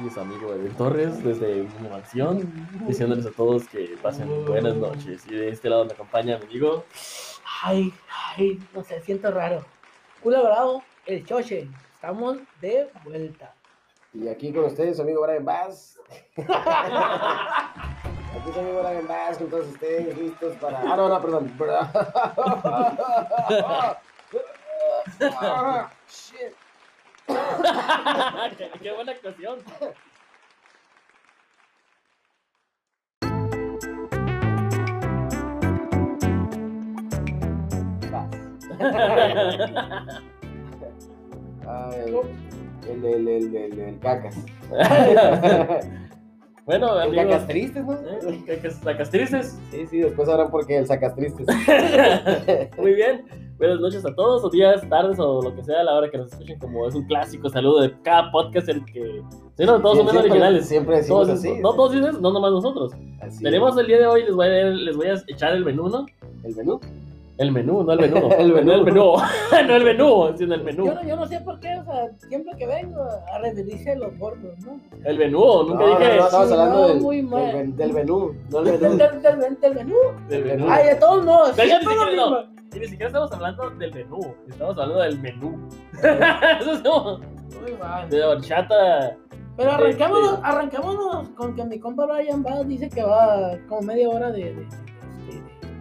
aquí 0.00 0.10
su 0.10 0.20
amigo 0.20 0.52
Edel 0.54 0.74
Torres 0.76 1.22
desde 1.22 1.66
mi 1.80 1.88
mansión, 1.88 2.50
diciéndoles 2.86 3.26
a 3.26 3.30
todos 3.30 3.68
que 3.68 3.96
pasen 4.02 4.44
buenas 4.46 4.74
noches. 4.76 5.26
Y 5.26 5.34
de 5.34 5.50
este 5.50 5.68
lado 5.68 5.84
me 5.84 5.92
acompaña 5.92 6.38
mi 6.38 6.44
amigo. 6.44 6.84
Ay, 7.62 7.92
ay, 8.36 8.58
no 8.74 8.82
sé, 8.82 9.00
siento 9.02 9.30
raro. 9.30 9.64
Culo 10.22 10.42
Bravo, 10.44 10.82
el 11.06 11.26
Choche. 11.26 11.68
Estamos 11.94 12.38
de 12.60 12.90
vuelta. 13.04 13.54
Y 14.14 14.28
aquí 14.28 14.52
con 14.52 14.64
ustedes, 14.64 14.96
su 14.96 15.02
amigo 15.02 15.22
Brian 15.22 15.44
Bass. 15.44 16.00
aquí 16.36 16.46
su 18.52 18.58
amigo 18.58 18.82
Brian 18.82 19.06
Bass, 19.06 19.38
con 19.38 19.48
todos 19.50 19.68
ustedes 19.68 20.16
listos 20.16 20.56
para. 20.56 20.80
Ah, 20.80 20.96
no, 20.96 21.08
no, 21.08 21.20
perdón. 21.20 21.52
Ah, 25.20 25.90
shit. 26.08 26.54
Qué, 28.58 28.70
qué 28.82 28.92
buena 28.92 29.12
actuación. 29.12 29.58
Ay, 41.66 42.00
el, 42.88 43.04
el, 43.04 43.28
el, 43.28 43.56
el, 43.56 43.78
el 43.80 43.98
cacas. 44.00 44.36
bueno, 46.66 47.00
El 47.00 47.08
amigos. 47.08 47.24
cacas 47.26 47.46
tristes, 47.48 47.84
¿no? 47.84 47.92
¿eh? 47.94 48.42
Cacas- 48.46 48.80
Sacas 48.82 49.10
tristes. 49.10 49.58
Sí, 49.70 49.86
sí, 49.86 49.98
después 49.98 50.28
sabrán 50.28 50.50
por 50.50 50.66
qué 50.66 50.78
el 50.78 50.86
sacas 50.86 51.14
tristes. 51.14 51.46
Muy 52.78 52.94
bien. 52.94 53.24
Buenas 53.60 53.78
noches 53.78 54.06
a 54.06 54.14
todos, 54.14 54.42
o 54.42 54.48
días, 54.48 54.88
tardes, 54.88 55.18
o 55.18 55.42
lo 55.42 55.54
que 55.54 55.62
sea, 55.62 55.80
a 55.80 55.84
la 55.84 55.92
hora 55.94 56.10
que 56.10 56.16
nos 56.16 56.32
escuchen, 56.32 56.58
como 56.58 56.88
es 56.88 56.94
un 56.94 57.04
clásico 57.06 57.50
saludo 57.50 57.82
de 57.82 57.92
cada 58.00 58.32
podcast 58.32 58.70
en 58.70 58.76
el 58.78 58.84
que. 58.86 59.22
Sí, 59.54 59.64
no, 59.66 59.78
todos 59.82 59.98
son 59.98 60.06
menos 60.06 60.12
Siempre- 60.12 60.20
originales. 60.30 60.66
Siempre 60.66 60.96
decimos 60.96 61.26
Todos, 61.26 61.38
así. 61.38 61.60
no 61.60 61.74
todos 61.74 61.92
dicen, 61.92 62.22
no 62.22 62.32
nomás 62.32 62.52
nosotros. 62.52 62.92
Así 63.20 63.44
Tenemos 63.44 63.76
el 63.76 63.86
día 63.86 63.98
de 63.98 64.06
hoy, 64.06 64.22
les 64.24 64.34
voy 64.34 64.46
a, 64.46 64.50
les 64.64 64.96
voy 64.96 65.06
a 65.08 65.14
echar 65.28 65.52
el 65.52 65.62
menú, 65.66 65.90
¿no? 65.90 66.06
el 66.42 66.56
menú. 66.56 66.80
El 67.40 67.52
menú, 67.52 67.82
no 67.82 67.92
el 67.94 68.00
menú. 68.10 68.28
El 68.38 68.52
menú. 68.52 68.64
No 68.66 68.72
el 68.74 68.84
menú. 68.84 69.12
no 69.66 69.74
el 69.76 69.84
menú, 69.84 70.34
sino 70.36 70.54
el 70.54 70.62
menú. 70.62 70.84
Yo 70.86 70.94
no, 70.94 71.02
yo 71.04 71.16
no 71.16 71.26
sé 71.26 71.40
por 71.40 71.58
qué, 71.58 71.74
o 71.78 71.84
sea, 71.84 72.08
siempre 72.28 72.52
que 72.58 72.66
vengo 72.66 73.02
a 73.02 73.38
referirse 73.38 73.92
a 73.92 73.96
los 73.96 74.16
gordos, 74.18 74.58
¿no? 74.64 74.78
El 75.04 75.18
menú, 75.18 75.40
nunca 75.68 75.84
no, 75.86 75.98
dije. 75.98 76.08
no, 76.16 76.16
no, 76.20 76.24
estamos 76.26 76.46
Sí, 76.48 76.52
hablando 76.52 76.78
no, 76.82 76.88
del, 76.88 77.00
muy 77.00 77.22
mal. 77.22 77.76
del 77.76 77.92
menú, 77.94 78.34
no 78.50 78.58
el 78.58 78.64
Del, 78.66 78.80
menú. 78.80 78.96
del, 78.98 79.22
del, 79.22 79.38
del- 79.40 79.60
del 79.60 79.74
menú. 79.74 79.96
Del 80.28 80.44
menú. 80.44 80.66
Ay, 80.68 80.86
de 80.88 80.94
todos 80.96 81.24
modos, 81.24 81.52
Pero 81.56 81.68
siempre 81.68 81.94
lo 81.94 82.06
mismo. 82.06 82.60
Y 82.72 82.78
ni 82.78 82.86
siquiera 82.86 83.06
estamos 83.08 83.32
hablando 83.32 83.70
del 83.70 83.94
menú, 83.94 84.20
estamos 84.48 84.78
hablando 84.78 85.02
del 85.02 85.18
menú. 85.20 85.68
Eso 86.60 86.72
es 86.74 86.80
como 86.82 87.18
Muy 87.62 87.72
mal. 87.80 88.08
de 88.10 88.22
horchata. 88.22 89.16
Pero 89.56 89.70
de- 89.70 90.38
arranquémonos 90.42 91.28
con 91.30 91.54
que 91.56 91.64
mi 91.64 91.78
compa 91.80 92.06
Brian 92.06 92.44
va, 92.46 92.62
dice 92.64 92.88
que 92.88 93.02
va 93.02 93.56
como 93.68 93.80
media 93.82 94.08
hora 94.08 94.30
de, 94.30 94.54
de, 94.54 94.66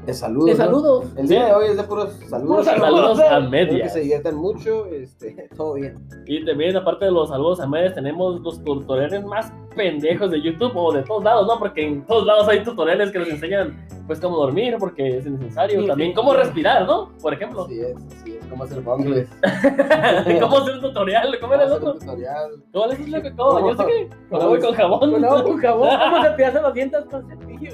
de, 0.01 0.05
De 0.07 0.13
saludos. 0.13 0.45
de 0.45 0.51
¿no? 0.53 0.57
saludos. 0.65 1.05
El 1.17 1.27
día 1.27 1.45
de 1.45 1.53
hoy 1.53 1.65
es 1.67 1.77
de 1.77 1.83
puros 1.83 2.13
saludos. 2.29 2.65
Puros 2.65 2.65
Saludos 2.65 3.19
a 3.19 3.25
Espero 3.25 3.41
que 3.43 3.49
medias. 3.49 3.93
se 3.93 3.99
diviertan 3.99 4.35
mucho. 4.35 4.85
Este, 4.87 5.49
todo 5.57 5.73
bien. 5.73 5.97
Y 6.25 6.45
también, 6.45 6.75
aparte 6.77 7.05
de 7.05 7.11
los 7.11 7.29
saludos 7.29 7.59
a 7.59 7.67
medias, 7.67 7.93
tenemos 7.93 8.41
los 8.41 8.63
tutoriales 8.63 9.23
más 9.25 9.51
pendejos 9.75 10.31
de 10.31 10.41
YouTube 10.41 10.71
o 10.75 10.91
de 10.93 11.03
todos 11.03 11.23
lados, 11.23 11.47
¿no? 11.47 11.59
Porque 11.59 11.85
en 11.85 12.05
todos 12.05 12.25
lados 12.25 12.47
hay 12.47 12.63
tutoriales 12.63 13.11
que 13.11 13.19
nos 13.19 13.29
enseñan, 13.29 13.85
pues, 14.07 14.19
cómo 14.19 14.37
dormir, 14.37 14.75
porque 14.79 15.17
es 15.17 15.25
innecesario. 15.25 15.81
Sí, 15.81 15.87
También 15.87 16.09
sí. 16.11 16.15
cómo 16.15 16.33
respirar, 16.33 16.85
¿no? 16.85 17.11
Por 17.21 17.33
ejemplo. 17.33 17.65
Así 17.65 17.79
es, 17.79 17.95
así 18.19 18.35
es. 18.37 18.45
¿Cómo 18.47 18.63
hacer 18.63 18.81
bongles? 18.81 19.29
cómo 20.41 20.57
hacer 20.57 20.73
un 20.75 20.81
tutorial. 20.81 21.37
¿Cómo 21.39 21.53
era 21.53 21.63
el 21.65 21.71
hacer 21.71 21.83
un 21.83 21.87
otro? 21.89 21.99
tutorial. 21.99 22.51
¿Cómo 22.73 22.85
es 22.91 23.09
lo 23.09 23.21
que 23.21 23.35
cómo? 23.35 23.69
Yo 23.69 23.77
sé 23.77 23.85
que. 23.85 24.09
Con 24.29 24.41
agua 24.41 24.57
y 24.57 24.61
con 24.61 24.73
jabón. 24.73 25.11
Con 25.11 25.25
agua, 25.25 25.43
con 25.43 25.57
jabón, 25.57 25.89
¿cómo 25.99 26.23
se 26.23 26.31
pillan 26.31 26.63
los 26.63 26.73
dientes 26.73 27.05
con 27.05 27.27
cepillo? 27.29 27.71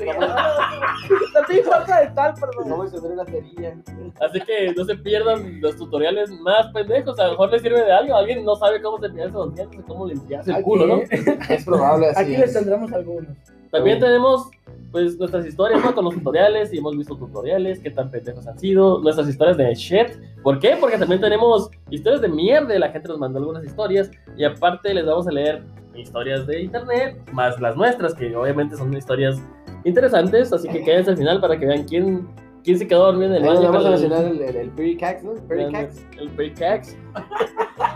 No 1.33 1.39
estoy 1.41 1.57
falta 1.63 2.01
de 2.01 2.07
tal, 2.07 2.33
perdón. 2.33 2.69
¿Cómo 2.69 2.83
encender 2.83 3.11
una 3.11 3.25
cerilla? 3.25 3.75
Así 4.19 4.41
que 4.41 4.73
no 4.75 4.83
se 4.83 4.95
pierdan 4.95 5.61
los 5.61 5.75
tutoriales 5.77 6.29
más 6.41 6.67
pendejos. 6.73 7.17
A 7.19 7.25
lo 7.25 7.31
mejor 7.31 7.51
les 7.51 7.61
sirve 7.61 7.83
de 7.83 7.91
algo. 7.91 8.15
Alguien 8.15 8.43
no 8.43 8.55
sabe 8.55 8.81
cómo 8.81 8.99
cepillarse 8.99 9.33
los 9.33 9.55
dientes 9.55 9.81
cómo 9.87 10.07
limpiarse 10.07 10.51
el 10.51 10.63
culo, 10.63 10.87
¿no? 10.87 11.01
Es 11.49 11.63
probable 11.63 11.84
así. 11.85 12.21
Aquí 12.21 12.31
les 12.37 12.49
es. 12.49 12.53
tendremos 12.53 12.91
algunos. 12.91 13.29
También 13.71 13.99
tenemos 13.99 14.49
pues 14.91 15.17
nuestras 15.17 15.45
historias 15.45 15.83
¿no? 15.83 15.93
con 15.93 16.05
los 16.05 16.13
tutoriales 16.13 16.73
y 16.73 16.77
hemos 16.77 16.97
visto 16.97 17.17
tutoriales, 17.17 17.79
qué 17.79 17.91
tan 17.91 18.09
pendejos 18.09 18.47
han 18.47 18.57
sido, 18.57 19.01
nuestras 19.01 19.27
historias 19.27 19.57
de 19.57 19.75
shit. 19.75 20.07
¿Por 20.41 20.59
qué? 20.59 20.77
Porque 20.79 20.97
también 20.97 21.19
tenemos 21.19 21.69
historias 21.89 22.21
de 22.21 22.29
mierda, 22.29 22.79
la 22.79 22.89
gente 22.89 23.09
nos 23.09 23.19
mandó 23.19 23.39
algunas 23.39 23.65
historias 23.65 24.09
y 24.37 24.45
aparte 24.45 24.93
les 24.93 25.05
vamos 25.05 25.27
a 25.27 25.31
leer 25.31 25.63
historias 25.95 26.47
de 26.47 26.61
internet, 26.61 27.17
más 27.33 27.59
las 27.59 27.75
nuestras, 27.75 28.13
que 28.13 28.33
obviamente 28.35 28.77
son 28.77 28.95
historias 28.95 29.35
interesantes, 29.83 30.53
así 30.53 30.67
que 30.69 30.83
quédense 30.83 31.11
al 31.11 31.17
final 31.17 31.41
para 31.41 31.59
que 31.59 31.65
vean 31.65 31.83
quién, 31.83 32.27
quién 32.65 32.79
se 32.79 32.87
quedó 32.87 33.05
dormido 33.05 33.35
en 33.35 33.43
el 33.43 33.47
baño. 33.47 33.61
vamos 33.71 33.85
a 33.85 33.89
mencionar 33.91 34.25
el, 34.25 34.41
el, 34.41 34.55
el 34.55 34.69
Perry 34.71 34.97
Cax, 34.97 35.23
¿no? 35.23 35.33
Perry 35.47 35.71
Cax. 35.71 36.05
el 36.17 36.29
Pericax. 36.31 36.97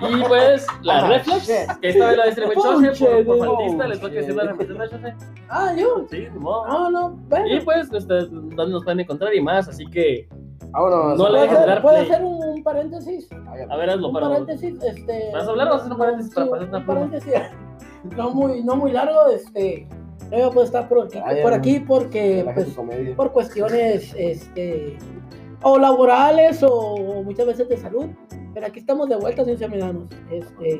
Y 0.02 0.24
pues 0.28 0.68
la 0.84 1.00
Ah, 1.00 1.07
Reflex, 1.09 1.47
que 1.47 1.88
esta 1.90 2.07
vez 2.07 2.18
la 2.18 2.25
distribuye 2.25 2.56
Choche 2.56 3.06
Ponche 3.06 3.24
por, 3.25 3.40
faltista, 3.40 3.88
les 3.88 4.00
Ponche. 4.00 4.16
decir 4.16 4.35
la 4.35 4.44
representación. 4.44 5.16
Ah, 5.50 5.74
yo. 5.75 6.06
Sí, 6.09 6.28
modo. 6.38 6.68
No, 6.68 6.91
no, 6.91 7.09
bueno. 7.28 7.47
Y 7.47 7.59
pues, 7.62 7.91
ustedes 7.91 8.30
dónde 8.31 8.69
nos 8.69 8.84
pueden 8.84 9.00
encontrar 9.02 9.34
y 9.34 9.41
más, 9.41 9.68
así 9.68 9.85
que, 9.88 10.28
Vámonos. 10.72 11.18
No 11.18 11.30
le 11.30 11.30
¿Puedo 11.31 11.41
dejes 11.41 11.66
dar 11.66 11.81
¿puedo 11.81 11.97
hacer 11.97 12.24
un, 12.24 12.63
paréntesis? 12.63 13.28
a 13.69 13.75
ver, 13.78 13.90
hazlo 13.90 14.07
Un 14.09 14.13
para 14.13 14.30
paréntesis, 14.30 14.84
este... 14.84 15.31
¿Vas 15.34 15.47
a 15.47 15.50
hablar 15.50 15.68
o 15.68 15.72
vas 15.72 15.80
a 15.80 15.84
hacer 15.86 15.94
un 15.94 15.97
paréntesis 15.97 16.34
para 16.34 16.50
pasar 16.50 16.69
una 16.69 16.78
un 16.78 16.86
paréntesis. 16.86 17.34
No 18.16 18.30
muy, 18.31 18.63
no 18.63 18.75
muy 18.78 18.91
largo, 18.91 19.28
este... 19.30 19.88
Yo 20.31 20.38
voy 20.38 20.41
a 20.41 20.50
poder 20.51 20.66
estar 20.67 20.88
por 20.88 21.06
aquí, 21.06 21.19
Ay, 21.23 21.41
por 21.41 21.53
aquí 21.53 21.79
porque, 21.79 22.45
pues, 22.53 22.67
por 23.16 23.31
cuestiones, 23.31 24.13
este... 24.17 24.97
O 25.62 25.78
laborales 25.78 26.63
o 26.63 27.22
muchas 27.23 27.47
veces 27.47 27.67
de 27.67 27.78
salud. 27.78 28.06
Pero 28.53 28.66
aquí 28.68 28.79
estamos 28.79 29.09
de 29.09 29.16
vuelta, 29.16 29.44
sin 29.44 29.57
seminanos. 29.57 30.09
Este... 30.31 30.79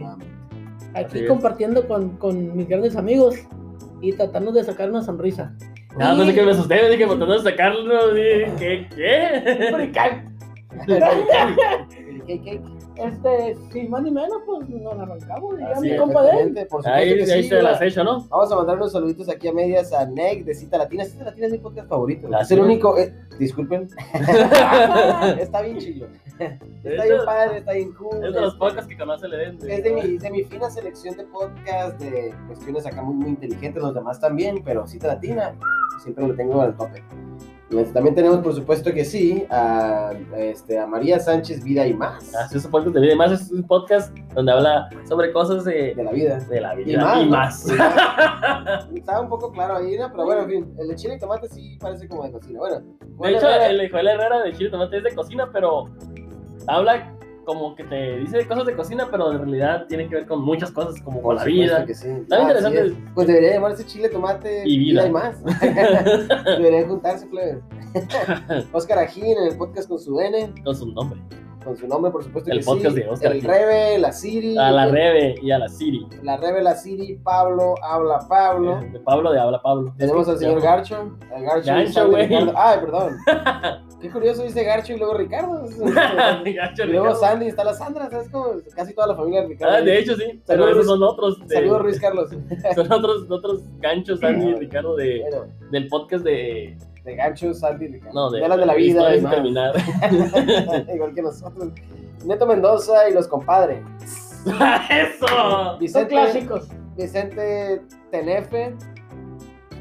Así 0.94 1.20
Aquí 1.20 1.26
compartiendo 1.28 1.88
con, 1.88 2.18
con 2.18 2.56
mis 2.56 2.68
grandes 2.68 2.96
amigos 2.96 3.36
y 4.02 4.14
tratando 4.14 4.52
de 4.52 4.64
sacar 4.64 4.90
una 4.90 5.04
sonrisa. 5.04 5.54
Nada, 5.98 6.16
no 6.16 6.24
sé 6.24 6.32
Y- 6.32 6.36
qué 6.36 6.44
me 6.44 6.52
asusté, 6.52 6.90
dije, 6.90 7.06
tratando 7.06 7.34
de 7.34 7.44
sacarlo, 7.52 8.14
dije, 8.14 8.54
¿qué? 8.58 8.88
¿Qué? 8.96 9.70
Cake 12.28 12.44
cake. 12.44 12.79
Este, 13.00 13.58
sin 13.72 13.90
más 13.90 14.02
ni 14.04 14.12
menos, 14.12 14.38
pues 14.46 14.70
nos 14.70 15.00
arrancamos. 15.00 15.56
Y 15.60 15.64
ya 15.64 15.80
mi 15.80 15.92
es, 15.92 16.00
compa 16.00 16.24
de 16.24 16.30
él. 16.30 16.36
Perfectamente, 16.36 16.66
Por 16.66 16.84
supuesto 16.84 17.00
Ahí, 17.00 17.26
que 17.26 17.32
ahí 17.32 17.44
sí, 17.44 17.50
se 17.50 17.62
las 17.62 17.82
hecho, 17.82 18.04
¿no? 18.04 18.28
Vamos 18.28 18.52
a 18.52 18.56
mandar 18.56 18.76
unos 18.78 18.92
saluditos 18.92 19.30
aquí 19.30 19.48
a 19.48 19.54
medias 19.54 19.94
a 19.94 20.06
Neg 20.06 20.44
de 20.44 20.54
Cita 20.54 20.78
Latina. 20.78 21.06
Cita 21.06 21.24
Latina 21.24 21.48
es 21.48 21.52
mi 21.54 21.60
podcast 21.60 21.88
favorito. 21.88 22.28
La 22.28 22.42
es 22.42 22.52
el 22.52 22.60
único. 22.60 22.98
eh, 22.98 23.14
disculpen. 23.40 23.88
está 25.40 25.62
bien 25.62 25.78
chilo. 25.78 26.08
Está 26.40 27.04
bien 27.04 27.18
padre, 27.26 27.58
está 27.58 27.74
bien 27.74 27.94
cool. 27.94 28.16
Es 28.26 28.34
de 28.34 28.42
los 28.42 28.54
este, 28.54 28.60
podcasts 28.60 28.88
que 28.88 28.98
conoce 28.98 29.26
el 29.26 29.34
Eden. 29.34 29.58
Es 29.68 29.84
de 29.84 29.92
mi, 29.94 30.18
de 30.18 30.32
mi 30.32 30.44
fina 30.44 30.70
selección 30.70 31.18
de 31.18 31.24
podcast, 31.26 32.00
de 32.00 32.34
cuestiones 32.48 32.86
acá 32.86 33.02
muy, 33.02 33.16
muy 33.16 33.30
inteligentes, 33.30 33.82
los 33.82 33.94
demás 33.94 34.20
también, 34.20 34.62
pero 34.64 34.88
Cita 34.88 35.08
Latina 35.08 35.56
siempre 36.02 36.28
lo 36.28 36.36
tengo 36.36 36.62
al 36.62 36.76
tope. 36.76 37.04
Este, 37.72 37.94
También 37.94 38.16
tenemos, 38.16 38.40
por 38.40 38.54
supuesto 38.56 38.92
que 38.92 39.06
sí, 39.06 39.46
a, 39.50 40.12
este, 40.36 40.80
a 40.80 40.88
María 40.88 41.20
Sánchez 41.20 41.64
Vida 41.64 41.86
y 41.86 41.94
más 41.94 42.34
Así 42.34 42.58
es 42.58 42.66
un 42.66 42.72
podcast 42.72 42.96
de 42.96 43.02
vida 43.02 43.14
y 43.14 43.16
más, 43.16 43.32
es 43.32 43.52
un 43.52 43.62
podcast 43.64 44.18
donde 44.34 44.52
habla 44.52 44.90
sobre 45.08 45.32
cosas 45.32 45.66
de, 45.66 45.94
de 45.94 46.04
la 46.04 46.12
vida. 46.12 46.40
de 46.40 46.62
la 46.62 46.74
vida 46.74 46.92
Y 46.92 46.98
más. 46.98 47.22
y 47.22 47.26
¿no? 47.26 47.30
más. 47.32 47.70
Y 47.70 47.74
más. 47.74 48.90
Estaba 48.96 49.22
un 49.22 49.30
poco 49.30 49.52
claro 49.52 49.78
ahí, 49.78 49.96
¿no? 49.98 50.10
Pero 50.12 50.26
bueno, 50.26 50.42
en 50.42 50.50
fin, 50.50 50.74
el 50.80 50.88
de 50.88 50.96
chile 50.96 51.16
y 51.16 51.20
tomate 51.20 51.48
sí 51.48 51.78
parece 51.80 52.08
como 52.08 52.24
de 52.24 52.32
cocina. 52.32 52.60
Bueno, 52.60 52.80
De 52.80 53.30
hecho, 53.32 53.46
bueno, 53.48 53.64
el 53.66 53.92
Joel 53.92 54.08
Herrera 54.08 54.42
de 54.42 54.54
Chile 54.54 54.70
Tomate 54.72 54.98
es 54.98 55.04
de 55.04 55.16
cocina, 55.16 55.50
pero 55.54 55.86
habla 56.68 57.14
como 57.50 57.76
que 57.76 57.84
te 57.84 58.18
dice 58.20 58.46
cosas 58.48 58.68
de 58.68 58.76
cocina, 58.76 59.08
pero 59.10 59.32
en 59.32 59.40
realidad 59.40 59.88
tiene 59.88 60.08
que 60.08 60.14
ver 60.16 60.28
con 60.28 60.42
muchas 60.44 60.70
cosas, 60.72 61.02
como 61.02 61.20
con 61.24 61.36
la 61.36 61.44
vida. 61.44 61.84
que 61.84 61.96
sí. 61.96 62.08
Está 62.08 62.36
Ah, 62.38 62.42
interesante. 62.42 62.94
Pues 63.16 63.28
debería 63.28 63.54
llamarse 63.54 63.84
chile, 63.88 64.08
tomate 64.10 64.62
Y 64.68 64.78
vida. 64.78 65.08
y 65.08 65.12
más. 65.12 65.44
Deberían 66.46 66.88
juntarse, 66.88 67.26
plebes. 67.26 67.58
Oscar 68.72 69.00
Ajín 69.00 69.26
en 69.26 69.52
el 69.52 69.58
podcast 69.58 69.90
con 69.90 69.98
su 69.98 70.20
N, 70.20 70.54
Con 70.64 70.76
su 70.76 70.86
nombre. 70.92 71.20
Con 71.64 71.76
su 71.76 71.88
nombre, 71.88 72.12
por 72.12 72.24
supuesto 72.24 72.50
El 72.52 72.60
que 72.60 72.66
podcast 72.66 72.96
sí. 72.96 73.02
de 73.02 73.10
Oscar 73.10 73.32
El. 73.34 73.42
Rebe, 73.42 73.98
la 74.00 74.12
Siri. 74.12 74.58
A 74.58 74.72
la 74.72 74.86
el- 74.86 74.92
Rebe 74.92 75.36
y 75.42 75.52
a 75.52 75.60
la 75.60 75.68
Siri. 75.68 76.08
La 76.24 76.38
Rebe, 76.38 76.62
la 76.62 76.76
Siri, 76.76 77.16
Pablo, 77.24 77.76
habla 77.84 78.20
Pablo. 78.28 78.80
De 78.92 79.00
Pablo, 79.00 79.32
de 79.32 79.40
Habla 79.40 79.62
Pablo. 79.62 79.94
Tenemos 79.98 80.28
al 80.30 80.38
señor 80.38 80.62
Garcho. 80.62 81.16
El 81.36 81.44
Garcho, 81.44 81.66
Gancho, 81.68 82.10
güey. 82.10 82.34
Ay, 82.56 82.80
perdón. 82.80 83.18
Qué 84.02 84.10
curioso 84.10 84.44
dice 84.44 84.64
Garcho 84.64 84.94
y 84.94 84.98
luego 84.98 85.14
Ricardo. 85.16 85.62
Gacho, 86.46 86.84
y 86.84 86.88
luego 86.88 87.08
Ricardo. 87.08 87.16
Sandy, 87.20 87.48
está 87.48 87.64
la 87.66 87.74
Sandra, 87.74 88.10
¿sabes 88.10 88.30
cómo? 88.30 88.54
Casi 88.74 88.94
toda 88.94 89.08
la 89.08 89.16
familia 89.16 89.42
de 89.42 89.48
Ricardo. 89.50 89.76
Ah, 89.76 89.82
de 89.82 90.00
hecho, 90.00 90.16
sí. 90.16 90.42
Pero 90.48 90.64
Saludos, 90.64 90.72
esos 90.72 90.86
son 90.86 91.04
otros. 91.04 91.48
de- 91.48 91.56
Saludos, 91.56 91.82
Luis 91.84 92.00
Carlos. 92.00 92.30
Son 92.76 92.92
otros, 92.92 93.30
otros 93.30 93.64
ganchos, 93.80 94.20
Sandy 94.22 94.48
y 94.52 94.54
Ricardo, 94.56 94.96
de, 94.96 95.20
Bueno, 95.30 95.46
del 95.72 95.88
podcast 95.90 96.24
de. 96.24 96.78
De 97.04 97.16
Gancho, 97.16 97.54
Sandy 97.54 97.86
y 97.86 97.88
Ricardo. 97.90 98.14
No, 98.14 98.32
de. 98.32 98.42
de 98.42 98.48
las 98.48 98.58
de 98.58 98.66
la 98.66 98.76
vida. 98.76 99.22
Más. 99.22 99.32
terminar. 99.32 99.74
Igual 100.94 101.14
que 101.14 101.22
nosotros. 101.22 101.70
Neto 102.26 102.46
Mendoza 102.46 103.10
y 103.10 103.14
los 103.14 103.28
compadres. 103.28 103.80
¡Eso! 104.46 105.28
Son 105.28 105.80
Vicente, 105.80 106.10
clásicos. 106.10 106.68
Vicente 106.96 107.82
Tenefe. 108.12 108.76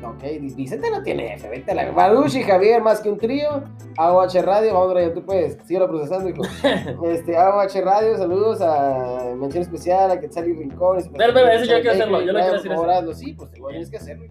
Ok, 0.04 0.22
Vicente 0.54 0.90
no 0.90 1.02
tiene 1.02 1.34
F, 1.34 1.48
vete 1.48 1.72
a 1.72 1.74
la. 1.74 1.90
Baruch 1.90 2.34
y 2.36 2.42
Javier, 2.44 2.80
más 2.80 3.00
que 3.00 3.10
un 3.10 3.18
trío. 3.18 3.64
AOH 3.96 4.42
Radio, 4.42 4.74
vamos 4.74 4.92
a 4.92 4.94
ver, 4.94 5.12
tú 5.12 5.24
puedes, 5.24 5.58
síguelo 5.66 5.88
procesando, 5.88 6.28
hijo. 6.28 6.42
Este, 7.10 7.36
AOH 7.36 7.80
Radio, 7.82 8.16
saludos 8.16 8.60
a 8.60 9.34
mención 9.36 9.62
especial 9.62 10.12
a 10.12 10.20
Quetzal 10.20 10.48
y 10.48 10.52
Rincón. 10.52 10.98
Pero, 11.16 11.34
pero, 11.34 11.48
eso 11.48 11.64
yo 11.64 11.80
quiero 11.80 11.90
hacerlo, 11.90 12.20
yo 12.22 12.32
lo 12.32 12.38
quiero 12.62 12.90
hazlo, 12.90 13.12
Sí, 13.12 13.32
pues 13.32 13.50
tienes 13.50 13.90
que 13.90 13.96
hacerlo. 13.96 14.26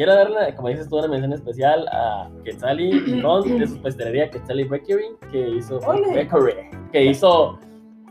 Quiero 0.00 0.14
darle, 0.14 0.54
como 0.54 0.68
dices 0.68 0.88
tú, 0.88 0.96
una 0.96 1.08
mención 1.08 1.34
especial 1.34 1.86
a 1.92 2.30
Quetzali 2.42 3.00
Rincón 3.00 3.58
de 3.58 3.66
su 3.66 3.82
pastelería 3.82 4.30
Quetzali 4.30 4.64
Bakery, 4.64 5.08
que 5.30 5.46
hizo. 5.50 5.78
Bakery, 5.78 6.54
que 6.90 7.04
hizo, 7.04 7.58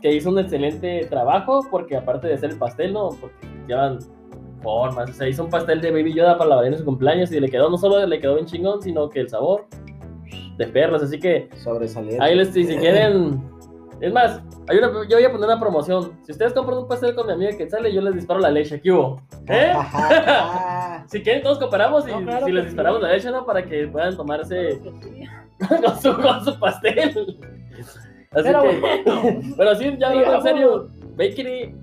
que 0.00 0.14
hizo 0.14 0.30
un 0.30 0.38
excelente 0.38 1.04
trabajo, 1.10 1.66
porque 1.68 1.96
aparte 1.96 2.28
de 2.28 2.34
hacer 2.34 2.50
el 2.50 2.58
pastel, 2.58 2.92
¿no? 2.92 3.08
Porque 3.20 3.44
llevan 3.66 3.98
formas, 4.62 5.10
o 5.10 5.12
sea, 5.14 5.28
hizo 5.28 5.42
un 5.42 5.50
pastel 5.50 5.80
de 5.80 5.90
Baby 5.90 6.14
Yoda 6.14 6.38
para 6.38 6.62
la 6.62 6.64
en 6.64 6.78
su 6.78 6.84
cumpleaños 6.84 7.32
y 7.32 7.40
le 7.40 7.48
quedó, 7.48 7.68
no 7.68 7.76
solo 7.76 8.06
le 8.06 8.20
quedó 8.20 8.36
bien 8.36 8.46
chingón, 8.46 8.80
sino 8.80 9.08
que 9.08 9.22
el 9.22 9.28
sabor 9.28 9.66
de 10.58 10.66
perlas, 10.68 11.02
así 11.02 11.18
que 11.18 11.48
Sobresaliente. 11.56 12.22
ahí 12.24 12.36
les, 12.36 12.50
si 12.50 12.66
quieren, 12.66 13.42
es 14.00 14.12
más, 14.12 14.40
hay 14.70 14.78
una, 14.78 14.88
yo 15.08 15.16
voy 15.16 15.24
a 15.24 15.32
poner 15.32 15.48
una 15.48 15.58
promoción, 15.60 16.12
si 16.22 16.32
ustedes 16.32 16.52
compran 16.52 16.78
un 16.78 16.86
pastel 16.88 17.14
con 17.14 17.26
mi 17.26 17.32
amiga 17.32 17.56
Quetzali, 17.56 17.92
yo 17.92 18.00
les 18.00 18.14
disparo 18.14 18.38
la 18.40 18.50
leche, 18.50 18.80
¿qué 18.80 18.92
hubo? 18.92 19.20
¿Eh? 19.48 19.72
Ajá. 19.74 21.04
Si 21.08 21.22
quieren, 21.22 21.42
todos 21.42 21.58
cooperamos 21.58 22.06
y 22.06 22.12
No, 22.12 22.22
claro 22.22 22.40
si 22.40 22.46
que 22.46 22.52
les 22.52 22.62
sí. 22.62 22.68
disparamos 22.68 23.00
la 23.02 23.12
leche, 23.12 23.30
¿no? 23.32 23.44
Para 23.44 23.64
que 23.64 23.88
puedan 23.88 24.16
tomarse 24.16 24.78
Claro 24.78 25.00
que 25.00 25.82
con 25.86 25.96
su, 26.00 26.14
con 26.20 26.44
su 26.44 26.58
pastel. 26.60 27.10
Así 28.32 28.44
Pero 28.44 28.62
que, 28.62 28.78
bueno. 28.78 29.40
pero 29.56 29.74
sí, 29.74 29.96
ya 29.98 30.08
hablando 30.10 30.34
en 30.36 30.42
serio, 30.42 30.88
Bakery, 31.16 31.74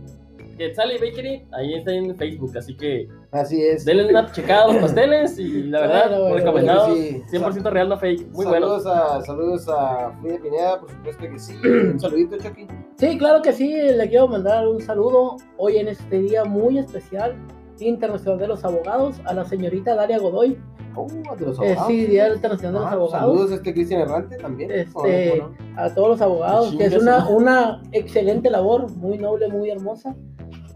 Quetzali 0.57 0.98
Bakery, 0.98 1.45
ahí 1.54 1.75
está 1.75 1.92
en 1.94 2.15
Facebook, 2.15 2.57
así 2.57 2.75
que 2.75 3.07
Así 3.31 3.62
es. 3.62 3.86
denle 3.86 4.09
una 4.09 4.31
checada 4.31 4.65
a 4.65 4.68
los 4.74 4.77
pasteles 4.77 5.38
y 5.38 5.63
la 5.63 5.81
verdad, 5.81 6.09
Bueno, 6.09 6.21
bueno, 6.24 6.36
recomendados, 6.38 6.98
sí. 6.98 7.21
100% 7.31 7.69
real, 7.71 7.89
no 7.89 7.98
fake, 8.00 8.27
muy 8.31 8.45
bueno. 8.45 8.68
saludos 8.80 8.86
A, 8.88 9.21
saludos 9.21 9.69
a 9.69 10.12
Frida 10.21 10.39
Pineda, 10.42 10.80
por 10.80 10.89
supuesto 10.92 11.24
que 11.30 11.39
sí. 11.39 11.54
Un 11.63 12.00
saludito, 12.00 12.38
Chucky. 12.38 12.68
Sí, 12.98 13.18
claro 13.18 13.42
que 13.42 13.54
sí, 13.54 13.71
le 13.74 14.09
quiero 14.09 14.27
mandar 14.27 14.68
un 14.68 14.81
saludo 14.81 15.38
hoy 15.57 15.77
en 15.77 15.88
este 15.89 16.19
día 16.19 16.44
muy 16.45 16.80
especial, 16.80 17.36
Internacional 17.79 18.39
de 18.39 18.47
los 18.47 18.63
Abogados, 18.65 19.21
a 19.25 19.33
la 19.33 19.45
señorita 19.45 19.95
Dalia 19.95 20.19
Godoy. 20.19 20.57
Oh, 20.95 21.06
de 21.38 21.45
los 21.45 21.59
Eh, 21.59 21.65
abogados. 21.74 21.88
sí, 21.88 22.06
Día 22.07 22.33
Internacional 22.33 22.74
de 22.74 22.79
los 22.79 22.88
Ah, 22.89 22.94
Abogados. 22.94 23.19
Saludos 23.29 23.51
a 23.51 23.56
este 23.56 23.74
Cristian 23.74 24.01
Errante 24.01 24.38
también. 24.38 24.71
Este, 24.71 25.44
a 25.75 25.94
todos 25.94 26.09
los 26.09 26.21
abogados, 26.21 26.75
que 26.75 26.85
es 26.85 26.95
una, 26.97 27.27
una 27.29 27.81
excelente 27.91 28.50
labor, 28.50 28.91
muy 28.97 29.18
noble, 29.19 29.47
muy 29.47 29.69
hermosa. 29.69 30.15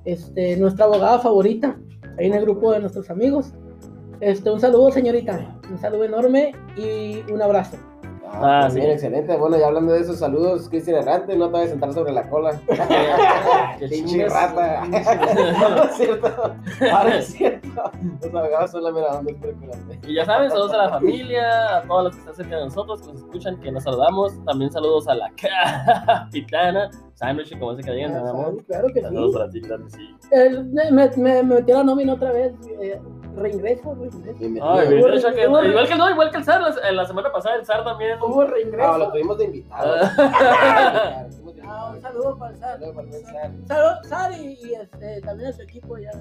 Este, 0.06 0.58
nuestra 0.58 0.86
abogada 0.86 1.20
favorita, 1.20 1.78
ahí 2.20 2.28
en 2.28 2.34
el 2.34 2.42
grupo 2.44 2.72
de 2.72 2.80
nuestros 2.82 3.10
amigos. 3.10 3.54
Este, 4.20 4.52
un 4.52 4.60
saludo, 4.60 4.92
señorita, 4.92 5.60
un 5.72 5.80
saludo 5.80 6.04
enorme 6.04 6.52
y 6.78 7.24
un 7.32 7.42
abrazo. 7.42 7.78
Ah, 8.34 8.62
Ah, 8.66 8.70
sí. 8.70 8.80
bien, 8.80 8.92
excelente. 8.92 9.36
Bueno, 9.38 9.58
ya 9.58 9.68
hablando 9.68 9.94
de 9.94 10.00
esos 10.02 10.20
saludos, 10.20 10.68
Cristian 10.70 10.98
Errante, 10.98 11.36
no 11.36 11.48
te 11.48 11.52
vayas 11.54 11.68
a 11.68 11.72
sentar 11.72 11.94
sobre 11.94 12.12
la 12.14 12.30
cola. 12.30 12.60
Que 13.80 13.88
Pinche 13.90 14.28
rata. 14.30 14.86
no 14.90 15.84
es 15.84 15.96
cierto. 15.96 16.56
Ahora 16.92 17.18
es 17.18 17.26
cierto. 17.28 17.68
Los 18.22 18.34
abogados 18.36 18.72
son 18.72 18.84
la 18.84 18.92
mera 18.92 19.20
onda. 19.20 19.32
Y 20.08 20.16
ya 20.16 20.26
saben, 20.26 20.50
saludos 20.50 20.74
a 20.74 20.78
la 20.78 20.90
familia, 20.90 21.78
a 21.78 21.82
todos 21.84 22.04
los 22.06 22.14
que 22.14 22.20
están 22.20 22.36
cerca 22.36 22.56
de 22.58 22.66
nosotros, 22.66 23.02
que 23.02 23.08
nos 23.08 23.22
escuchan, 23.22 23.60
que 23.60 23.72
nos 23.72 23.84
saludamos. 23.84 24.46
También 24.46 24.72
saludos 24.72 25.08
a 25.08 25.16
la 25.16 25.32
capitana, 25.36 26.90
Sandwich, 27.16 27.58
como 27.60 27.76
se 27.76 27.84
que 27.84 27.92
digan, 27.92 28.12
mi 28.24 28.30
amor. 28.30 28.64
Claro 28.66 28.88
que 28.94 29.02
Saludos 29.02 29.32
sí. 29.32 29.38
para 29.38 29.50
ti, 29.50 29.62
claro 29.62 29.84
que 29.86 29.90
sí. 29.92 30.16
El- 30.32 30.66
me, 30.66 30.92
me, 30.92 31.10
me 31.18 31.44
metí 31.44 31.72
la 31.72 31.84
nómina 31.84 32.14
otra 32.14 32.32
vez. 32.32 32.54
eh, 32.82 33.00
reingreso, 33.36 33.96
reingreso. 33.96 35.32
Que- 35.34 35.48
hubo- 35.48 35.64
igual 35.64 35.88
que 35.88 35.96
no, 35.96 36.10
igual 36.10 36.32
que 36.32 36.38
el 36.38 36.44
SAR, 36.44 36.62
la, 36.62 36.92
la 36.92 37.06
semana 37.06 37.32
pasada 37.32 37.56
el 37.56 37.66
SAR 37.66 37.84
también. 37.84 38.18
Hubo 38.22 38.42
Ah, 38.42 38.46
lo 38.46 38.52
reingreso. 38.52 39.12
tuvimos 39.12 39.38
de 39.38 39.46
invitado. 39.46 39.96
Ah. 40.18 41.26
Lo 41.28 41.52
tuvimos 41.52 41.56
de 41.56 41.62
Ah, 41.64 41.86
un 41.90 41.96
invitado. 41.96 42.02
saludo 42.02 42.38
para 42.38 42.52
el 42.54 42.58
SAR. 42.60 42.72
Saludos 42.80 42.96
para 42.96 43.02
el 43.08 43.10
buen 43.12 43.26
Sar. 43.26 43.52
Saludos, 43.68 44.08
Sar 44.08 44.32
y, 44.34 44.54
y, 44.62 44.74
este, 44.76 45.22
también 45.22 45.50
a 45.50 45.54
su 45.54 45.62
equipo 45.62 45.98
ya. 45.98 46.12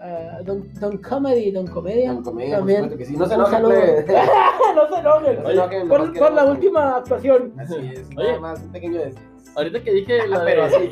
ah, 0.00 0.38
don, 0.44 0.72
don 0.80 0.98
Comedy, 0.98 1.50
Don 1.50 1.66
Comedia. 1.66 2.12
Con 2.14 2.22
comedia, 2.24 2.58
por 2.58 2.58
también. 2.60 2.82
supuesto 2.90 2.98
que 2.98 3.04
sí. 3.06 3.16
No 3.16 3.26
se 3.26 3.34
Un 3.34 3.40
enojen, 3.40 3.64
plebe. 3.64 4.06
no 4.74 4.88
se 4.88 5.00
enojen. 5.00 5.42
No 5.82 5.88
Por, 5.88 6.18
por 6.18 6.32
la 6.32 6.44
última 6.44 6.96
actuación. 6.96 7.52
Así 7.58 7.74
es. 7.94 8.08
Oye. 8.16 8.28
Nada 8.28 8.40
más 8.40 8.60
un 8.62 8.72
pequeño 8.72 8.98
des- 9.00 9.16
Ahorita 9.56 9.80
que 9.84 9.92
dije 9.92 10.20
Ah, 10.20 10.26
lo 10.26 10.38
de, 10.40 10.44
pero 10.46 10.64
así. 10.64 10.90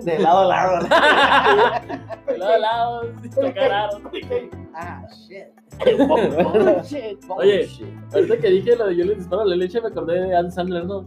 De 0.04 0.18
lado 0.18 0.38
a 0.40 0.44
lado. 0.46 0.86
De 2.46 2.58
lado 2.58 3.00
a 3.00 3.04
lado, 3.04 3.20
sí, 3.22 3.30
te 3.30 3.54
cagaron. 3.54 4.02
Ah, 4.74 5.06
shit. 5.10 5.46
Oh, 6.08 6.82
shit. 6.82 7.18
Oye. 7.28 7.66
Shit. 7.66 7.86
Ahorita 8.14 8.38
que 8.38 8.50
dije 8.50 8.76
lo 8.76 8.86
de 8.86 8.96
yo 8.96 9.04
les 9.04 9.18
disparo 9.18 9.44
la 9.44 9.56
leche, 9.56 9.80
me 9.80 9.88
acordé 9.88 10.20
de 10.20 10.34
Adam 10.34 10.50
Sandler, 10.50 10.84
¿no? 10.84 11.06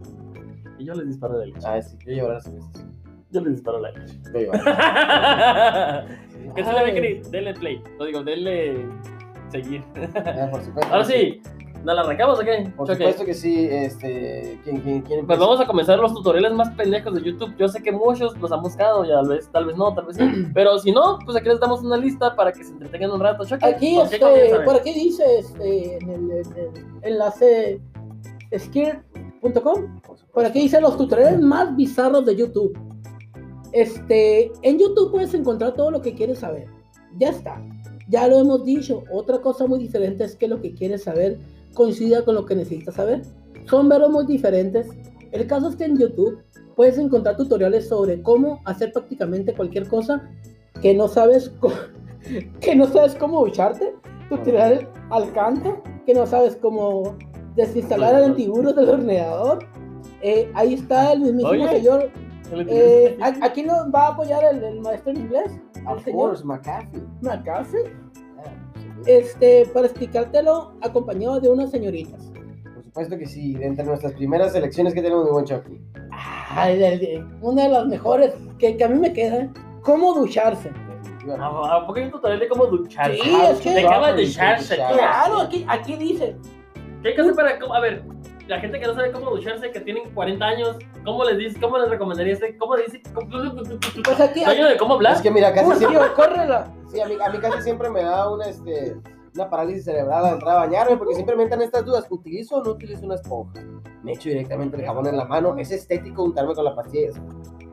Y 0.77 0.85
yo 0.85 0.93
les 0.93 1.07
disparo 1.07 1.37
la 1.37 1.45
leche. 1.45 1.59
Ah, 1.65 1.81
sí, 1.81 1.97
yo 2.05 2.13
llevaré 2.13 2.33
las 2.35 2.43
cervezas. 2.43 2.85
Yo 3.31 3.41
les 3.41 3.53
disparo 3.53 3.79
la 3.79 3.91
leche. 3.91 4.19
Yo. 4.33 4.51
¿Qué 6.55 6.63
se 6.63 6.73
le 6.73 6.83
ve? 6.83 7.21
Denle 7.29 7.53
play. 7.53 7.81
No 7.97 8.05
digo, 8.05 8.23
denle 8.23 8.85
seguir. 9.49 9.83
Ah, 10.15 10.47
por 10.51 10.61
supuesto. 10.61 10.93
Ahora 10.93 11.05
sí, 11.05 11.41
¿nos 11.43 11.62
la 11.83 12.01
arrancamos 12.01 12.39
o 12.39 12.43
qué? 12.43 12.71
Por 12.75 12.87
supuesto 12.87 13.25
que 13.25 13.33
sí. 13.33 13.67
Este. 13.69 14.59
¿Quién, 14.63 14.81
quién, 14.81 15.01
quién 15.01 15.27
Pues 15.27 15.39
vamos 15.39 15.59
a 15.59 15.65
comenzar 15.65 15.99
los 15.99 16.13
tutoriales 16.13 16.53
más 16.53 16.69
pendejos 16.71 17.13
de 17.15 17.21
YouTube. 17.21 17.53
Yo 17.57 17.67
sé 17.67 17.83
que 17.83 17.91
muchos 17.91 18.37
los 18.37 18.51
han 18.51 18.61
buscado, 18.61 19.03
ya 19.03 19.15
tal 19.15 19.27
vez, 19.29 19.49
tal 19.51 19.65
vez 19.65 19.75
no, 19.75 19.93
tal 19.93 20.05
vez 20.05 20.17
sí. 20.17 20.23
Pero 20.53 20.77
si 20.79 20.91
no, 20.91 21.19
pues 21.25 21.35
aquí 21.35 21.49
les 21.49 21.59
damos 21.59 21.81
una 21.81 21.97
lista 21.97 22.35
para 22.35 22.51
que 22.51 22.63
se 22.63 22.71
entretengan 22.71 23.11
un 23.11 23.19
rato. 23.19 23.43
Choque, 23.45 23.65
Aquí, 23.65 23.95
¿por 23.95 24.09
qué 24.09 24.15
este, 24.15 24.59
por 24.61 24.75
aquí 24.75 24.93
dice 24.93 25.23
este, 25.39 25.97
en 25.97 26.09
el, 26.09 26.31
en 26.31 26.57
el 27.01 27.13
enlace 27.13 27.81
skirt.com. 28.57 29.99
Por 30.31 30.45
aquí 30.45 30.61
dice 30.61 30.79
los 30.79 30.97
tutoriales 30.97 31.39
más 31.41 31.75
bizarros 31.75 32.25
de 32.25 32.35
YouTube. 32.35 32.77
Este, 33.71 34.51
en 34.61 34.77
YouTube 34.77 35.11
puedes 35.11 35.33
encontrar 35.33 35.73
todo 35.73 35.91
lo 35.91 36.01
que 36.01 36.13
quieres 36.13 36.39
saber. 36.39 36.67
Ya 37.17 37.29
está. 37.29 37.61
Ya 38.07 38.27
lo 38.27 38.39
hemos 38.39 38.63
dicho. 38.63 39.03
Otra 39.11 39.39
cosa 39.39 39.65
muy 39.65 39.79
diferente 39.79 40.23
es 40.23 40.35
que 40.35 40.47
lo 40.47 40.61
que 40.61 40.73
quieres 40.73 41.03
saber 41.03 41.39
coincida 41.73 42.23
con 42.23 42.35
lo 42.35 42.45
que 42.45 42.55
necesitas 42.55 42.95
saber. 42.95 43.21
Son 43.65 43.89
veros 43.89 44.09
muy 44.09 44.25
diferentes. 44.25 44.87
El 45.31 45.47
caso 45.47 45.69
es 45.69 45.75
que 45.75 45.85
en 45.85 45.97
YouTube 45.97 46.39
puedes 46.75 46.97
encontrar 46.97 47.37
tutoriales 47.37 47.87
sobre 47.87 48.21
cómo 48.21 48.61
hacer 48.65 48.91
prácticamente 48.91 49.53
cualquier 49.53 49.87
cosa 49.87 50.29
que 50.81 50.93
no 50.93 51.07
sabes 51.07 51.51
que 52.61 52.75
no 52.75 52.87
sabes 52.87 53.15
cómo 53.15 53.41
ducharte, 53.45 53.95
tutorial 54.29 54.87
al 55.09 55.31
canto, 55.33 55.81
que 56.05 56.13
no 56.13 56.25
sabes 56.25 56.55
cómo 56.57 57.17
desinstalar 57.55 58.15
el 58.15 58.23
antivirus 58.31 58.75
del 58.75 58.89
horneador. 58.89 59.59
Eh, 60.21 60.49
ahí 60.53 60.75
está 60.75 61.13
el 61.13 61.21
mismísimo 61.21 61.51
Oye. 61.51 61.69
señor. 61.69 62.09
¿Qué 62.49 62.55
le 62.55 62.65
Eh, 63.07 63.17
aquí 63.21 63.63
nos 63.63 63.87
va 63.93 64.07
a 64.07 64.11
apoyar 64.13 64.43
el, 64.53 64.63
el 64.63 64.81
maestro 64.81 65.11
en 65.11 65.21
inglés, 65.21 65.59
Of 65.87 66.03
señor 66.03 66.29
course, 66.29 66.43
McAfee. 66.45 67.01
Sí. 67.65 67.77
Este, 69.05 69.65
para 69.73 69.87
explicártelo 69.87 70.73
acompañado 70.81 71.39
de 71.39 71.49
unas 71.49 71.71
señoritas. 71.71 72.31
Por 72.73 72.83
supuesto 72.83 73.17
que 73.17 73.25
sí. 73.25 73.57
Entre 73.61 73.83
nuestras 73.85 74.13
primeras 74.13 74.53
elecciones 74.55 74.93
que 74.93 75.01
tenemos, 75.01 75.25
mi 75.25 75.31
buen 75.31 75.45
Chucky. 75.45 75.79
Ay, 76.49 76.77
de- 76.77 76.97
de- 76.97 77.25
una 77.41 77.63
de 77.63 77.69
las 77.69 77.85
mejores 77.87 78.33
que, 78.59 78.77
que 78.77 78.83
a 78.83 78.87
mí 78.89 78.99
me 78.99 79.11
queda, 79.13 79.49
cómo 79.81 80.13
ducharse. 80.13 80.69
Definitivamente. 80.69 81.43
¿A 81.67 81.75
a 81.77 81.87
poco 81.87 81.99
hay 81.99 82.05
un 82.05 82.11
tutorial 82.11 82.39
de 82.39 82.47
cómo 82.47 82.65
ducharse? 82.67 83.17
Sí, 83.21 83.35
es 83.51 83.59
que- 83.61 83.73
De 83.73 83.83
cómo 83.85 84.13
ducharse. 84.13 84.75
Claro. 84.75 84.97
Claro, 84.97 85.39
aquí, 85.41 85.65
aquí 85.67 85.95
dice, 85.95 86.35
¿Qué 87.01 87.09
hay 87.09 87.15
que 87.15 87.21
hacer 87.21 87.35
para.? 87.35 87.57
A 87.75 87.79
ver, 87.81 88.03
la 88.47 88.59
gente 88.59 88.79
que 88.79 88.87
no 88.87 88.93
sabe 88.93 89.11
cómo 89.11 89.29
ducharse, 89.31 89.71
que 89.71 89.79
tienen 89.79 90.13
40 90.13 90.45
años, 90.45 90.77
¿cómo 91.05 91.23
les 91.23 91.37
dices? 91.37 91.57
¿Cómo 91.61 91.77
les 91.77 91.89
recomendarías? 91.89 92.39
¿Cómo 92.59 92.75
dice? 92.75 93.01
pues 94.03 94.19
aquí, 94.19 94.43
¿Sueño 94.43 94.67
de 94.67 94.77
cómo 94.77 94.95
hablar? 94.95 95.15
Es 95.15 95.21
que 95.21 95.31
mira, 95.31 95.53
casi 95.53 95.77
siempre. 95.77 95.99
Córrela. 96.15 96.71
Sí, 96.91 96.99
a 96.99 97.07
mí, 97.07 97.15
a 97.23 97.29
mí 97.29 97.37
casi 97.39 97.61
siempre 97.61 97.89
me 97.89 98.03
da 98.03 98.29
una, 98.29 98.45
este, 98.45 98.95
una 99.33 99.49
parálisis 99.49 99.85
cerebral 99.85 100.25
al 100.25 100.33
entrar 100.33 100.57
a 100.57 100.59
bañarme 100.59 100.97
porque 100.97 101.15
siempre 101.15 101.35
me 101.35 101.43
entran 101.43 101.61
estas 101.61 101.85
dudas. 101.85 102.05
¿Utilizo 102.09 102.57
o 102.57 102.63
no 102.63 102.71
utilizo 102.71 103.05
una 103.05 103.15
esponja? 103.15 103.61
Me 104.03 104.13
echo 104.13 104.29
directamente 104.29 104.77
el 104.77 104.85
jabón 104.85 105.07
en 105.07 105.17
la 105.17 105.25
mano. 105.25 105.55
Es 105.57 105.71
estético 105.71 106.23
untarme 106.23 106.53
con 106.53 106.65
la 106.65 106.75
pastilla. 106.75 107.11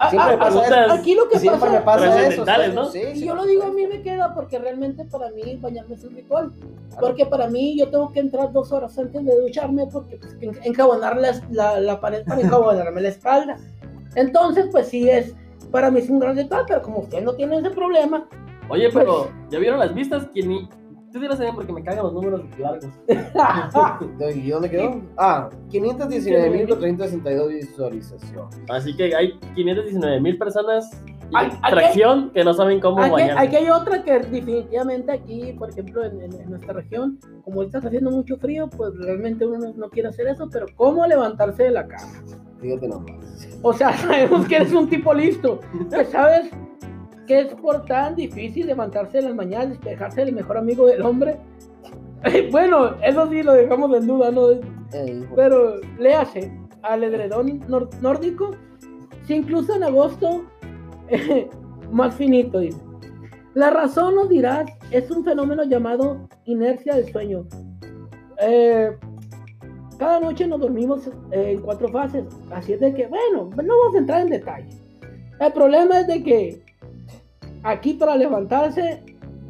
Ah, 0.02 0.08
Siempre 0.08 0.30
ah, 0.30 0.32
me 0.32 0.38
pasa 0.38 0.50
preguntas- 0.60 0.86
eso. 0.86 0.94
Aquí 0.94 1.14
lo 1.14 1.28
que 1.28 1.38
Siempre 1.38 1.60
pasa, 1.60 1.72
me 1.72 1.80
pasa 1.82 2.26
eso. 2.26 2.44
¿no? 2.74 2.84
Sí, 2.86 3.02
y 3.14 3.26
yo 3.26 3.34
lo 3.34 3.44
digo, 3.44 3.64
a 3.64 3.70
mí 3.70 3.86
me 3.86 4.00
queda 4.00 4.34
porque 4.34 4.58
realmente 4.58 5.04
para 5.04 5.30
mí 5.30 5.58
bañarme 5.60 5.94
es 5.94 6.04
un 6.04 6.14
ritual. 6.16 6.52
Porque 6.98 7.26
para 7.26 7.48
mí 7.48 7.78
yo 7.78 7.90
tengo 7.90 8.10
que 8.10 8.20
entrar 8.20 8.50
dos 8.50 8.72
horas 8.72 8.98
antes 8.98 9.22
de 9.24 9.40
ducharme 9.40 9.86
porque 9.92 10.16
pues, 10.16 10.36
en- 10.40 10.58
enjabonar 10.64 11.18
la, 11.18 11.38
la, 11.50 11.78
la 11.80 12.00
pared 12.00 12.24
para 12.24 12.40
enjabonarme 12.40 13.00
la 13.02 13.08
espalda. 13.10 13.58
Entonces, 14.14 14.68
pues 14.72 14.88
sí 14.88 15.08
es, 15.10 15.34
para 15.70 15.90
mí 15.90 16.00
es 16.00 16.08
un 16.08 16.18
gran 16.18 16.34
ritual, 16.34 16.64
pero 16.66 16.80
como 16.80 17.00
usted 17.00 17.22
no 17.22 17.34
tiene 17.34 17.58
ese 17.58 17.70
problema, 17.70 18.26
Oye, 18.70 18.88
pero, 18.94 19.28
¿ya 19.50 19.58
vieron 19.58 19.80
las 19.80 19.92
vistas? 19.92 20.28
¿Quién 20.32 20.68
Tú 21.12 21.18
dirás 21.18 21.40
bien 21.40 21.54
porque 21.54 21.72
me 21.72 21.82
cagan 21.82 22.04
los 22.04 22.12
números 22.12 22.42
largos. 22.58 22.86
¿Y 24.36 24.50
dónde 24.50 24.70
quedó? 24.70 25.00
Ah, 25.16 25.48
519.462 25.70 27.48
visualizaciones. 27.48 28.60
Así 28.68 28.94
que 28.96 29.14
hay 29.14 29.38
519 29.54 30.20
mil 30.20 30.38
personas 30.38 30.90
Ay, 31.32 31.48
ay, 31.62 31.72
Tracción 31.72 32.30
que 32.30 32.42
no 32.42 32.52
saben 32.54 32.80
cómo 32.80 33.00
Aquí, 33.00 33.12
bañarse. 33.12 33.46
aquí 33.46 33.56
hay 33.56 33.68
otra 33.70 34.02
que 34.02 34.18
definitivamente 34.18 35.12
aquí, 35.12 35.52
por 35.56 35.70
ejemplo, 35.70 36.04
en, 36.04 36.20
en- 36.22 36.34
en 36.40 36.50
nuestra 36.50 36.72
región, 36.72 37.20
como 37.44 37.62
está 37.62 37.78
haciendo 37.78 38.10
mucho 38.10 38.36
frío, 38.36 38.68
pues 38.68 38.92
realmente 38.98 39.46
uno 39.46 39.58
no, 39.58 39.72
no 39.74 39.88
quiere 39.90 40.08
hacer 40.08 40.26
eso, 40.26 40.48
pero 40.50 40.66
¿cómo 40.74 41.06
levantarse 41.06 41.62
de 41.64 41.70
la 41.70 41.86
cama? 41.86 42.12
Fíjate 42.60 42.88
nomás. 42.88 43.48
O 43.62 43.72
sea, 43.72 43.92
sabemos 43.98 44.46
que 44.48 44.56
eres 44.56 44.72
un 44.72 44.88
tipo 44.88 45.14
listo, 45.14 45.60
que 45.88 46.04
sabes 46.06 46.50
que 47.30 47.42
es 47.42 47.54
por 47.54 47.84
tan 47.84 48.16
difícil 48.16 48.66
levantarse 48.66 49.18
en 49.18 49.26
las 49.26 49.34
mañanas, 49.36 49.68
despejarse 49.68 50.24
del 50.24 50.34
mejor 50.34 50.58
amigo 50.58 50.86
del 50.86 51.02
hombre. 51.02 51.38
Bueno, 52.50 52.96
eso 53.04 53.30
sí 53.30 53.42
lo 53.44 53.52
dejamos 53.52 53.96
en 53.96 54.06
duda, 54.08 54.30
¿no? 54.32 54.48
Ey, 54.92 55.24
Pero 55.36 55.76
léase 55.98 56.52
al 56.82 57.04
edredón 57.04 57.60
nor- 57.68 57.88
nórdico, 58.00 58.50
si 59.22 59.34
incluso 59.36 59.76
en 59.76 59.84
agosto, 59.84 60.42
más 61.92 62.14
finito, 62.16 62.58
dice. 62.58 62.78
La 63.54 63.70
razón, 63.70 64.16
nos 64.16 64.28
dirás, 64.28 64.68
es 64.90 65.08
un 65.12 65.24
fenómeno 65.24 65.62
llamado 65.62 66.28
inercia 66.46 66.96
del 66.96 67.10
sueño. 67.12 67.46
Eh, 68.42 68.90
cada 69.98 70.18
noche 70.20 70.46
nos 70.48 70.60
dormimos 70.60 71.06
eh, 71.30 71.52
en 71.52 71.60
cuatro 71.60 71.88
fases, 71.88 72.24
así 72.50 72.72
es 72.72 72.80
de 72.80 72.92
que, 72.92 73.06
bueno, 73.06 73.48
no 73.62 73.78
vamos 73.78 73.94
a 73.94 73.98
entrar 73.98 74.20
en 74.22 74.30
detalle. 74.30 74.68
El 75.38 75.52
problema 75.52 76.00
es 76.00 76.06
de 76.06 76.22
que 76.22 76.59
aquí 77.62 77.94
para 77.94 78.16
levantarse 78.16 79.02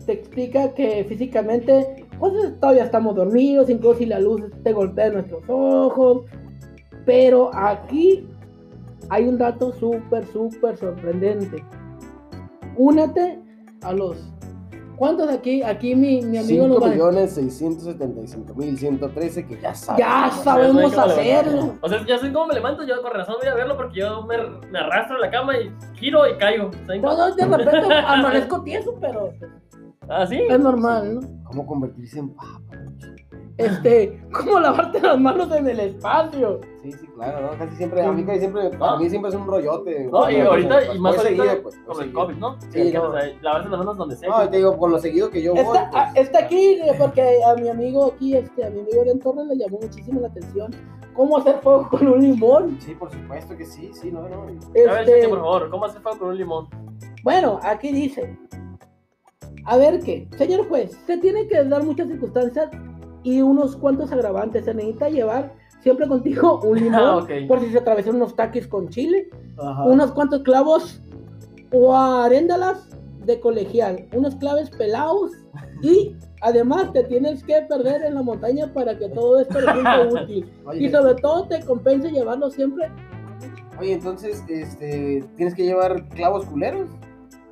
te 0.06 0.12
explica 0.12 0.72
que 0.74 1.04
físicamente 1.04 2.06
pues 2.18 2.32
todavía 2.60 2.84
estamos 2.84 3.16
dormidos, 3.16 3.70
incluso 3.70 3.98
si 3.98 4.06
la 4.06 4.20
luz 4.20 4.42
te 4.62 4.72
golpea 4.72 5.10
nuestros 5.10 5.42
ojos. 5.48 6.24
Pero 7.06 7.50
aquí 7.54 8.26
hay 9.08 9.26
un 9.26 9.38
dato 9.38 9.72
súper, 9.72 10.26
súper 10.26 10.76
sorprendente. 10.76 11.64
Únete 12.76 13.40
a 13.82 13.92
los... 13.92 14.32
¿Cuántos 15.00 15.28
de 15.28 15.34
aquí? 15.34 15.62
Aquí 15.62 15.94
mi, 15.94 16.20
mi 16.20 16.36
amigo 16.36 16.66
nos 16.68 16.82
va 16.82 16.88
a... 16.88 16.94
5.675.113 16.94 19.48
que 19.48 19.58
ya 19.58 19.74
saben. 19.74 19.98
Ya 19.98 20.28
Ya 20.28 20.32
sabemos 20.44 20.98
hacerlo. 20.98 21.78
O 21.80 21.88
sea, 21.88 22.04
ya 22.06 22.18
sé 22.18 22.30
cómo 22.30 22.48
me 22.48 22.54
levanto, 22.54 22.82
yo 22.84 23.00
con 23.00 23.10
razón 23.14 23.36
voy 23.40 23.48
a 23.48 23.54
verlo 23.54 23.78
porque 23.78 24.00
yo 24.00 24.22
me, 24.26 24.36
me 24.70 24.78
arrastro 24.78 25.16
en 25.16 25.22
la 25.22 25.30
cama 25.30 25.56
y 25.56 25.72
giro 25.94 26.28
y 26.28 26.36
caigo. 26.36 26.70
¿Saben 26.86 27.00
cómo? 27.00 27.16
Todos 27.16 27.34
de 27.34 27.46
repente 27.46 27.94
amanezco 28.06 28.62
tieso, 28.62 28.94
pero 29.00 29.32
Ah, 30.06 30.26
sí. 30.26 30.38
es 30.46 30.60
normal, 30.60 31.14
¿no? 31.14 31.20
¿Cómo 31.44 31.66
convertirse 31.66 32.18
en 32.18 32.34
papa? 32.34 32.60
Este, 33.56 34.22
¿cómo 34.30 34.60
lavarte 34.60 35.00
las 35.00 35.18
manos 35.18 35.50
en 35.56 35.66
el 35.66 35.80
espacio? 35.80 36.60
Sí, 36.82 36.92
sí, 36.92 37.06
claro, 37.14 37.42
¿no? 37.42 37.58
Casi 37.58 37.76
siempre, 37.76 38.02
a 38.02 38.10
mí 38.10 38.24
casi 38.24 38.38
siempre, 38.40 38.70
para 38.70 38.96
mí 38.96 39.10
siempre 39.10 39.28
es 39.28 39.34
un 39.34 39.46
rollote. 39.46 40.04
No, 40.04 40.30
y 40.30 40.40
ahorita, 40.40 40.76
pues, 40.76 40.94
y 40.94 40.98
más 40.98 41.18
ahorita 41.18 41.42
seguido, 41.42 41.62
pues, 41.62 41.76
muy 41.76 41.84
con 41.84 42.02
el. 42.02 42.12
COVID, 42.12 42.34
¿no? 42.36 42.60
Sí, 42.60 42.68
que, 42.70 42.92
no. 42.92 43.02
o 43.04 43.12
sea, 43.12 43.32
lavarse 43.42 43.68
las 43.68 43.78
manos 43.78 43.96
donde 43.98 44.16
sea. 44.16 44.28
No, 44.30 44.48
te 44.48 44.56
digo, 44.56 44.78
con 44.78 44.90
lo 44.90 44.98
seguido 44.98 45.28
que 45.28 45.42
yo 45.42 45.52
voy. 45.52 45.60
Está, 45.60 45.90
pues, 45.90 46.02
ah, 46.06 46.12
está 46.14 46.38
aquí 46.38 46.80
eh, 46.80 46.94
porque 46.98 47.22
a 47.44 47.54
mi 47.54 47.68
amigo 47.68 48.12
aquí, 48.14 48.34
este, 48.34 48.64
a 48.64 48.70
mi 48.70 48.80
amigo 48.80 49.04
de 49.04 49.10
entorno 49.10 49.44
le 49.44 49.56
llamó 49.56 49.78
muchísimo 49.80 50.20
la 50.20 50.28
atención 50.28 50.70
cómo 51.14 51.36
hacer 51.36 51.60
fuego 51.60 51.88
con 51.90 52.08
un 52.08 52.20
limón. 52.20 52.80
Sí, 52.80 52.94
por 52.94 53.10
supuesto 53.10 53.54
que 53.56 53.66
sí, 53.66 53.90
sí, 53.92 54.10
no, 54.10 54.26
no. 54.28 54.42
A 54.42 54.46
ver, 54.46 55.08
Este, 55.08 55.28
por 55.28 55.40
favor, 55.40 55.70
¿cómo 55.70 55.84
hace 55.84 56.00
fuego 56.00 56.18
con 56.18 56.28
un 56.28 56.38
limón? 56.38 56.68
bueno, 57.22 57.60
aquí 57.62 57.92
dice, 57.92 58.38
a 59.66 59.76
ver 59.76 60.00
qué, 60.00 60.26
señor 60.38 60.66
juez, 60.68 60.98
se 61.06 61.18
tiene 61.18 61.46
que 61.46 61.62
dar 61.64 61.84
muchas 61.84 62.08
circunstancias 62.08 62.70
y 63.22 63.42
unos 63.42 63.76
cuantos 63.76 64.10
agravantes. 64.12 64.64
Se 64.64 64.74
necesita 64.74 65.08
llevar 65.08 65.54
siempre 65.82 66.06
contigo 66.08 66.60
un 66.64 66.78
limón 66.78 67.00
Ah, 67.02 67.26
por 67.48 67.60
si 67.60 67.70
se 67.70 67.78
atraviesan 67.78 68.16
unos 68.16 68.34
taquis 68.36 68.66
con 68.66 68.88
chile, 68.88 69.28
Ajá. 69.58 69.84
unos 69.84 70.12
cuantos 70.12 70.42
clavos 70.42 71.00
o 71.72 71.94
aréndalas 71.96 72.88
de 73.26 73.38
colegial, 73.40 74.06
unos 74.14 74.34
claves 74.36 74.70
pelados 74.70 75.32
y 75.82 76.16
además 76.42 76.92
te 76.92 77.04
tienes 77.04 77.44
que 77.44 77.54
perder 77.68 78.02
en 78.02 78.14
la 78.14 78.22
montaña 78.22 78.72
para 78.72 78.96
que 78.98 79.08
todo 79.10 79.40
esto 79.40 79.60
resulte 79.60 80.14
útil. 80.24 80.50
Y 80.74 80.88
sobre 80.88 81.14
todo 81.16 81.46
te 81.48 81.60
compensa 81.64 82.08
llevarlo 82.08 82.50
siempre. 82.50 82.90
oye, 83.78 83.92
entonces, 83.92 84.42
este, 84.48 85.22
¿tienes 85.36 85.54
que 85.54 85.64
llevar 85.64 86.08
clavos 86.10 86.44
culeros? 86.46 86.88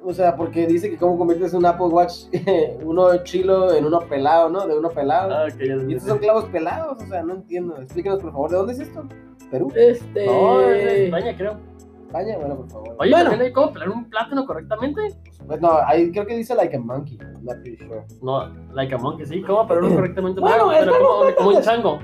O 0.09 0.15
sea, 0.15 0.35
porque 0.35 0.67
dice 0.67 0.88
que 0.88 0.97
cómo 0.97 1.19
conviertes 1.19 1.53
un 1.53 1.67
Apple 1.67 1.88
Watch, 1.88 2.29
uno 2.83 3.23
chilo 3.25 3.75
en 3.75 3.85
uno 3.85 4.00
pelado, 4.00 4.49
¿no? 4.49 4.67
De 4.67 4.75
uno 4.75 4.88
pelado. 4.88 5.35
Ah, 5.35 5.45
ok, 5.53 5.59
ya 5.59 5.75
Y 5.87 5.93
estos 5.93 6.09
son 6.09 6.19
clavos 6.19 6.47
pelados, 6.47 7.03
o 7.03 7.07
sea, 7.07 7.23
no 7.23 7.35
entiendo. 7.35 7.77
Explíquenos, 7.77 8.23
por 8.23 8.33
favor, 8.33 8.50
¿de 8.50 8.57
dónde 8.57 8.73
es 8.73 8.81
esto? 8.81 9.07
¿Perú? 9.50 9.71
Este. 9.77 10.25
No, 10.25 10.62
es 10.62 10.83
de 10.83 11.05
España, 11.05 11.37
creo. 11.37 11.59
¿España? 12.07 12.38
Bueno, 12.38 12.57
por 12.57 12.71
favor. 12.71 12.97
Oye, 13.00 13.11
Bueno. 13.11 13.31
¿también 13.31 13.43
hay 13.43 13.53
cómo 13.53 13.71
pelar 13.71 13.91
un 13.91 14.09
plátano 14.09 14.47
correctamente? 14.47 15.00
Pues 15.47 15.61
no, 15.61 15.73
ahí 15.87 16.11
creo 16.11 16.25
que 16.25 16.37
dice 16.38 16.55
like 16.55 16.75
a 16.75 16.81
monkey. 16.81 17.19
I'm 17.21 17.45
not 17.45 17.61
pretty 17.61 17.77
sure. 17.77 18.03
No, 18.23 18.49
like 18.73 18.95
a 18.95 18.97
monkey, 18.97 19.27
sí, 19.27 19.43
¿cómo 19.43 19.67
pelarlo 19.69 19.95
correctamente? 19.95 20.41
Bueno, 20.41 20.71
pero 20.71 20.93
como, 20.99 21.35
como 21.37 21.50
un 21.50 21.61
chango. 21.61 21.99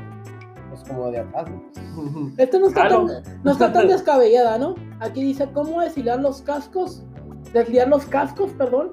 Pues 0.68 0.84
como 0.86 1.10
de 1.10 1.20
atrás. 1.20 1.46
Esto 2.36 2.58
no 2.58 2.66
está, 2.66 2.86
tan, 2.86 3.06
no 3.44 3.50
está 3.50 3.72
tan 3.72 3.88
descabellada, 3.88 4.58
¿no? 4.58 4.74
Aquí 5.00 5.22
dice 5.22 5.48
cómo 5.54 5.80
deshilar 5.80 6.20
los 6.20 6.42
cascos, 6.42 7.02
desliar 7.54 7.88
los 7.88 8.04
cascos, 8.04 8.50
perdón, 8.52 8.92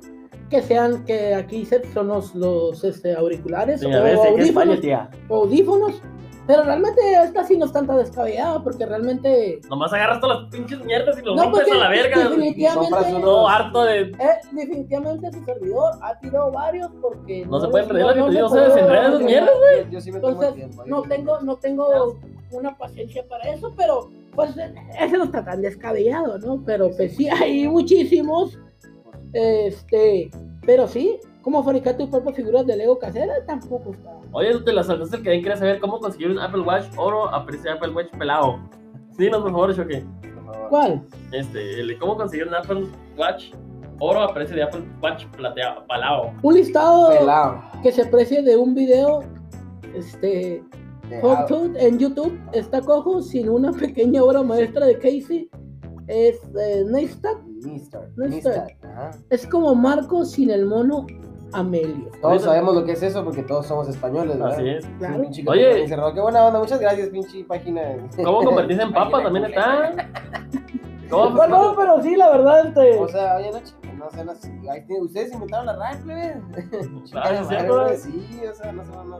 que 0.49 0.61
sean, 0.61 1.03
que 1.05 1.33
aquí 1.35 1.67
son 1.93 2.07
los, 2.07 2.33
los 2.35 2.83
este, 2.83 3.13
auriculares 3.15 3.79
Sí, 3.81 3.85
o 3.87 3.89
España, 3.89 4.29
audífonos, 4.29 4.81
tía. 4.81 5.09
o 5.29 5.35
audífonos, 5.43 6.01
pero 6.45 6.63
realmente 6.63 6.99
esta 7.23 7.43
sí 7.45 7.57
no 7.57 7.65
es 7.65 7.71
tanta 7.71 7.95
descabellada, 7.95 8.61
porque 8.61 8.85
realmente, 8.85 9.61
Nomás 9.69 9.93
agarras 9.93 10.19
todas 10.19 10.41
las 10.41 10.49
pinches 10.51 10.83
mierdas 10.83 11.17
y 11.17 11.21
los 11.21 11.35
No, 11.35 11.43
rompes 11.43 11.61
porque 11.61 11.77
a 11.77 11.83
la 11.83 11.89
verga. 11.89 12.17
definitivamente- 12.29 12.89
Compras 12.91 13.13
uno- 13.13 13.19
No, 13.25 13.47
harto 13.47 13.83
de. 13.83 14.01
eh, 14.01 14.13
definitivamente 14.51 15.31
su 15.31 15.45
servidor 15.45 15.93
ha 16.01 16.19
tirado 16.19 16.51
varios, 16.51 16.91
porque 17.01 17.45
No 17.45 17.59
se 17.61 17.67
pueden 17.69 17.87
perder 17.87 18.05
la 18.07 18.15
no 18.15 18.25
que 18.27 18.33
se 18.33 18.39
no 18.39 18.49
se 18.49 18.59
desenredan 18.59 19.05
esas 19.13 19.21
mierdas, 19.21 19.51
Yo, 19.85 19.89
yo 19.91 20.01
sí 20.01 20.11
me 20.11 20.19
tomo 20.19 20.29
el 20.29 20.47
Entonces, 20.49 20.55
tiempo. 20.75 20.83
no 20.85 21.01
tengo, 21.03 21.39
no 21.41 21.55
tengo 21.57 22.19
una 22.51 22.77
paciencia 22.77 23.25
para 23.29 23.49
eso, 23.49 23.73
pero 23.77 24.09
pues 24.45 24.71
ese 24.99 25.17
no 25.17 25.25
está 25.25 25.43
tan 25.43 25.61
descabellado, 25.61 26.37
¿no? 26.39 26.63
Pero 26.65 26.89
pues 26.95 27.15
sí 27.15 27.27
hay 27.29 27.67
muchísimos, 27.67 28.59
este, 29.33 30.29
pero 30.65 30.87
sí, 30.87 31.19
como 31.41 31.63
fabricar 31.63 31.97
tus 31.97 32.09
propias 32.09 32.35
figuras 32.35 32.65
de 32.65 32.77
Lego 32.77 32.99
casera 32.99 33.33
tampoco 33.45 33.91
está. 33.91 34.11
Oye, 34.31 34.59
te 34.59 34.73
la 34.73 34.83
saltaste 34.83 35.17
el 35.17 35.23
que 35.23 35.29
alguien 35.29 35.43
quiere 35.43 35.57
saber 35.57 35.79
cómo 35.79 35.99
conseguir 35.99 36.29
un 36.29 36.39
Apple 36.39 36.61
Watch 36.61 36.85
oro 36.97 37.33
a 37.33 37.45
precio 37.45 37.71
de 37.71 37.77
Apple 37.77 37.91
Watch 37.91 38.11
pelado. 38.17 38.59
Sí, 39.17 39.29
no, 39.29 39.41
por 39.41 39.51
favor, 39.51 39.75
Choque. 39.75 40.03
¿Cuál? 40.69 41.03
Este, 41.31 41.81
el 41.81 41.87
de 41.87 41.97
cómo 41.97 42.15
conseguir 42.15 42.47
un 42.47 42.55
Apple 42.55 42.85
Watch 43.17 43.53
oro 43.99 44.21
a 44.21 44.33
precio 44.33 44.55
de 44.55 44.63
Apple 44.63 44.83
Watch 45.01 45.25
plateado, 45.37 45.85
palao. 45.87 46.33
Un 46.41 46.53
listado 46.55 47.09
Pelado. 47.09 47.61
que 47.83 47.91
se 47.91 48.05
precie 48.05 48.41
de 48.41 48.57
un 48.57 48.73
video, 48.73 49.21
este, 49.95 50.63
De- 51.11 51.21
Hot 51.21 51.75
en 51.77 51.99
YouTube 51.99 52.39
está 52.53 52.81
cojo 52.81 53.21
sin 53.21 53.49
una 53.49 53.71
pequeña 53.79 54.23
obra 54.23 54.41
maestra 54.43 54.85
de 54.85 54.95
Casey. 54.97 55.49
Es 56.07 56.39
eh, 56.59 56.83
Neistat. 56.89 57.37
Ajá. 58.83 59.11
Es 59.29 59.45
como 59.47 59.73
Marco 59.75 60.25
sin 60.25 60.49
el 60.49 60.65
mono 60.65 61.05
Amelio. 61.53 62.09
Todos 62.21 62.43
sabemos 62.43 62.73
lo 62.75 62.83
que 62.85 62.93
es 62.93 63.03
eso 63.03 63.23
porque 63.23 63.43
todos 63.43 63.65
somos 63.67 63.87
españoles, 63.89 64.37
¿verdad? 64.39 64.53
Así 64.57 64.69
es. 64.69 64.85
Claro. 64.99 65.23
Oye. 65.47 65.85
Qué 65.85 66.21
buena 66.21 66.45
onda. 66.47 66.59
Muchas 66.59 66.79
gracias, 66.79 67.09
pinche 67.09 67.43
página. 67.43 67.81
¿Cómo 68.23 68.41
convertirse 68.45 68.83
en 68.83 68.93
papa? 68.93 69.21
También 69.23 69.45
está. 69.45 69.91
¿Cómo? 71.09 71.31
Bueno, 71.35 71.73
pero 71.77 72.01
sí, 72.01 72.15
la 72.15 72.29
verdad, 72.29 72.67
este. 72.67 72.97
O 72.99 73.07
sea, 73.09 73.35
oye, 73.35 73.51
no, 73.51 73.57
ch- 73.59 73.73
no 74.01 74.11
sean 74.11 74.29
así. 74.29 74.51
Ustedes 74.99 75.33
inventaron 75.33 75.65
la 75.67 75.75
RAE, 75.75 75.97
sí, 77.97 78.41
o 78.49 78.55
sea, 78.55 78.71
no 78.71 78.83
se 78.83 78.91
van 78.91 79.13
a. 79.13 79.17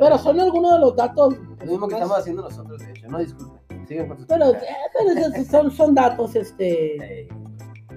Pero 0.00 0.18
son 0.18 0.40
algunos 0.40 0.72
de 0.74 0.78
los 0.78 0.96
datos. 0.96 1.34
Lo 1.60 1.66
mismo 1.66 1.88
que 1.88 1.94
estamos 1.94 2.18
haciendo 2.18 2.42
nosotros, 2.42 2.78
de 2.78 2.90
hecho. 2.90 3.08
No 3.08 3.18
disculpen. 3.18 3.58
Sigan 3.88 4.08
con 4.08 4.18
sus 4.18 4.26
Pero, 4.26 4.50
eh, 4.50 4.60
pero 4.92 5.44
son, 5.44 5.70
son 5.70 5.94
datos, 5.94 6.36
este. 6.36 7.26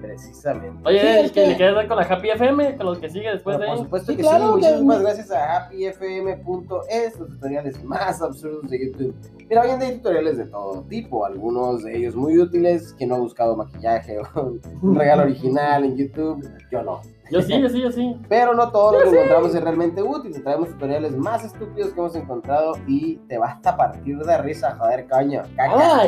Precisamente. 0.02 0.80
Oye, 0.88 1.00
Sí, 1.00 1.06
es 1.06 1.32
¿que 1.32 1.46
le 1.46 1.56
quieres 1.56 1.74
dar 1.74 1.88
con 1.88 1.96
la 1.96 2.02
Happy 2.02 2.28
FM? 2.30 2.76
Con 2.76 2.86
los 2.86 2.98
que 2.98 3.08
sigue 3.08 3.30
después 3.30 3.56
Pero 3.56 3.70
de 3.70 3.76
por 3.76 3.84
supuesto 3.86 4.10
Sí, 4.12 4.16
que 4.16 4.22
claro, 4.22 4.54
sí. 4.56 4.60
que- 4.60 4.66
Muchísimas 4.68 5.00
gracias 5.02 5.30
a 5.30 5.56
happyfm.es, 5.66 7.18
los 7.18 7.28
tutoriales 7.30 7.84
más 7.84 8.20
absurdos 8.20 8.68
de 8.70 8.86
YouTube. 8.86 9.14
Mira, 9.48 9.62
hoy 9.62 9.70
en 9.70 9.78
día 9.78 9.88
hay 9.88 9.96
tutoriales 9.96 10.36
de 10.38 10.46
todo 10.46 10.82
tipo, 10.88 11.24
algunos 11.24 11.82
de 11.84 11.96
ellos 11.96 12.14
muy 12.16 12.38
útiles. 12.38 12.94
Quien 12.98 13.10
no 13.10 13.16
ha 13.16 13.18
buscado 13.18 13.56
maquillaje 13.56 14.18
o 14.18 14.58
un 14.82 14.94
regalo 14.94 15.22
original 15.22 15.84
en 15.84 15.96
YouTube, 15.96 16.46
yo 16.70 16.82
no. 16.82 17.00
Yo 17.30 17.40
sí, 17.40 17.60
yo 17.60 17.68
sí, 17.68 17.80
yo 17.80 17.90
sí. 17.90 18.16
Pero 18.28 18.54
no 18.54 18.70
todo 18.70 18.92
lo 18.92 18.98
que 19.00 19.08
encontramos 19.16 19.54
es 19.54 19.62
realmente 19.62 20.02
útil. 20.02 20.32
Te 20.32 20.40
traemos 20.40 20.68
tutoriales 20.70 21.16
más 21.16 21.44
estúpidos 21.44 21.92
que 21.92 22.00
hemos 22.00 22.14
encontrado 22.16 22.74
y 22.86 23.16
te 23.28 23.38
vas 23.38 23.56
a 23.64 23.76
partir 23.76 24.18
de 24.18 24.38
risa, 24.38 24.76
joder, 24.78 25.06
caño. 25.06 25.42
Caca. 25.56 25.72
Ah, 25.76 26.04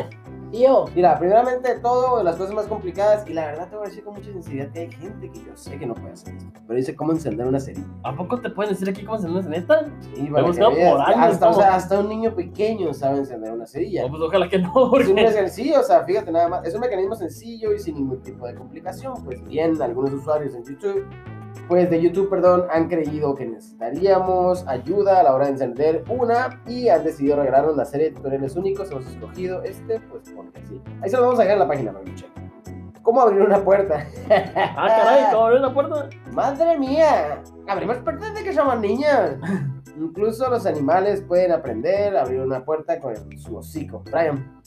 Tío, 0.54 0.84
Mira, 0.94 1.18
primeramente 1.18 1.80
todo, 1.80 2.23
las 2.23 2.37
cosas 2.37 2.54
más 2.54 2.68
complicadas, 2.68 3.28
y 3.28 3.32
la 3.32 3.46
verdad 3.46 3.68
te 3.68 3.75
voy 3.75 3.87
a 3.87 3.88
decir 3.88 4.04
con 4.04 4.14
mucha 4.14 4.30
sinceridad 4.30 4.70
que 4.70 4.80
hay 4.82 4.92
gente 4.92 5.28
que 5.32 5.40
yo 5.40 5.56
sé 5.56 5.76
que 5.76 5.84
no 5.84 5.94
puede 5.94 6.12
hacer 6.12 6.32
esto, 6.37 6.61
pero 6.64 6.76
dice 6.76 6.94
cómo 6.94 7.11
encender 7.11 7.44
una 7.49 7.58
cerilla. 7.58 7.88
¿A 8.04 8.14
poco 8.14 8.40
te 8.40 8.50
pueden 8.50 8.73
decir 8.73 8.88
aquí 8.88 9.04
cómo 9.04 9.16
que 10.42 10.42
buscado 10.46 10.70
veas, 10.70 10.92
por 10.92 11.00
años, 11.00 11.32
hasta, 11.32 11.49
o 11.49 11.52
sea, 11.54 11.75
hasta 11.75 11.99
un 11.99 12.08
niño 12.08 12.37
pequeño 12.37 12.94
sabe 12.94 13.18
encender 13.18 13.52
una 13.52 13.66
cerilla. 13.66 14.02
No, 14.02 14.11
pues 14.11 14.23
ojalá 14.23 14.49
que 14.49 14.61
no, 14.61 14.68
Es 14.68 15.08
porque... 15.08 15.11
un 15.11 15.32
sencillo, 15.32 15.80
o 15.80 15.82
sea, 15.82 16.04
fíjate 16.04 16.30
nada 16.30 16.49
más, 16.49 16.64
es 16.64 16.73
un 16.73 16.82
mecanismo 16.82 17.16
sencillo 17.16 17.75
y 17.75 17.80
sin 17.80 17.96
ningún 17.96 18.23
tipo 18.23 18.46
de 18.46 18.54
complicación. 18.54 19.14
Pues 19.25 19.44
bien, 19.44 19.82
algunos 19.82 20.12
usuarios 20.12 20.54
en 20.54 20.62
YouTube, 20.62 21.04
pues 21.68 21.90
de 21.90 22.00
YouTube, 22.00 22.28
perdón, 22.28 22.66
han 22.71 22.88
creído 22.88 23.35
que 23.35 23.47
necesitaríamos 23.47 24.66
ayuda 24.66 25.21
a 25.21 25.23
la 25.23 25.35
hora 25.35 25.47
de 25.47 25.52
encender 25.52 26.04
una 26.09 26.62
y 26.66 26.88
han 26.88 27.04
decidido 27.04 27.37
regalarnos 27.37 27.76
la 27.76 27.85
serie 27.85 28.11
de 28.11 28.16
tutoriales 28.16 28.56
únicos. 28.56 28.90
Hemos 28.90 29.06
escogido 29.06 29.62
este, 29.62 30.00
pues 30.00 30.33
porque 30.35 30.61
sí. 30.66 30.80
Ahí 31.02 31.11
se 31.11 31.16
lo 31.16 31.23
vamos 31.23 31.38
a 31.38 31.42
dejar 31.42 31.54
en 31.54 31.61
la 31.61 31.68
página, 31.68 31.94
chequen. 32.14 32.44
¿Cómo 33.02 33.21
abrir 33.21 33.42
una 33.42 33.62
puerta? 33.62 34.06
Ah, 34.76 34.88
caray, 34.88 35.25
¿cómo 35.30 35.44
abrió 35.44 35.61
la 35.61 35.75
puerta? 35.75 36.09
¡Madre 36.33 36.78
mía! 36.78 37.42
Abrimos 37.68 37.99
puertas 37.99 38.33
desde 38.33 38.44
que 38.44 38.54
somos 38.54 38.80
niños. 38.80 39.37
Incluso 39.99 40.49
los 40.50 40.66
animales 40.66 41.21
pueden 41.21 41.52
aprender 41.52 42.16
a 42.16 42.23
abrir 42.23 42.40
una 42.40 42.64
puerta 42.64 42.99
con 42.99 43.14
su 43.38 43.56
hocico. 43.56 44.02
Brian, 44.11 44.61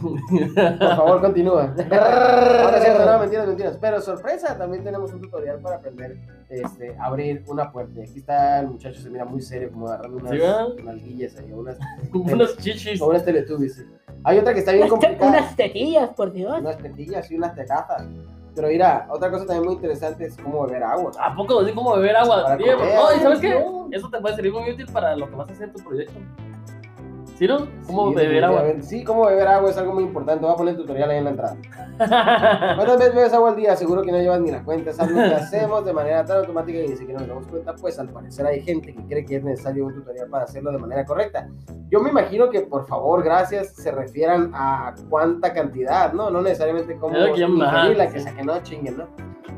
por 0.00 0.96
favor, 0.96 1.20
continúa. 1.20 1.74
Ahora 1.90 2.80
sí, 2.80 2.88
no, 2.98 3.18
mentiras, 3.20 3.46
mentiras. 3.46 3.78
Pero 3.80 4.00
sorpresa, 4.00 4.56
también 4.58 4.82
tenemos 4.82 5.12
un 5.12 5.20
tutorial 5.20 5.60
para 5.60 5.76
aprender 5.76 6.16
este, 6.48 6.96
a 6.98 7.04
abrir 7.06 7.44
una 7.46 7.70
puerta. 7.70 8.00
Y 8.00 8.02
aquí 8.02 8.18
está 8.18 8.60
el 8.60 8.68
muchacho, 8.68 9.00
se 9.00 9.10
mira 9.10 9.24
muy 9.24 9.40
serio, 9.40 9.70
como 9.72 9.88
agarrando 9.88 10.18
unas 10.18 10.30
¿Sí, 10.32 10.38
verdad? 10.38 10.68
nalguillas 10.84 11.36
ahí, 11.38 11.52
unas, 11.52 11.78
Unos 12.12 12.56
chichis. 12.58 13.00
o 13.00 13.08
unas 13.08 13.24
teletubbies. 13.24 13.84
Hay 14.24 14.38
otra 14.38 14.52
que 14.52 14.60
está 14.60 14.72
bien 14.72 14.88
complicada. 14.88 15.30
unas 15.30 15.54
tetillas, 15.56 16.10
por 16.10 16.32
Dios. 16.32 16.58
Unas 16.60 16.78
tetillas 16.78 17.30
y 17.30 17.36
unas 17.36 17.54
tetazas. 17.54 18.06
Pero 18.54 18.68
mira, 18.68 19.06
otra 19.10 19.30
cosa 19.30 19.44
también 19.44 19.66
muy 19.66 19.74
interesante 19.74 20.24
es 20.24 20.36
cómo 20.38 20.66
beber 20.66 20.82
agua. 20.82 21.12
¿A 21.20 21.34
poco 21.36 21.60
así 21.60 21.72
como 21.72 21.94
beber 21.94 22.16
agua? 22.16 22.42
Para 22.42 22.56
comer. 22.56 22.76
No, 22.78 23.14
¿y 23.14 23.18
sabes 23.20 23.38
qué? 23.40 23.50
No. 23.50 23.86
Eso 23.92 24.08
te 24.08 24.18
puede 24.18 24.34
servir 24.34 24.52
muy 24.52 24.70
útil 24.70 24.86
para 24.90 25.14
lo 25.14 25.28
que 25.28 25.36
vas 25.36 25.48
a 25.50 25.52
hacer 25.52 25.68
en 25.68 25.74
tu 25.74 25.84
proyecto. 25.84 26.18
¿Sí, 27.36 27.46
no? 27.46 27.68
¿Cómo 27.86 28.08
Sí, 28.08 28.14
beber 28.14 28.44
agua? 28.44 28.64
Sí, 28.80 29.04
cómo 29.04 29.26
beber 29.26 29.46
agua 29.46 29.68
es 29.68 29.76
algo 29.76 29.92
muy 29.92 30.04
importante. 30.04 30.42
Voy 30.42 30.54
a 30.54 30.56
poner 30.56 30.76
tutorial 30.76 31.10
ahí 31.10 31.18
en 31.18 31.24
la 31.24 31.30
entrada. 31.30 31.56
¿Cuántas 32.76 32.98
veces 32.98 33.14
bebes 33.14 33.32
agua 33.34 33.50
al 33.50 33.56
día? 33.56 33.76
Seguro 33.76 34.02
que 34.02 34.10
no 34.10 34.18
llevas 34.18 34.40
ni 34.40 34.50
la 34.50 34.64
cuenta. 34.64 34.90
Es 34.90 34.98
algo 34.98 35.16
que 35.16 35.34
hacemos 35.34 35.84
de 35.84 35.92
manera 35.92 36.24
tan 36.24 36.38
automática 36.38 36.78
y 36.78 36.88
ni 36.88 36.96
siquiera 36.96 37.20
nos 37.20 37.28
damos 37.28 37.46
cuenta. 37.46 37.74
Pues 37.74 37.98
al 37.98 38.08
parecer 38.08 38.46
hay 38.46 38.62
gente 38.62 38.94
que 38.94 39.04
cree 39.04 39.26
que 39.26 39.36
es 39.36 39.44
necesario 39.44 39.84
un 39.86 39.94
tutorial 39.94 40.28
para 40.28 40.44
hacerlo 40.44 40.72
de 40.72 40.78
manera 40.78 41.04
correcta. 41.04 41.46
Yo 41.90 42.00
me 42.00 42.08
imagino 42.08 42.48
que, 42.48 42.62
por 42.62 42.86
favor, 42.86 43.22
gracias, 43.22 43.74
se 43.74 43.90
refieran 43.92 44.50
a 44.54 44.94
cuánta 45.10 45.52
cantidad, 45.52 46.14
¿no? 46.14 46.30
No 46.30 46.40
necesariamente 46.40 46.96
cómo 46.96 47.14
Es 47.16 47.28
lo 47.28 47.34
que 47.34 48.44
no 48.44 48.62
chinguen, 48.62 48.96
¿no? 48.96 49.06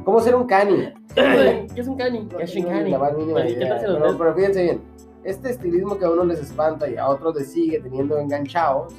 ¿Cómo 0.04 0.20
ser 0.20 0.34
un 0.34 0.46
cani? 0.46 0.92
¿Qué 1.14 1.66
es 1.76 1.86
un 1.86 1.96
cani? 1.96 2.26
¿Qué 2.36 2.42
es 2.42 2.56
un 2.56 2.64
cani? 2.64 2.90
la 2.90 2.98
más 2.98 3.14
mínima 3.14 3.40
Pues, 3.40 3.52
¿y 3.52 3.54
¿Qué 3.54 3.60
idea, 3.60 3.68
tal 3.68 3.80
si 3.80 3.86
los 3.86 3.94
pero, 3.96 4.06
ves? 4.08 4.16
pero 4.18 4.34
fíjense 4.34 4.62
bien, 4.62 4.80
este 5.28 5.50
estilismo 5.50 5.98
que 5.98 6.06
a 6.06 6.10
unos 6.10 6.26
les 6.26 6.40
espanta 6.40 6.88
y 6.88 6.96
a 6.96 7.06
otros 7.06 7.36
les 7.36 7.52
sigue 7.52 7.80
teniendo 7.80 8.18
enganchados, 8.18 8.94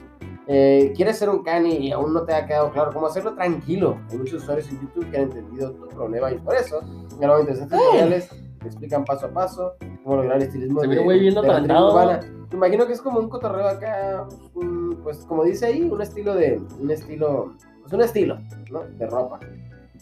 eh, 0.47 0.93
quieres 0.95 1.17
ser 1.17 1.29
un 1.29 1.43
cani 1.43 1.87
y 1.87 1.91
aún 1.91 2.13
no 2.13 2.23
te 2.23 2.33
ha 2.33 2.45
quedado 2.45 2.71
claro 2.71 2.91
cómo 2.93 3.07
hacerlo 3.07 3.33
tranquilo. 3.33 3.99
Hay 4.11 4.17
muchos 4.17 4.43
usuarios 4.43 4.69
en 4.69 4.79
YouTube 4.81 5.09
que 5.09 5.17
han 5.17 5.23
entendido 5.23 5.71
tu 5.71 5.87
problema 5.87 6.31
y 6.31 6.37
por 6.37 6.55
eso 6.55 6.81
grabo 7.19 7.39
interesantes 7.39 7.79
tutoriales 7.79 8.29
que 8.61 8.67
explican 8.67 9.05
paso 9.05 9.27
a 9.27 9.29
paso 9.29 9.73
cómo 10.03 10.17
lograr 10.17 10.37
el 10.37 10.43
estilismo 10.43 10.81
Se 10.81 10.87
de, 10.87 11.03
güey 11.03 11.19
bien 11.19 11.33
de 11.35 11.41
la 11.41 11.63
tribu 11.63 11.87
urbana. 11.87 12.19
Me 12.51 12.57
imagino 12.57 12.87
que 12.87 12.93
es 12.93 13.01
como 13.01 13.19
un 13.19 13.29
cotorreo 13.29 13.67
acá, 13.67 14.27
pues 15.03 15.19
como 15.25 15.43
dice 15.43 15.67
ahí, 15.67 15.83
un 15.83 16.01
estilo 16.01 16.33
de, 16.33 16.59
un 16.79 16.89
estilo, 16.89 17.53
pues 17.81 17.93
un 17.93 18.01
estilo, 18.01 18.39
¿no? 18.71 18.81
De 18.83 19.05
ropa. 19.05 19.39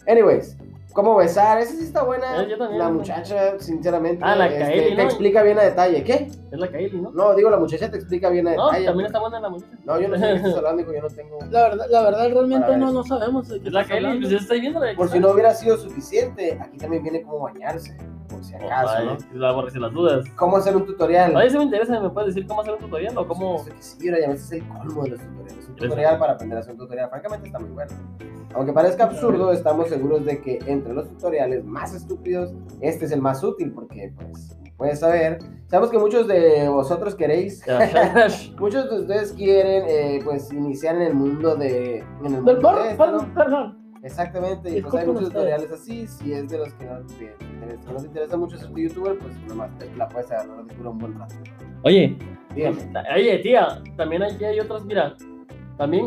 Anyways, 0.06 0.56
¿cómo 0.92 1.16
besar? 1.16 1.58
Esa 1.58 1.74
sí 1.74 1.84
está 1.84 2.02
buena. 2.02 2.42
Eh, 2.42 2.48
yo 2.50 2.58
también. 2.58 2.78
La 2.78 2.88
muchacha, 2.90 3.58
sinceramente, 3.58 4.22
Ah, 4.24 4.34
la 4.36 4.46
este, 4.46 4.58
Kaeli, 4.60 4.88
te 4.90 4.94
¿no? 4.96 5.02
explica 5.02 5.42
bien 5.42 5.58
a 5.58 5.62
detalle. 5.62 6.02
¿Qué? 6.04 6.28
Es 6.50 6.58
la 6.58 6.68
Kaeli, 6.68 7.00
¿no? 7.00 7.10
No, 7.12 7.34
digo, 7.34 7.50
la 7.50 7.58
muchacha 7.58 7.90
te 7.90 7.96
explica 7.98 8.30
bien 8.30 8.48
a 8.48 8.54
No, 8.54 8.66
detalle. 8.66 8.86
también 8.86 9.06
está 9.06 9.20
buena 9.20 9.40
la 9.40 9.48
muchacha. 9.48 9.76
No, 9.84 10.00
yo 10.00 10.08
no 10.08 10.16
sé 10.18 10.26
de 10.26 10.30
qué 10.32 10.36
estás 10.38 10.54
hablando, 10.56 10.82
hijo, 10.82 10.92
yo 10.94 11.02
no 11.02 11.08
tengo... 11.08 11.38
La 11.50 11.62
verdad, 11.68 11.86
la 11.90 12.02
verdad 12.02 12.28
realmente 12.30 12.76
no, 12.76 12.84
eso. 12.86 12.92
no 12.94 13.04
sabemos. 13.04 13.48
de 13.48 13.60
qué 13.60 13.66
Es 13.68 13.72
la 13.72 13.84
Kaeli, 13.84 14.06
hablando. 14.06 14.20
pues 14.20 14.30
yo 14.32 14.38
estoy 14.38 14.60
viendo 14.60 14.80
la 14.80 14.94
Por 14.96 15.08
si 15.10 15.18
no 15.20 15.30
hubiera 15.30 15.54
sido 15.54 15.76
suficiente, 15.76 16.58
aquí 16.60 16.78
también 16.78 17.02
viene 17.02 17.22
cómo 17.22 17.40
bañarse, 17.40 17.96
por 18.28 18.42
si 18.44 18.54
acaso, 18.54 19.04
¿no? 19.04 19.16
La 19.34 19.52
borré 19.52 19.78
las 19.78 19.92
dudas. 19.92 20.24
Cómo 20.36 20.56
hacer 20.56 20.74
un 20.76 20.86
tutorial. 20.86 21.34
Oye, 21.36 21.50
si 21.50 21.58
me 21.58 21.64
interesa, 21.64 22.00
¿me 22.00 22.10
puedes 22.10 22.34
decir 22.34 22.46
cómo 22.48 22.60
hacer 22.62 22.74
un 22.74 22.80
tutorial 22.80 23.16
o 23.18 23.26
cómo? 23.26 23.56
Por 23.56 23.58
supuesto 23.66 23.74
que 23.76 23.82
sí, 24.02 24.08
ahora 24.08 24.20
ya 24.22 24.28
ves, 24.30 24.42
es 24.44 24.52
el 24.52 24.68
colmo 24.68 25.02
de 25.04 25.10
los 25.10 25.20
tutoriales. 25.20 25.54
Un 25.68 25.74
Eso. 25.74 25.84
tutorial 25.84 26.18
para 26.18 26.32
aprender 26.32 26.58
a 26.58 26.60
hacer 26.60 26.72
un 26.72 26.78
tutorial, 26.78 27.08
francamente 27.10 27.46
está 27.46 27.58
muy 27.58 27.70
bueno. 27.70 27.92
Aunque 28.54 28.72
parezca 28.72 29.04
absurdo, 29.04 29.52
estamos 29.52 29.88
seguros 29.88 30.24
de 30.24 30.40
que 30.40 30.58
entre 30.66 30.94
los 30.94 31.08
tutoriales 31.08 31.64
más 31.64 31.94
estúpidos, 31.94 32.52
este 32.80 33.04
es 33.04 33.12
el 33.12 33.20
más 33.20 33.44
útil 33.44 33.72
porque, 33.72 34.12
pues, 34.16 34.56
puedes 34.76 35.00
saber, 35.00 35.38
sabemos 35.66 35.90
que 35.90 35.98
muchos 35.98 36.26
de 36.26 36.68
vosotros 36.68 37.14
queréis, 37.14 37.62
muchos 38.58 38.88
de 38.90 39.00
ustedes 39.00 39.32
quieren, 39.32 39.84
eh, 39.86 40.20
pues, 40.24 40.52
iniciar 40.52 40.96
en 40.96 41.02
el 41.02 41.14
mundo 41.14 41.56
de... 41.56 41.98
En 41.98 42.26
el 42.26 42.32
Del 42.32 42.42
mundo 42.42 42.60
porno, 42.60 42.82
de 42.84 42.90
esto, 42.90 43.48
¿no? 43.48 43.78
Exactamente, 44.02 44.78
y 44.78 44.80
pues 44.80 44.94
hay 44.94 45.06
muchos 45.06 45.24
ustedes. 45.24 45.34
tutoriales 45.34 45.72
así, 45.72 46.06
si 46.06 46.32
es 46.32 46.48
de 46.48 46.58
los 46.58 46.72
que 46.74 46.84
no, 46.86 47.04
que, 47.18 47.34
que 47.36 47.92
no 47.92 47.96
te 48.00 48.06
interesa 48.06 48.36
mucho 48.36 48.56
ser 48.56 48.70
tu 48.70 48.78
youtuber, 48.78 49.18
pues 49.18 49.34
nomás 49.48 49.76
te 49.78 49.92
la 49.96 50.08
puedes 50.08 50.30
agarrar 50.30 50.64
de 50.64 50.74
cura 50.74 50.90
un 50.90 50.98
buen 50.98 51.18
rato. 51.18 51.34
Oye, 51.82 52.16
Dígame. 52.54 52.78
oye, 53.14 53.38
tía, 53.40 53.82
también 53.96 54.22
aquí 54.22 54.44
hay 54.44 54.60
otros, 54.60 54.84
mira, 54.86 55.14
también 55.76 56.06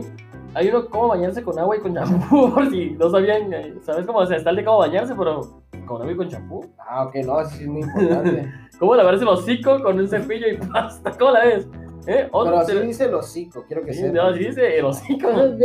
hay 0.53 0.69
uno 0.69 0.85
cómo 0.87 1.09
bañarse 1.09 1.43
con 1.43 1.57
agua 1.57 1.77
y 1.77 1.79
con 1.79 1.93
champú, 1.93 2.51
por 2.53 2.69
si 2.69 2.91
no 2.91 3.09
sabían, 3.09 3.53
eh, 3.53 3.75
¿sabes 3.83 4.05
cómo? 4.05 4.19
O 4.19 4.25
sea, 4.25 4.37
está 4.37 4.49
el 4.49 4.57
de 4.57 4.65
cómo 4.65 4.79
bañarse, 4.79 5.15
pero 5.15 5.41
con 5.85 6.01
agua 6.01 6.11
y 6.11 6.17
con 6.17 6.29
champú. 6.29 6.65
Ah, 6.79 7.05
ok, 7.05 7.15
no, 7.25 7.41
eso 7.41 7.51
sí 7.51 7.63
es 7.63 7.69
muy 7.69 7.81
importante. 7.81 8.51
¿Cómo 8.79 8.95
lavarse 8.95 9.23
el 9.23 9.29
hocico 9.29 9.81
con 9.83 9.99
un 9.99 10.07
cepillo 10.07 10.47
y 10.47 10.57
pasta? 10.57 11.11
¿Cómo 11.19 11.31
la 11.31 11.45
ves? 11.45 11.67
¿Eh? 12.07 12.27
Otro 12.31 12.63
Pero 12.65 12.79
así 12.79 12.87
dice 12.87 13.05
el 13.05 13.13
hocico, 13.13 13.63
quiero 13.67 13.83
que 13.83 13.93
Sí, 13.93 14.03
no, 14.11 14.23
así 14.23 14.39
dice 14.39 14.79
el 14.79 14.85
hocico. 14.85 15.31
Bueno, 15.31 15.55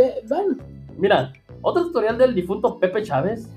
Mira, 0.97 1.31
otro 1.61 1.83
tutorial 1.83 2.17
del 2.17 2.35
difunto 2.35 2.79
Pepe 2.79 3.03
Chávez. 3.03 3.51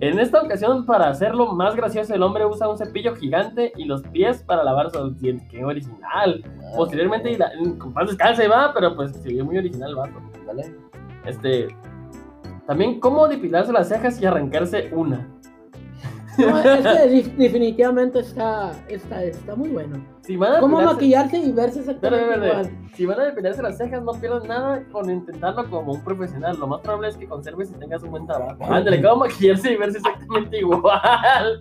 En 0.00 0.18
esta 0.18 0.42
ocasión, 0.42 0.84
para 0.84 1.08
hacerlo 1.08 1.52
más 1.52 1.76
gracioso, 1.76 2.14
el 2.14 2.22
hombre 2.22 2.44
usa 2.46 2.68
un 2.68 2.76
cepillo 2.76 3.14
gigante 3.14 3.72
y 3.76 3.84
los 3.84 4.02
pies 4.02 4.42
para 4.42 4.64
lavar 4.64 4.90
sus 4.90 5.18
dientes. 5.20 5.48
¡Qué 5.48 5.64
original! 5.64 6.44
Posteriormente, 6.76 7.38
con 7.78 7.94
descanse, 8.06 8.48
va, 8.48 8.72
pero 8.74 8.96
pues 8.96 9.12
se 9.12 9.28
vio 9.28 9.44
muy 9.44 9.58
original 9.58 9.90
el 9.90 9.96
vato. 9.96 10.20
¿Vale? 10.46 10.74
Este. 11.26 11.68
También, 12.66 13.00
cómo 13.00 13.28
depilarse 13.28 13.72
las 13.72 13.88
cejas 13.88 14.20
y 14.20 14.26
arrancarse 14.26 14.90
una. 14.92 15.28
No, 16.38 16.58
es 16.60 16.80
que 16.86 17.10
dif- 17.10 17.36
definitivamente 17.36 18.20
está, 18.20 18.72
está, 18.88 19.22
está 19.24 19.54
muy 19.54 19.68
bueno. 19.70 20.04
Si 20.22 20.36
van 20.36 20.54
a 20.56 20.60
¿Cómo 20.60 20.78
depilarse- 20.80 20.92
maquillarse 20.94 21.38
y 21.38 21.52
verse 21.52 21.78
exactamente 21.80 22.46
igual? 22.46 22.70
Si 22.94 23.06
van 23.06 23.20
a 23.20 23.24
depilarse 23.24 23.62
las 23.62 23.76
cejas, 23.78 24.02
no 24.02 24.12
pierdan 24.12 24.46
nada 24.48 24.84
con 24.92 25.10
intentarlo 25.10 25.68
como 25.70 25.92
un 25.92 26.00
profesional. 26.04 26.56
Lo 26.58 26.66
más 26.66 26.80
probable 26.80 27.08
es 27.08 27.16
que 27.16 27.26
conserves 27.26 27.70
y 27.70 27.74
tengas 27.74 28.02
un 28.02 28.10
buen 28.10 28.26
trabajo. 28.26 28.58
Ándale, 28.64 29.02
cómo 29.02 29.16
maquillarse 29.24 29.72
y 29.72 29.76
verse 29.76 29.98
exactamente 29.98 30.58
igual. 30.58 31.60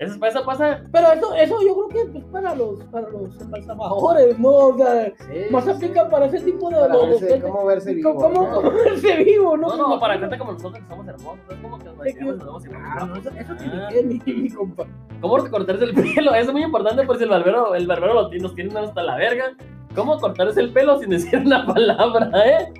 Eso 0.00 0.18
pasa, 0.20 0.44
pasa. 0.44 0.82
Pero 0.92 1.10
eso, 1.12 1.34
eso 1.34 1.56
yo 1.66 1.74
creo 1.74 1.88
que 1.88 2.00
es 2.02 2.10
pues, 2.10 2.24
para 2.26 2.54
los, 2.54 2.78
para 2.84 3.08
los 3.08 3.40
embalsamadores, 3.40 4.38
¿no? 4.38 4.48
O 4.48 4.76
sea, 4.76 5.06
Sí, 5.18 5.40
más 5.50 5.64
sí, 5.64 5.70
aplica 5.70 6.08
para 6.08 6.26
ese 6.26 6.40
tipo 6.40 6.70
de... 6.70 6.76
Para 6.76 6.96
de- 6.96 7.06
verse- 7.06 7.26
de- 7.26 7.40
cómo 7.42 7.66
verse 7.66 7.94
vivo. 7.94 8.14
¿Cómo, 8.14 8.42
¿no? 8.62 8.70
verse 8.70 9.16
vivo, 9.24 9.56
no? 9.56 9.76
No, 9.76 9.88
no, 9.88 10.00
para 10.00 10.18
gente 10.18 10.38
como 10.38 10.52
nosotros 10.52 10.80
que 10.82 10.88
somos 10.88 11.08
hermosos. 11.08 11.40
Es 11.50 11.56
como 11.60 11.78
que 11.78 11.84
nos 11.86 11.96
nos 11.96 12.64
igual. 12.66 12.82
Ah, 12.84 13.06
no, 13.06 13.16
eso, 13.16 13.30
eso 13.30 13.52
Ah. 13.52 13.88
tiene 13.90 14.22
que 14.22 14.32
mi, 14.32 14.42
mi 14.42 14.50
compa. 14.50 14.86
¿Cómo 15.20 15.36
cortarse 15.50 15.84
el 15.84 15.94
pelo? 15.94 16.32
Eso 16.34 16.48
es 16.50 16.52
muy 16.52 16.62
importante 16.62 17.02
por 17.04 17.16
si 17.18 17.24
el 17.24 17.30
barbero, 17.30 17.74
el 17.74 17.86
barbero 17.88 18.14
lo 18.14 18.28
tiene, 18.28 18.42
nos 18.44 18.54
tiene 18.54 18.78
hasta 18.78 19.02
la 19.02 19.16
verga. 19.16 19.56
¿Cómo 19.96 20.16
cortarse 20.20 20.60
el 20.60 20.72
pelo 20.72 21.00
sin 21.00 21.10
decir 21.10 21.40
una 21.40 21.66
palabra, 21.66 22.30
eh? 22.46 22.72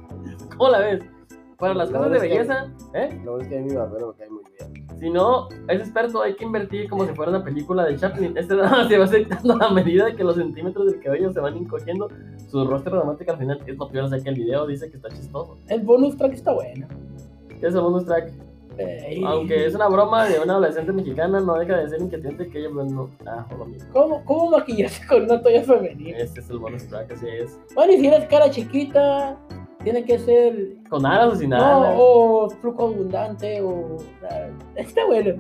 ¿Cómo 0.57 0.70
la 0.70 0.78
ves? 0.78 1.02
Para 1.59 1.74
las 1.74 1.90
La 1.90 1.98
cosas 1.98 2.12
de 2.12 2.18
belleza, 2.20 2.66
¿eh? 2.94 3.20
Lo 3.24 3.33
bueno 3.33 3.42
es 3.42 3.48
que 3.48 3.59
a 3.59 3.61
mi 3.62 3.74
barbero 3.74 4.09
me 4.09 4.14
cae 4.14 4.31
muy 4.31 4.44
bien. 4.57 4.77
Si 4.98 5.11
no 5.11 5.48
es 5.68 5.80
experto, 5.80 6.22
hay 6.22 6.34
que 6.34 6.44
invertir 6.44 6.88
como 6.88 7.06
si 7.06 7.14
fuera 7.14 7.30
una 7.30 7.44
película 7.44 7.84
de 7.84 7.96
Chaplin. 7.96 8.37
Este 8.37 8.54
más 8.54 8.88
se 8.88 8.98
va 8.98 9.04
aceptando 9.04 9.62
a 9.62 9.70
medida 9.70 10.14
que 10.14 10.24
los 10.24 10.37
centímetros 10.37 10.90
del 10.90 11.00
cabello 11.00 11.32
se 11.32 11.40
van 11.40 11.56
encogiendo. 11.56 12.08
Su 12.48 12.66
rostro 12.66 12.96
dramático 12.96 13.30
al 13.30 13.38
final 13.38 13.61
es 13.64 13.76
lo 13.76 13.88
peor, 13.88 14.04
o 14.04 14.08
sea 14.08 14.20
que 14.20 14.28
el 14.28 14.34
video 14.34 14.66
dice 14.66 14.90
que 14.90 14.96
está 14.96 15.08
chistoso. 15.08 15.56
El 15.68 15.82
bonus 15.82 16.16
track 16.16 16.32
está 16.32 16.52
bueno. 16.52 16.88
¿Qué 17.48 17.66
es 17.66 17.74
el 17.74 17.80
bonus 17.80 18.06
track? 18.06 18.32
Aunque 19.26 19.66
es 19.66 19.74
una 19.74 19.88
broma 19.88 20.26
de 20.26 20.38
una 20.38 20.54
adolescente 20.54 20.92
mexicana, 20.92 21.40
no 21.40 21.56
deja 21.58 21.78
de 21.78 21.88
ser 21.88 22.00
inquietante 22.00 22.48
que 22.48 22.61
ella 22.61 22.68
pues, 22.72 22.92
no. 22.92 23.11
Ah, 23.26 23.46
lo 23.56 23.64
mismo. 23.64 23.88
¿Cómo, 23.92 24.24
¿Cómo 24.24 24.50
maquillarse 24.50 25.04
con 25.06 25.24
una 25.24 25.40
toalla 25.42 25.62
femenina? 25.62 26.18
Este 26.18 26.40
es 26.40 26.50
el 26.50 26.58
bonus 26.58 26.87
track, 26.88 27.12
así 27.12 27.26
es. 27.28 27.58
Bueno, 27.74 27.92
y 27.92 27.98
si 27.98 28.06
eres 28.06 28.26
cara 28.28 28.50
chiquita, 28.50 29.37
tiene 29.82 30.04
que 30.04 30.18
ser... 30.18 30.74
Con 30.88 31.06
alas 31.06 31.34
o 31.34 31.36
sin 31.36 31.50
No, 31.50 31.56
alas. 31.56 31.94
o 31.98 32.50
flujo 32.60 32.88
abundante, 32.88 33.60
o... 33.62 33.96
sea, 34.20 34.50
Está 34.74 35.06
bueno. 35.06 35.34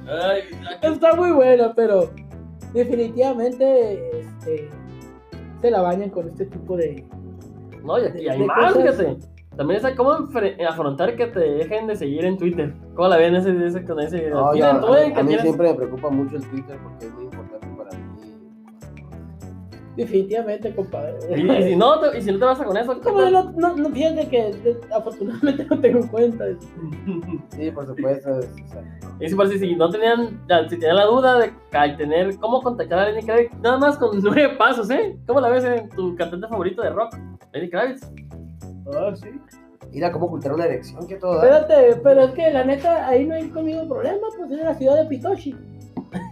Está, 0.00 0.38
está 0.82 1.14
muy 1.14 1.32
bueno, 1.32 1.72
pero 1.76 2.10
definitivamente 2.72 4.20
este, 4.20 4.68
se 5.60 5.70
la 5.70 5.82
bañan 5.82 6.10
con 6.10 6.28
este 6.28 6.46
tipo 6.46 6.76
de, 6.76 7.04
No, 7.82 7.98
y 7.98 8.06
aquí 8.06 8.28
hay 8.28 8.42
más, 8.44 8.76
fíjate. 8.76 9.16
También 9.56 9.84
es 9.84 9.94
cómo 9.94 10.12
afrontar 10.68 11.16
que 11.16 11.26
te 11.26 11.40
dejen 11.40 11.86
de 11.86 11.96
seguir 11.96 12.24
en 12.24 12.38
Twitter. 12.38 12.72
¿Cómo 12.94 13.08
la 13.08 13.16
ven 13.16 13.34
ese, 13.34 13.50
ese, 13.66 13.84
con 13.84 14.00
ese? 14.00 14.30
No, 14.30 14.52
todo 14.52 14.94
a, 14.94 15.18
a 15.18 15.22
mí 15.22 15.36
siempre 15.38 15.68
me 15.68 15.74
preocupa 15.74 16.08
mucho 16.08 16.36
el 16.36 16.48
Twitter 16.48 16.78
porque 16.82 17.06
es 17.06 17.12
muy. 17.12 17.29
Definitivamente, 19.96 20.74
compadre. 20.74 21.14
Y, 21.36 21.50
y 21.50 21.62
si 21.64 21.76
no 21.76 21.98
te, 21.98 22.16
y 22.18 22.22
si 22.22 22.30
no 22.32 22.38
te 22.38 22.44
vas 22.44 22.60
a 22.60 22.64
con 22.64 22.76
eso, 22.76 22.94
¿qué 22.94 23.00
Como 23.00 23.18
tal? 23.22 23.32
no, 23.32 23.52
no, 23.56 23.76
no, 23.76 23.88
fíjate 23.90 24.28
que 24.28 24.42
de- 24.62 24.80
afortunadamente 24.94 25.66
no 25.70 25.80
tengo 25.80 26.08
cuenta. 26.10 26.44
Sí, 27.50 27.70
por 27.72 27.86
supuesto. 27.86 28.38
es- 28.38 28.46
o 28.64 28.68
sea, 28.68 28.82
Y 29.20 29.28
si, 29.28 29.34
por 29.34 29.48
si, 29.48 29.58
si 29.58 29.74
no 29.74 29.90
tenían, 29.90 30.40
si 30.68 30.76
tenían 30.78 30.96
la 30.96 31.04
duda 31.06 31.38
de 31.38 31.52
ca- 31.70 31.96
tener 31.96 32.36
cómo 32.38 32.62
contactar 32.62 33.00
a 33.00 33.10
Lenny 33.10 33.24
Kravitz, 33.26 33.52
nada 33.60 33.78
más 33.78 33.98
con 33.98 34.18
nueve 34.22 34.50
pasos, 34.56 34.88
¿eh? 34.90 35.18
¿Cómo 35.26 35.40
la 35.40 35.48
ves 35.48 35.64
en 35.64 35.88
tu 35.90 36.14
cantante 36.16 36.46
favorito 36.48 36.82
de 36.82 36.90
rock? 36.90 37.16
Lenny 37.52 37.68
Kravitz. 37.68 38.02
Ah, 38.94 39.12
sí. 39.14 39.28
mira 39.92 40.10
cómo 40.12 40.26
ocultar 40.26 40.52
una 40.54 40.64
erección 40.66 41.06
que 41.06 41.16
todo. 41.16 41.36
da. 41.38 41.58
Espérate, 41.60 42.00
pero 42.02 42.20
es 42.22 42.30
que 42.32 42.50
la 42.50 42.64
neta, 42.64 43.08
ahí 43.08 43.26
no 43.26 43.34
hay 43.34 43.48
conmigo 43.50 43.86
problema, 43.88 44.18
pues 44.38 44.50
es 44.52 44.64
la 44.64 44.74
ciudad 44.74 45.02
de 45.02 45.08
Pitoshi. 45.08 45.54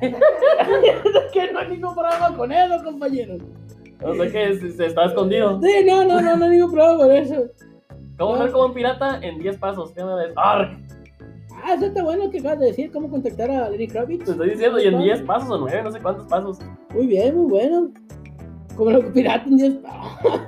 Es 0.00 0.12
que 1.32 1.52
no 1.52 1.58
hay 1.58 1.68
ningún 1.68 1.94
problema 1.94 2.36
con 2.36 2.52
eso, 2.52 2.84
compañero. 2.84 3.36
O 4.02 4.14
sea 4.14 4.30
que 4.30 4.54
se, 4.54 4.72
se 4.72 4.86
está 4.86 5.06
escondido. 5.06 5.60
Sí, 5.60 5.84
no, 5.86 6.04
no, 6.04 6.20
no, 6.20 6.36
no 6.36 6.44
hay 6.44 6.50
ningún 6.52 6.72
problema 6.72 6.98
con 6.98 7.12
eso. 7.12 7.46
¿Cómo 8.18 8.36
ser 8.36 8.50
como 8.50 8.66
un 8.66 8.74
pirata 8.74 9.20
en 9.22 9.38
10 9.38 9.58
pasos? 9.58 9.92
¿Qué 9.92 10.02
me 10.02 10.14
ves? 10.16 10.32
¡Arg! 10.36 10.76
Ah, 11.64 11.74
eso 11.74 11.86
está 11.86 12.02
bueno 12.02 12.30
que 12.30 12.38
acabas 12.38 12.60
de 12.60 12.66
decir, 12.66 12.92
cómo 12.92 13.10
contactar 13.10 13.50
a 13.50 13.70
Lenny 13.70 13.88
Kravitz. 13.88 14.24
Te 14.24 14.32
estoy 14.32 14.50
diciendo, 14.50 14.80
y 14.80 14.86
en 14.86 14.98
10 14.98 15.22
pasos 15.22 15.50
o 15.50 15.58
9, 15.58 15.82
no 15.84 15.92
sé 15.92 16.00
cuántos 16.00 16.26
pasos. 16.26 16.58
Muy 16.94 17.06
bien, 17.06 17.36
muy 17.36 17.50
bueno. 17.50 17.90
Como 18.76 18.90
lo 18.90 19.00
que 19.00 19.10
pirata 19.10 19.44
en 19.46 19.56
10 19.56 19.78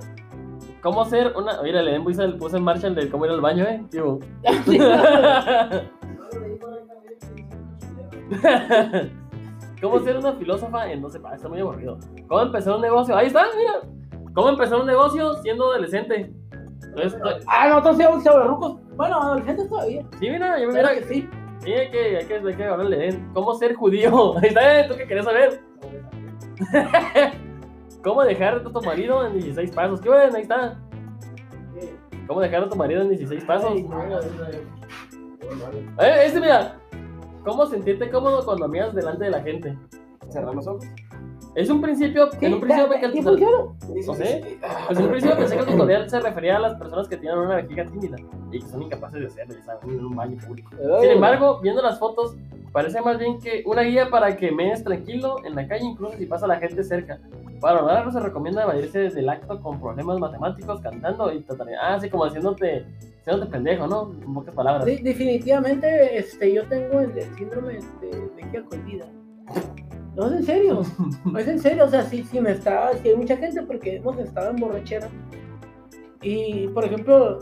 ¿Cómo 0.82 1.04
ser 1.04 1.32
una.? 1.36 1.60
Mira, 1.62 1.82
le 1.82 2.00
puse, 2.00 2.26
puse 2.30 2.56
en 2.56 2.64
marcha 2.64 2.86
el 2.86 2.94
de 2.94 3.10
cómo 3.10 3.26
ir 3.26 3.32
al 3.32 3.40
baño, 3.40 3.64
¿eh? 3.64 3.82
Digo. 3.90 4.18
¿Cómo 9.80 9.98
ser 10.00 10.16
una 10.18 10.32
filósofa 10.34 10.90
en 10.92 11.00
12 11.00 11.20
pasos? 11.20 11.36
Está 11.38 11.48
muy 11.48 11.60
aburrido. 11.60 11.98
¿Cómo 12.28 12.40
empezar 12.42 12.74
un 12.74 12.82
negocio? 12.82 13.16
Ahí 13.16 13.28
está, 13.28 13.44
mira. 13.56 13.80
¿Cómo 14.34 14.48
empezar 14.50 14.80
un 14.80 14.86
negocio 14.86 15.34
siendo 15.42 15.64
adolescente? 15.70 16.32
Entonces, 16.82 17.14
estoy- 17.14 17.34
Ah, 17.46 17.68
nosotros 17.68 17.96
somos 17.98 18.24
chavarrucos. 18.24 18.76
Bueno, 18.96 19.20
adolescentes 19.20 19.68
todavía. 19.68 20.02
sí, 20.18 20.30
mira, 20.30 20.58
yo 20.60 20.68
me 20.68 20.74
mira. 20.74 20.94
que 20.94 21.02
sí. 21.04 21.28
Sí, 21.60 21.72
hay 21.72 21.90
que, 21.90 22.16
hay 22.18 22.26
que, 22.26 22.34
hay 22.36 22.54
que 22.56 22.64
hablarle. 22.64 23.20
¿Cómo 23.34 23.54
ser 23.54 23.74
judío? 23.74 24.36
Ahí 24.42 24.48
está, 24.48 24.80
¿eh? 24.80 24.86
¿tú 24.88 24.96
qué 24.96 25.06
querés 25.06 25.24
saber? 25.24 25.60
¿Cómo 28.02 28.22
dejar 28.22 28.54
a 28.56 28.62
tu 28.62 28.70
marido 28.82 29.26
en 29.26 29.34
16 29.34 29.70
pasos? 29.72 30.00
¿Qué 30.00 30.08
bueno? 30.08 30.34
Ahí 30.36 30.42
está. 30.42 30.78
¿Cómo 32.26 32.40
dejar 32.40 32.64
a 32.64 32.68
tu 32.68 32.76
marido 32.76 33.02
en 33.02 33.08
16 33.10 33.44
pasos? 33.44 33.74
No, 33.82 33.88
no, 33.88 34.08
no. 34.08 34.20
Eh, 36.02 36.24
este, 36.26 36.40
mira. 36.40 36.76
¿Cómo 37.44 37.66
sentirte 37.66 38.10
cómodo 38.10 38.44
cuando 38.44 38.66
amigas 38.66 38.94
delante 38.94 39.24
de 39.24 39.30
la 39.30 39.40
gente? 39.42 39.76
Cerrar 40.28 40.54
los 40.54 40.66
ojos. 40.66 40.84
Es 41.56 41.68
un 41.68 41.80
principio, 41.80 42.28
en 42.40 42.54
un 42.54 42.60
principio 42.60 42.86
me 42.88 43.00
¿Qué 43.00 43.06
encanta- 43.06 43.30
funciona? 43.30 43.56
No 44.06 44.14
sé. 44.14 44.58
Pues 44.86 44.98
en 44.98 45.04
un 45.04 45.10
principio 45.10 45.36
pensé 45.36 45.54
que 45.56 45.60
el 45.62 45.66
tutorial 45.66 46.08
se 46.10 46.20
refería 46.20 46.56
a 46.56 46.60
las 46.60 46.74
personas 46.74 47.08
que 47.08 47.16
tienen 47.16 47.38
una 47.38 47.56
vejiga 47.56 47.84
tímida 47.86 48.16
y 48.52 48.60
que 48.60 48.66
son 48.68 48.82
incapaces 48.82 49.20
de 49.20 49.26
hacerlo, 49.26 49.54
ya 49.54 49.62
saben, 49.64 49.90
en 49.98 50.04
un 50.04 50.14
baño 50.14 50.36
público. 50.46 50.70
Sin 51.00 51.10
embargo, 51.10 51.58
viendo 51.60 51.82
las 51.82 51.98
fotos, 51.98 52.36
parece 52.70 53.00
más 53.00 53.18
bien 53.18 53.40
que 53.40 53.64
una 53.66 53.82
guía 53.82 54.10
para 54.10 54.36
que 54.36 54.52
mees 54.52 54.84
tranquilo 54.84 55.38
en 55.44 55.56
la 55.56 55.66
calle, 55.66 55.86
incluso 55.86 56.16
si 56.18 56.26
pasa 56.26 56.46
la 56.46 56.56
gente 56.58 56.84
cerca. 56.84 57.18
Para 57.60 57.80
lograrlo 57.80 58.12
se 58.12 58.20
recomienda 58.20 58.62
evadirse 58.62 59.10
del 59.10 59.28
acto 59.28 59.60
con 59.60 59.80
problemas 59.80 60.20
matemáticos, 60.20 60.80
cantando 60.80 61.32
y 61.32 61.40
tratando. 61.40 61.72
Ah, 61.82 61.98
sí, 62.00 62.08
como 62.08 62.26
haciéndote, 62.26 62.86
haciéndote 63.20 63.50
pendejo, 63.50 63.86
¿no? 63.86 64.12
En 64.22 64.34
pocas 64.34 64.54
palabras. 64.54 64.84
Sí, 64.86 64.96
definitivamente 65.02 66.18
este, 66.18 66.52
yo 66.52 66.66
tengo 66.66 67.00
el, 67.00 67.16
el 67.16 67.34
síndrome 67.36 67.78
de 68.00 68.30
vejiga 68.36 68.64
cohibida. 68.64 69.06
No, 70.16 70.26
es 70.26 70.32
en 70.32 70.42
serio. 70.44 70.82
No 71.24 71.38
es 71.38 71.48
en 71.48 71.58
serio. 71.58 71.84
O 71.84 71.88
sea, 71.88 72.02
sí, 72.02 72.24
sí 72.24 72.40
me 72.40 72.52
está. 72.52 72.92
Sí, 72.98 73.08
hay 73.08 73.16
mucha 73.16 73.36
gente 73.36 73.62
porque 73.62 73.96
hemos 73.96 74.18
estado 74.18 74.50
en 74.50 74.56
borrachera. 74.56 75.08
Y, 76.22 76.68
por 76.68 76.84
ejemplo, 76.84 77.38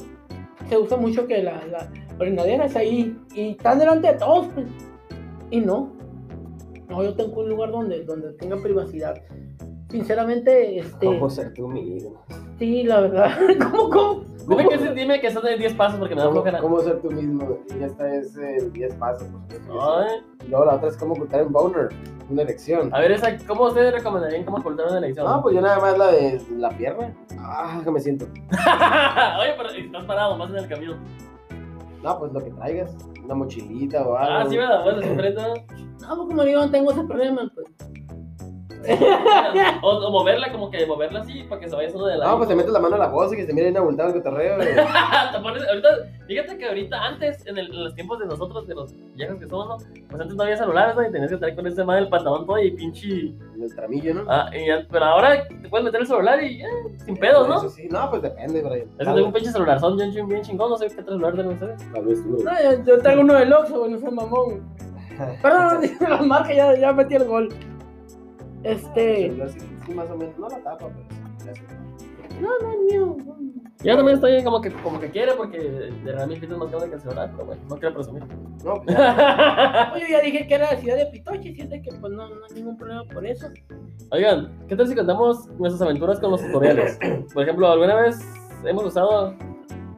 se 0.69 0.77
usa 0.77 0.97
mucho 0.97 1.27
que 1.27 1.43
la, 1.43 1.65
la 1.67 1.91
orinadera 2.19 2.67
es 2.67 2.77
ahí. 2.77 3.17
Y 3.35 3.51
están 3.51 3.79
delante 3.79 4.09
de 4.09 4.15
todos. 4.15 4.47
pues. 4.49 4.67
Y 5.51 5.61
no. 5.61 5.93
No, 6.89 7.03
yo 7.03 7.15
tengo 7.15 7.41
un 7.41 7.49
lugar 7.51 7.71
donde, 7.71 8.05
donde 8.05 8.33
tenga 8.35 8.57
privacidad. 8.57 9.23
Sinceramente, 9.91 10.79
este. 10.79 11.07
¿Cómo 11.07 11.31
ser 11.31 11.55
tú 11.55 11.69
mismo? 11.69 12.23
Sí, 12.59 12.83
la 12.85 13.01
verdad. 13.01 13.39
¿Cómo, 13.71 13.91
cómo? 13.91 14.25
Dime 14.49 14.69
que, 14.69 14.79
dime 14.95 15.21
que 15.21 15.31
son 15.31 15.45
de 15.45 15.57
10 15.57 15.75
pasos 15.75 15.99
porque 15.99 16.15
me 16.15 16.21
da 16.21 16.27
¿Cómo, 16.29 16.37
flojera. 16.43 16.61
cómo 16.61 16.81
ser 16.81 17.01
tú 17.01 17.11
mismo? 17.11 17.59
Y 17.79 17.83
esta 17.83 18.15
es 18.15 18.37
el 18.37 18.73
10 18.73 18.95
pasos. 18.95 19.29
Y 20.45 20.49
luego 20.49 20.65
la 20.65 20.75
otra 20.77 20.89
es 20.89 20.97
cómo 20.97 21.13
ocultar 21.15 21.43
un 21.47 21.53
boner, 21.53 21.89
una 22.31 22.43
erección. 22.43 22.95
a 22.95 23.01
ver, 23.01 23.13
esa, 23.13 23.37
¿cómo 23.47 23.65
ustedes 23.65 23.93
recomendarían 23.93 24.45
cómo 24.45 24.59
ocultar 24.59 24.87
una 24.87 24.99
elección? 24.99 25.27
No, 25.27 25.43
pues 25.43 25.55
yo 25.55 25.61
nada 25.61 25.79
más 25.81 25.99
la 25.99 26.07
de 26.13 26.41
la 26.57 26.71
pierna. 26.71 27.15
Ah, 27.39 27.81
que 27.85 27.91
me 27.91 28.01
siento. 28.01 28.25
Oye, 29.41 29.55
pero 29.57 29.69
estás 29.71 30.05
parado, 30.05 30.37
más 30.37 30.51
en 30.51 30.57
el 30.57 30.69
camión. 30.69 30.99
No, 32.03 32.19
pues 32.19 32.33
lo 32.33 32.41
que 32.41 32.51
traigas. 32.51 32.97
Una 33.25 33.35
mochilita 33.35 34.07
o 34.07 34.17
algo. 34.17 34.33
Ah, 34.33 34.47
sí, 34.49 34.57
¿verdad? 34.57 34.85
Bueno, 34.85 35.03
siempre. 35.03 35.35
No, 35.35 36.17
pues 36.17 36.29
como 36.29 36.45
digo, 36.45 36.61
no 36.61 36.71
tengo 36.71 36.91
ese 36.93 37.05
problema. 37.05 37.51
Pues. 37.55 37.67
O, 39.83 39.89
o 39.91 40.11
moverla, 40.11 40.51
como 40.53 40.71
que 40.71 40.87
moverla 40.87 41.21
así 41.21 41.43
para 41.45 41.61
que 41.61 41.69
se 41.69 41.77
vaya 41.77 41.89
uno 41.95 42.07
de 42.07 42.19
la. 42.19 42.27
No, 42.27 42.37
pues 42.37 42.49
te 42.49 42.55
metes 42.55 42.73
la 42.73 42.81
mano 42.81 42.97
a 42.97 42.99
la 42.99 43.09
bolsa 43.09 43.35
y 43.35 43.39
que 43.39 43.47
se 43.47 43.53
mire 43.53 43.67
bien 43.67 43.77
abultado 43.77 44.09
el 44.11 44.15
cotorreo. 44.17 44.59
Te 45.33 45.39
pones- 45.41 45.67
ahorita, 45.69 45.89
fíjate 46.27 46.59
que 46.59 46.67
ahorita 46.69 46.97
antes, 47.05 47.47
en, 47.47 47.59
el- 47.59 47.71
en 47.75 47.85
los 47.85 47.95
tiempos 47.95 48.19
de 48.19 48.27
nosotros, 48.27 48.67
de 48.67 48.75
los 48.75 48.95
viejos 49.15 49.39
que 49.39 49.47
somos, 49.49 49.69
¿no? 49.69 49.77
Pues 50.09 50.21
antes 50.23 50.37
no 50.37 50.43
había 50.43 50.57
celulares, 50.57 50.95
¿no? 50.97 51.07
Y 51.07 51.13
tenías 51.13 51.31
que 51.31 51.37
traer 51.37 51.55
con 51.57 51.67
ese 51.67 51.85
madre 51.85 52.03
el 52.03 52.09
pantalón 52.09 52.47
todo 52.47 52.59
y 52.59 52.71
pinche. 52.71 53.09
En 53.55 53.63
el 53.63 53.75
tramillo, 53.75 54.15
¿no? 54.15 54.25
Ah, 54.29 54.49
y 54.55 54.67
pero 54.91 55.05
ahora 55.05 55.47
te 55.49 55.69
puedes 55.69 55.85
meter 55.85 56.01
el 56.03 56.07
celular 56.07 56.43
y 56.43 56.63
eh, 56.63 56.67
sin 57.05 57.17
pedos, 57.17 57.49
¿no? 57.49 57.57
Eso 57.57 57.69
sí. 57.71 57.89
No, 57.91 58.09
pues 58.11 58.23
depende, 58.23 58.63
Brian. 58.63 58.89
Es 58.99 59.07
que 59.09 59.15
tengo 59.15 59.27
un 59.27 59.33
pinche 59.33 59.51
celular, 59.51 59.81
son 59.81 59.97
bien, 59.97 60.29
bien 60.29 60.43
chingón, 60.43 60.71
no 60.71 60.77
sé 60.77 60.87
qué 60.89 61.03
celular 61.03 61.35
tienen 61.35 61.53
ustedes. 61.53 61.93
Tal 61.93 62.05
vez 62.05 62.23
tú. 62.23 62.43
No, 62.45 62.53
yo, 62.63 62.85
yo 62.85 62.99
traigo 63.03 63.23
uno 63.23 63.35
del 63.35 63.53
Oxxo, 63.53 63.89
no 63.89 63.99
sé 63.99 64.11
mamón. 64.11 64.63
Pero 65.43 65.59
no, 65.59 65.81
no, 66.01 66.09
la 66.09 66.23
marca 66.23 66.53
ya, 66.55 66.77
ya 66.79 66.93
metí 66.93 67.17
el 67.17 67.25
gol. 67.25 67.49
Este. 68.63 69.33
Sí, 69.87 69.95
más 69.95 70.11
o 70.11 70.17
menos. 70.17 70.39
No 70.39 70.49
la 70.49 70.59
tapa, 70.59 70.89
pero 70.89 71.55
sí. 71.55 71.63
No, 72.41 72.51
no 72.61 72.83
mío. 72.85 73.17
Yo 73.85 73.97
también 73.97 74.17
estoy 74.17 74.43
como 74.43 74.61
que, 74.61 74.73
como 74.73 74.99
que 74.99 75.11
quiere 75.11 75.35
porque 75.35 75.59
de 75.59 75.91
verdad 76.05 76.27
mi 76.27 76.35
pito 76.35 76.55
es 76.55 76.59
más 76.59 76.69
grande 76.69 76.89
que 76.89 76.95
el 76.97 77.01
celular, 77.01 77.31
pero 77.31 77.47
bueno, 77.47 77.63
no 77.69 77.77
quiero 77.77 77.95
presumir. 77.95 78.25
No, 78.65 78.75
pues 78.83 78.87
ya. 78.97 79.93
Oye, 79.95 80.11
ya 80.11 80.21
dije 80.21 80.47
que 80.49 80.55
era 80.55 80.73
la 80.73 80.81
ciudad 80.81 80.97
de 80.97 81.07
Pitoche, 81.07 81.55
siente 81.55 81.81
que 81.83 81.91
pues 81.93 82.13
no, 82.13 82.29
no 82.29 82.45
hay 82.45 82.55
ningún 82.57 82.77
problema 82.77 83.05
por 83.05 83.25
eso. 83.25 83.47
Oigan, 84.11 84.53
¿qué 84.69 84.75
tal 84.75 84.89
si 84.89 84.97
contamos 84.97 85.47
nuestras 85.59 85.83
aventuras 85.83 86.19
con 86.19 86.33
los 86.33 86.43
tutoriales? 86.43 86.99
Por 87.35 87.45
ejemplo, 87.45 87.69
¿alguna 87.71 87.95
vez 87.95 88.19
hemos 88.65 88.85
usado 88.85 89.35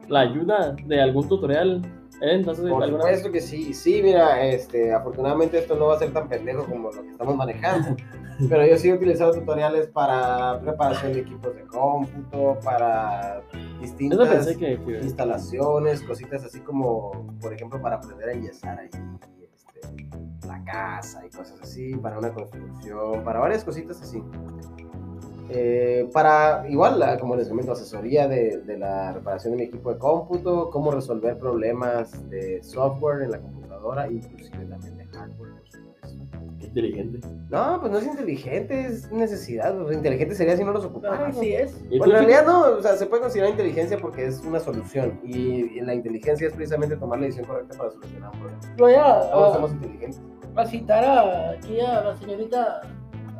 la 0.09 0.19
ayuda 0.21 0.75
de 0.85 1.01
algún 1.01 1.27
tutorial? 1.27 1.81
¿Eh? 2.21 2.35
Entonces, 2.35 2.69
Por 2.69 2.83
¿alguna 2.83 3.01
supuesto 3.03 3.31
que 3.31 3.41
sí, 3.41 3.73
sí, 3.73 3.99
mira, 4.03 4.45
este, 4.45 4.93
afortunadamente 4.93 5.57
esto 5.57 5.75
no 5.75 5.87
va 5.87 5.95
a 5.95 5.99
ser 5.99 6.13
tan 6.13 6.29
pendejo 6.29 6.65
como 6.65 6.91
lo 6.91 7.01
que 7.01 7.09
estamos 7.09 7.35
manejando, 7.35 7.95
pero 8.49 8.65
yo 8.65 8.77
sí 8.77 8.89
he 8.89 8.93
utilizado 8.93 9.33
tutoriales 9.33 9.87
para 9.87 10.59
preparación 10.61 11.13
de 11.13 11.21
equipos 11.21 11.55
de 11.55 11.63
cómputo, 11.65 12.59
para 12.63 13.41
distintas 13.81 14.47
que... 14.55 14.79
que- 14.79 14.99
instalaciones, 15.01 16.03
cositas 16.03 16.43
así 16.43 16.59
como, 16.59 17.35
por 17.41 17.53
ejemplo, 17.53 17.81
para 17.81 17.95
aprender 17.95 18.29
a 18.29 18.33
enyesar 18.33 18.79
ahí 18.79 18.89
este, 19.51 20.07
la 20.47 20.63
casa 20.63 21.25
y 21.25 21.29
cosas 21.35 21.59
así, 21.61 21.95
para 21.95 22.19
una 22.19 22.31
construcción, 22.31 23.23
para 23.23 23.39
varias 23.39 23.63
cositas 23.63 23.99
así. 24.01 24.21
Eh, 25.53 26.07
para, 26.13 26.63
igual, 26.69 27.03
como 27.19 27.35
les 27.35 27.49
comento, 27.49 27.73
asesoría 27.73 28.25
de, 28.27 28.59
de 28.59 28.77
la 28.77 29.11
reparación 29.11 29.51
de 29.51 29.57
mi 29.57 29.63
equipo 29.65 29.91
de 29.91 29.99
cómputo, 29.99 30.69
cómo 30.69 30.91
resolver 30.91 31.37
problemas 31.37 32.29
de 32.29 32.63
software 32.63 33.23
en 33.23 33.31
la 33.31 33.39
computadora, 33.39 34.07
inclusive 34.09 34.63
también 34.65 34.97
de 34.97 35.05
hardware, 35.07 35.51
por 35.55 35.67
supuesto. 35.67 36.19
Qué 36.57 36.67
inteligente. 36.67 37.27
No, 37.49 37.79
pues 37.81 37.91
no 37.91 37.97
es 37.97 38.05
inteligente, 38.05 38.85
es 38.85 39.11
necesidad. 39.11 39.75
pues, 39.77 39.97
inteligente 39.97 40.35
sería 40.35 40.55
si 40.55 40.63
no 40.63 40.71
los 40.71 40.85
ocupara. 40.85 41.27
Así 41.27 41.53
es. 41.53 41.75
¿Y 41.89 41.97
Bueno, 41.97 42.13
en 42.17 42.19
realidad 42.25 42.45
no, 42.45 42.77
o 42.77 42.81
sea, 42.81 42.95
se 42.95 43.05
puede 43.07 43.23
considerar 43.23 43.51
inteligencia 43.51 43.97
porque 43.97 44.27
es 44.27 44.39
una 44.45 44.59
solución 44.61 45.19
y, 45.23 45.33
y 45.77 45.81
la 45.81 45.93
inteligencia 45.93 46.47
es 46.47 46.53
precisamente 46.53 46.95
tomar 46.95 47.19
la 47.19 47.25
decisión 47.25 47.47
correcta 47.47 47.77
para 47.77 47.91
solucionar 47.91 48.31
un 48.33 48.39
problema. 48.39 48.61
Voy 48.77 48.93
a, 48.93 49.19
Todos 49.31 49.49
a- 49.49 49.53
somos 49.55 49.71
inteligentes. 49.73 50.21
a 50.55 50.65
citar 50.65 51.03
a, 51.03 51.49
aquí 51.51 51.79
a 51.81 52.01
la 52.03 52.15
señorita 52.17 52.81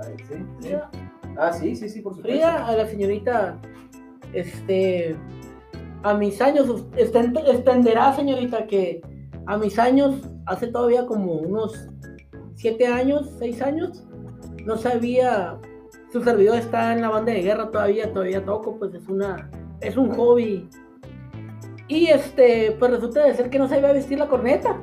Ay, 0.04 0.16
sí, 0.28 0.36
sí. 0.62 0.76
Ah, 1.38 1.52
sí, 1.54 1.76
sí, 1.76 1.90
sí, 1.90 2.02
por 2.02 2.16
supuesto. 2.16 2.40
Frida, 2.40 2.68
a 2.68 2.76
la 2.76 2.86
señorita, 2.86 3.60
este, 4.34 5.16
a 6.04 6.14
mis 6.14 6.42
años, 6.42 6.86
extenderá 6.98 8.14
señorita 8.14 8.68
que 8.68 9.02
a 9.48 9.58
mis 9.58 9.78
años, 9.80 10.22
hace 10.46 10.68
todavía 10.68 11.06
como 11.06 11.34
unos 11.34 11.90
siete 12.56 12.88
años, 12.88 13.30
seis 13.40 13.62
años, 13.62 14.04
no 14.66 14.78
sabía, 14.78 15.58
su 16.12 16.24
servidor 16.24 16.58
está 16.58 16.94
en 16.94 17.02
la 17.02 17.10
banda 17.10 17.32
de 17.32 17.42
guerra 17.42 17.72
todavía, 17.72 18.12
todavía 18.14 18.46
toco, 18.46 18.78
pues 18.78 18.94
es 18.94 19.08
una 19.08 19.50
es 19.82 19.98
un 19.98 20.12
hobby. 20.16 20.70
Y 21.88 22.08
este, 22.08 22.76
pues 22.80 22.92
resulta 22.92 23.24
de 23.26 23.34
ser 23.34 23.50
que 23.50 23.60
no 23.60 23.68
sabía 23.68 23.92
vestir 23.92 24.18
la 24.18 24.28
corneta. 24.28 24.78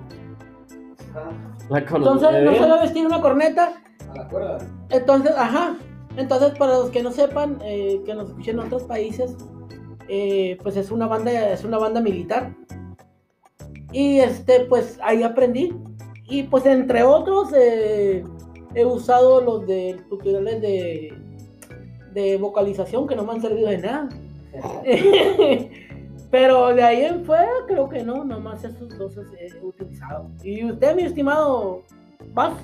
La 1.71 1.79
Entonces 1.79 2.31
no 2.45 2.51
¿Eh? 2.51 2.59
sabía 2.59 2.81
vestir 2.83 3.07
una 3.07 3.21
corneta. 3.21 3.73
¿A 4.11 4.15
la 4.15 4.29
cuerda? 4.29 4.59
Entonces, 4.91 5.33
ajá. 5.37 5.77
Entonces, 6.19 6.59
para 6.59 6.73
los 6.73 6.91
que 6.91 7.01
no 7.01 7.13
sepan, 7.13 7.59
eh, 7.63 8.03
que 8.05 8.13
nos 8.13 8.29
escuchen 8.29 8.59
en 8.59 8.67
otros 8.67 8.83
países, 8.83 9.37
eh, 10.09 10.59
pues 10.65 10.77
es 10.77 10.91
una 10.91 11.07
banda, 11.07 11.53
es 11.53 11.65
una 11.65 11.79
banda 11.79 12.01
militar. 12.01 12.57
Y 13.93 14.19
este, 14.19 14.65
pues 14.65 14.99
ahí 15.01 15.23
aprendí. 15.23 15.73
Y 16.29 16.43
pues 16.43 16.67
entre 16.67 17.05
otros, 17.05 17.53
eh, 17.55 18.25
he 18.75 18.85
usado 18.85 19.41
los 19.41 19.65
de 19.67 20.03
tutoriales 20.11 20.61
de, 20.61 21.15
de 22.13 22.37
vocalización 22.37 23.07
que 23.07 23.15
no 23.15 23.25
me 23.25 23.35
han 23.35 23.41
servido 23.41 23.69
de 23.69 23.79
nada. 23.79 24.09
Pero 26.33 26.75
de 26.75 26.83
ahí 26.83 27.05
en 27.05 27.25
fuera, 27.25 27.49
creo 27.69 27.89
que 27.89 28.03
no, 28.03 28.25
nomás 28.25 28.65
esos 28.65 28.99
dos 28.99 29.17
he 29.17 29.65
utilizado. 29.65 30.29
Y 30.43 30.65
usted, 30.65 30.97
mi 30.97 31.05
estimado, 31.05 31.85
vas. 32.35 32.55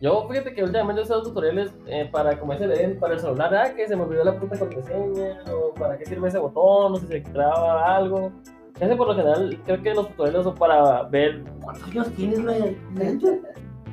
Yo, 0.00 0.26
fíjate 0.28 0.54
que 0.54 0.62
últimamente 0.62 1.00
he 1.00 1.04
usado 1.04 1.22
tutoriales 1.22 1.74
eh, 1.86 2.08
para, 2.10 2.38
como 2.38 2.52
dice 2.52 2.66
Eden, 2.66 2.98
para 2.98 3.14
el 3.14 3.20
celular, 3.20 3.54
ah, 3.54 3.74
que 3.74 3.86
se 3.86 3.96
me 3.96 4.02
olvidó 4.02 4.24
la 4.24 4.38
puta 4.38 4.58
contraseña, 4.58 5.38
o 5.52 5.72
para 5.74 5.96
qué 5.96 6.06
sirve 6.06 6.28
ese 6.28 6.38
botón, 6.38 6.92
o 6.92 6.96
si 6.96 7.06
se 7.06 7.20
traba 7.20 7.96
algo. 7.96 8.32
Ese 8.80 8.96
por 8.96 9.08
lo 9.08 9.14
general, 9.14 9.60
creo 9.64 9.82
que 9.82 9.94
los 9.94 10.08
tutoriales 10.08 10.44
son 10.44 10.54
para 10.56 11.04
ver. 11.04 11.44
¿Cuántos 11.62 11.88
años 11.88 12.08
tienes, 12.16 12.42
güey? 12.42 12.76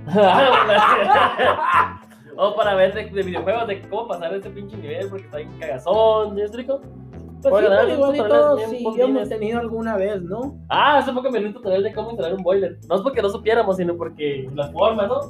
o 2.37 2.55
para 2.55 2.73
ver 2.73 2.93
de, 2.93 3.05
de 3.05 3.21
videojuegos, 3.21 3.67
de 3.67 3.87
cómo 3.87 4.07
pasar 4.07 4.33
ese 4.33 4.49
pinche 4.49 4.75
nivel, 4.77 5.09
porque 5.09 5.25
está 5.25 5.37
bien 5.37 5.51
cagazón, 5.59 6.35
¿ya 6.35 6.43
explico? 6.43 6.81
Pues 7.41 7.51
Bueno, 7.51 7.69
sí, 7.85 7.91
igual 7.91 8.15
y 8.15 8.19
todos 8.19 8.61
sí 8.69 8.85
hemos 8.97 9.29
tenido 9.29 9.59
alguna 9.59 9.97
vez, 9.97 10.21
¿no? 10.21 10.59
Ah, 10.69 10.97
hace 10.97 11.11
poco 11.11 11.31
me 11.31 11.39
vi 11.39 11.45
un 11.45 11.53
tutorial 11.53 11.81
de 11.81 11.93
cómo 11.93 12.11
instalar 12.11 12.35
un 12.35 12.43
boiler. 12.43 12.77
No 12.87 12.95
es 12.95 13.01
porque 13.01 13.21
no 13.21 13.29
supiéramos, 13.29 13.77
sino 13.77 13.97
porque 13.97 14.47
las 14.53 14.71
formas, 14.71 15.07
¿no? 15.07 15.21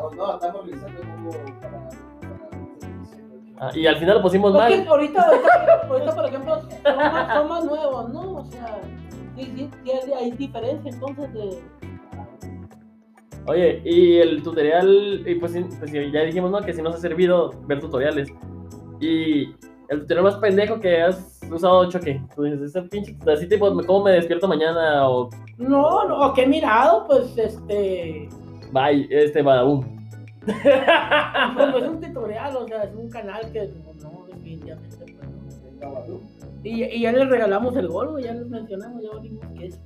No, 0.00 0.10
no, 0.16 0.34
estamos 0.34 0.66
revisando 0.66 1.00
cómo 1.00 1.30
para... 1.30 1.60
para- 1.60 1.90
Ah, 3.62 3.70
y 3.74 3.86
al 3.86 3.96
final 3.98 4.16
lo 4.16 4.22
pusimos 4.22 4.52
Porque 4.52 4.78
mal. 4.78 4.88
ahorita, 4.88 5.22
ahorita, 5.22 5.86
ahorita, 5.90 6.14
por 6.14 6.24
ejemplo, 6.24 6.60
son 6.82 6.96
más, 6.96 7.34
son 7.34 7.48
más 7.48 7.64
nuevos, 7.66 8.08
¿no? 8.08 8.36
O 8.36 8.44
sea, 8.46 8.78
sí, 9.36 9.52
sí, 9.84 9.90
hay, 9.90 10.12
hay 10.14 10.30
diferencia 10.30 10.90
entonces 10.90 11.30
de... 11.34 11.62
Oye, 13.46 13.82
y 13.84 14.16
el 14.16 14.42
tutorial, 14.42 15.22
y 15.26 15.34
pues, 15.34 15.52
sí, 15.52 15.66
pues 15.78 15.92
ya 15.92 16.22
dijimos, 16.22 16.50
¿no? 16.50 16.60
Que 16.62 16.72
si 16.72 16.80
nos 16.80 16.94
ha 16.94 16.98
servido 16.98 17.50
ver 17.66 17.80
tutoriales. 17.80 18.30
Y 18.98 19.54
el 19.90 20.00
tutorial 20.00 20.24
más 20.24 20.36
pendejo 20.36 20.80
que 20.80 21.02
has 21.02 21.38
usado, 21.50 21.86
Choque. 21.90 22.22
Tú 22.34 22.44
dices, 22.44 22.62
ese 22.62 22.80
pinche, 22.88 23.14
así 23.30 23.46
tipo, 23.46 23.70
¿cómo 23.86 24.04
me 24.04 24.12
despierto 24.12 24.48
mañana? 24.48 25.06
O 25.06 25.28
No, 25.58 26.06
no, 26.08 26.32
que 26.32 26.44
he 26.44 26.46
mirado, 26.46 27.06
pues, 27.06 27.36
este... 27.36 28.26
bye, 28.72 29.06
este 29.10 29.42
Badabum. 29.42 29.84
Pues 30.44 30.56
no 31.68 31.78
es 31.78 31.84
un 31.88 32.00
tutorial, 32.00 32.56
o 32.56 32.66
sea, 32.66 32.82
es 32.84 32.94
un 32.94 33.10
canal 33.10 33.40
que 33.52 33.70
no, 34.02 34.26
definitivamente, 34.26 34.96
pues, 34.98 35.14
no. 36.08 36.20
Y, 36.62 36.84
y 36.84 37.00
ya 37.00 37.12
les 37.12 37.28
regalamos 37.28 37.74
el 37.76 37.88
gol, 37.88 38.10
güey, 38.10 38.24
ya 38.24 38.34
les 38.34 38.46
mencionamos, 38.48 39.02
ya 39.02 39.08
dijimos 39.20 39.46
que 39.56 39.66
es. 39.66 39.80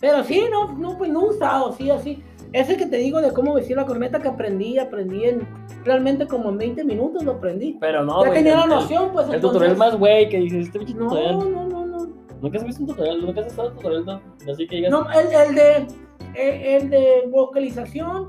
Pero 0.00 0.22
sí, 0.24 0.44
no, 0.50 0.72
no, 0.76 0.96
pues 0.96 1.10
no 1.10 1.24
usado, 1.26 1.72
sí, 1.72 1.90
así. 1.90 2.22
Ese 2.52 2.76
que 2.76 2.86
te 2.86 2.96
digo 2.96 3.20
de 3.20 3.32
cómo 3.32 3.54
vestir 3.54 3.76
la 3.76 3.84
corneta 3.84 4.20
que 4.20 4.28
aprendí, 4.28 4.78
aprendí 4.78 5.24
en 5.24 5.46
realmente 5.84 6.26
como 6.26 6.48
en 6.50 6.58
20 6.58 6.84
minutos 6.84 7.22
lo 7.24 7.32
aprendí. 7.32 7.76
Pero 7.80 8.04
no, 8.04 8.24
ya 8.24 8.32
tenía 8.32 8.56
la 8.56 8.66
noción, 8.66 9.10
pues 9.12 9.28
El, 9.28 9.34
entonces- 9.34 9.58
tutorial 9.58 9.76
más 9.76 9.96
güey 9.96 10.28
que 10.28 10.38
dices, 10.38 10.66
este 10.66 10.94
No, 10.94 11.08
no, 11.10 11.66
no, 11.66 11.86
no. 11.86 12.08
Nunca 12.40 12.58
has 12.58 12.64
visto 12.64 12.82
un 12.82 12.88
tutorial, 12.88 13.20
nunca 13.20 13.40
has 13.40 13.48
estado 13.48 13.68
en 13.68 13.72
un 13.74 13.78
tutorial, 13.82 14.04
no. 14.06 14.52
Así 14.52 14.66
que 14.66 14.76
digas, 14.76 14.90
No, 14.92 15.06
el, 15.10 15.48
el 15.48 15.54
de 15.54 15.86
el, 16.34 16.82
el 16.82 16.90
de 16.90 17.28
vocalización, 17.30 18.26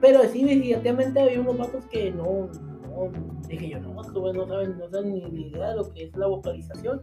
pero 0.00 0.20
sí 0.24 0.44
definitivamente 0.44 1.20
había 1.20 1.40
unos 1.40 1.58
vatos 1.58 1.84
que 1.86 2.10
no, 2.10 2.48
no 2.90 3.10
dije 3.48 3.70
yo, 3.70 3.80
no, 3.80 3.92
güeyes 3.92 4.36
no 4.36 4.46
saben, 4.46 4.78
no 4.78 4.88
saben 4.88 5.14
ni, 5.14 5.24
ni 5.30 5.48
idea 5.48 5.70
de 5.70 5.76
lo 5.76 5.90
que 5.90 6.04
es 6.04 6.16
la 6.16 6.26
vocalización. 6.26 7.02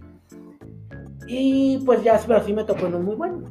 Y 1.27 1.77
pues 1.85 2.03
ya, 2.03 2.19
pero 2.25 2.41
sí 2.43 2.53
me 2.53 2.63
tocó 2.63 2.87
uno 2.87 2.99
muy 2.99 3.15
bueno. 3.15 3.43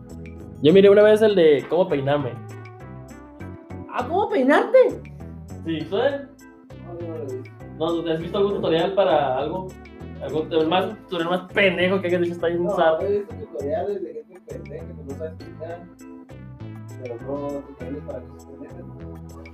yo 0.62 0.72
miré 0.72 0.90
una 0.90 1.02
vez 1.02 1.22
el 1.22 1.34
de 1.34 1.64
cómo 1.68 1.88
peinarme. 1.88 2.32
¿Ah, 3.92 4.06
cómo 4.06 4.28
peinarte? 4.28 4.78
Sí, 5.64 5.78
¿tú 5.88 5.96
sabes? 5.96 6.22
¿No 7.78 8.10
has 8.10 8.18
visto 8.20 8.38
algún 8.38 8.54
tutorial 8.54 8.94
para 8.94 9.38
algo? 9.38 9.68
Algo 10.22 10.42
el 10.50 10.66
más 10.66 10.96
tutorial 11.04 11.30
más 11.30 11.52
pendejo 11.52 12.00
que 12.00 12.08
hayas 12.08 12.20
dicho 12.22 12.32
está 12.34 12.48
bien 12.48 12.64
No, 12.64 12.72
usado. 12.72 13.00
he 13.02 13.18
visto 13.20 13.34
tutoriales 13.36 14.02
de 14.02 14.14
gente 14.14 14.40
pendeja 14.46 14.86
que 14.86 14.94
no 14.94 15.10
sabe 15.10 15.28
explicar, 15.30 15.82
pero 17.02 17.16
no 17.22 17.48
tutoriales 17.60 18.02
para 18.04 18.20
que 18.20 18.26
se 18.40 18.46
pendejen. 18.46 18.86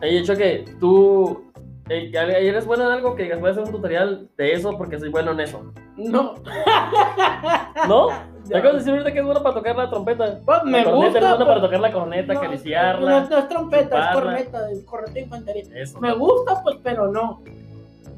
He 0.02 0.08
dicho 0.18 0.36
que 0.36 0.64
tú 0.80 1.44
eh, 1.88 2.10
que 2.10 2.18
eres 2.18 2.66
bueno 2.66 2.84
en 2.84 2.92
algo 2.92 3.14
que 3.14 3.24
digas, 3.24 3.40
voy 3.40 3.48
a 3.48 3.52
hacer 3.52 3.64
un 3.64 3.70
tutorial 3.72 4.28
de 4.36 4.52
eso 4.52 4.76
porque 4.76 4.98
soy 4.98 5.10
bueno 5.10 5.32
en 5.32 5.40
eso. 5.40 5.72
No. 5.96 6.34
¿No? 7.88 8.08
¿Te 8.44 8.50
Ya. 8.50 8.58
acabas 8.58 8.72
de 8.74 8.78
decir 8.80 8.92
ahorita 8.92 9.12
que 9.12 9.18
es 9.20 9.24
bueno 9.24 9.42
para 9.42 9.54
tocar 9.54 9.76
la 9.76 9.88
trompeta? 9.88 10.40
Pues, 10.44 10.64
me 10.64 10.78
la 10.78 10.84
corneta 10.84 10.90
gusta. 11.06 11.18
es 11.18 11.24
bueno 11.24 11.36
pues, 11.36 11.48
para 11.48 11.60
tocar 11.62 11.80
la 11.80 11.92
corneta, 11.92 12.32
no, 12.34 12.38
acariciarla. 12.40 13.10
No, 13.20 13.28
no 13.30 13.38
es 13.38 13.48
trompeta, 13.48 13.82
es 13.82 13.88
chuparla. 14.08 14.12
corneta, 14.22 14.70
es 14.70 14.84
corneta 14.84 15.20
infantería. 15.20 15.62
Eso. 15.74 16.00
Me 16.00 16.14
gusta, 16.14 16.62
pues, 16.62 16.76
pero 16.82 17.10
no. 17.10 17.42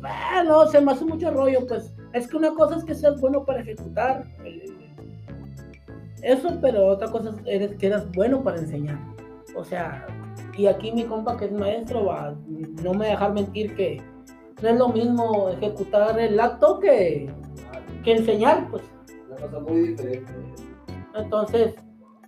Ah, 0.03 0.43
no, 0.45 0.67
se 0.67 0.81
me 0.81 0.93
hace 0.93 1.05
mucho 1.05 1.31
rollo, 1.31 1.67
pues. 1.69 1.93
Es 2.13 2.27
que 2.29 2.37
una 2.37 2.51
cosa 2.55 2.77
es 2.77 2.85
que 2.85 2.95
seas 2.95 3.21
bueno 3.21 3.45
para 3.45 3.61
ejecutar 3.61 4.25
el- 4.45 4.75
eso, 6.23 6.49
pero 6.61 6.87
otra 6.89 7.09
cosa 7.11 7.31
es 7.31 7.37
eres, 7.47 7.77
que 7.77 7.87
eres 7.87 8.11
bueno 8.13 8.43
para 8.43 8.59
enseñar. 8.59 8.99
O 9.57 9.65
sea, 9.65 10.07
y 10.57 10.67
aquí 10.67 10.93
mi 10.93 11.05
compa 11.05 11.37
que 11.37 11.47
es 11.47 11.53
maestro 11.53 12.05
va, 12.07 12.35
no 12.83 12.95
me 12.95 13.09
dejar 13.09 13.33
mentir 13.33 13.75
que 13.75 14.03
no 14.63 14.69
es 14.69 14.77
lo 14.77 14.89
mismo 14.89 15.49
ejecutar 15.49 16.19
el 16.19 16.39
acto 16.39 16.79
que, 16.79 17.31
que 18.05 18.13
enseñar, 18.13 18.69
pues. 18.71 18.83
Una 19.27 19.37
cosa 19.37 19.61
muy 19.61 19.89
diferente. 19.89 20.33
Entonces, 21.15 21.75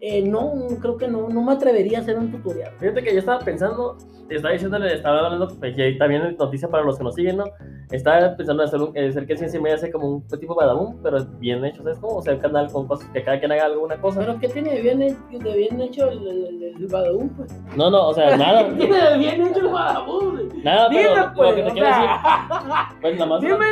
eh, 0.01 0.23
no, 0.23 0.53
creo 0.81 0.97
que 0.97 1.09
no, 1.09 1.29
no 1.29 1.43
me 1.43 1.53
atrevería 1.53 1.99
a 1.99 2.01
hacer 2.03 2.19
un 2.19 2.31
tutorial. 2.31 2.73
Fíjate 2.79 3.03
que 3.03 3.13
yo 3.13 3.19
estaba 3.19 3.41
pensando, 3.41 3.97
estaba 4.29 4.53
diciéndole, 4.53 4.95
estaba 4.95 5.27
hablando, 5.27 5.49
pues, 5.59 5.77
y 5.77 5.83
ahí 5.83 5.99
también 5.99 6.37
noticia 6.39 6.69
para 6.69 6.85
los 6.85 6.99
que 6.99 7.05
nos 7.05 7.15
siguen, 7.15 7.39
¿no? 7.39 7.45
Estaba 7.91 8.37
pensando 8.37 8.63
en 8.63 8.69
hacer, 8.69 8.81
un, 8.81 8.97
hacer 8.97 9.27
que 9.27 9.37
ciencia 9.37 9.59
y 9.59 9.63
media 9.63 9.79
sea 9.79 9.91
como 9.91 10.09
un 10.09 10.29
tipo 10.29 10.55
badabun, 10.55 11.03
pero 11.03 11.25
bien 11.39 11.65
hecho, 11.65 11.83
¿sabes 11.83 11.99
cómo? 11.99 12.17
O 12.17 12.23
sea, 12.23 12.35
un 12.35 12.41
canal 12.41 12.71
con 12.71 12.87
cosas 12.87 13.09
que 13.11 13.25
cada 13.25 13.41
quien 13.41 13.51
haga 13.51 13.65
alguna 13.65 14.01
cosa. 14.01 14.21
Pero 14.21 14.39
¿qué 14.39 14.49
tiene 14.49 14.75
de 14.75 14.83
bien, 14.83 14.99
de 14.99 15.57
bien 15.57 15.81
hecho 15.81 16.09
el, 16.09 16.27
el, 16.29 16.47
el, 16.47 16.63
el 16.77 16.87
Badabun, 16.87 17.31
pues? 17.31 17.61
No, 17.77 17.91
no, 17.91 18.09
o 18.09 18.15
sea, 18.15 18.37
nada. 18.37 18.69
¿Qué 18.69 18.75
tiene 18.75 19.11
de 19.11 19.19
bien 19.19 19.47
hecho 19.47 19.61
el 19.61 19.69
Badabun? 19.69 20.63
Nada, 20.63 20.89
pero 20.91 21.09
Dime, 21.09 21.21
lo 21.21 21.35
pues, 21.35 21.55
que 21.55 21.63
te 21.63 21.71
o 21.71 21.73
quiero 21.73 21.89
decir, 21.89 22.05
sea, 22.05 22.97
pues 23.01 23.15
nada 23.15 23.27
más. 23.27 23.41
dime 23.43 23.67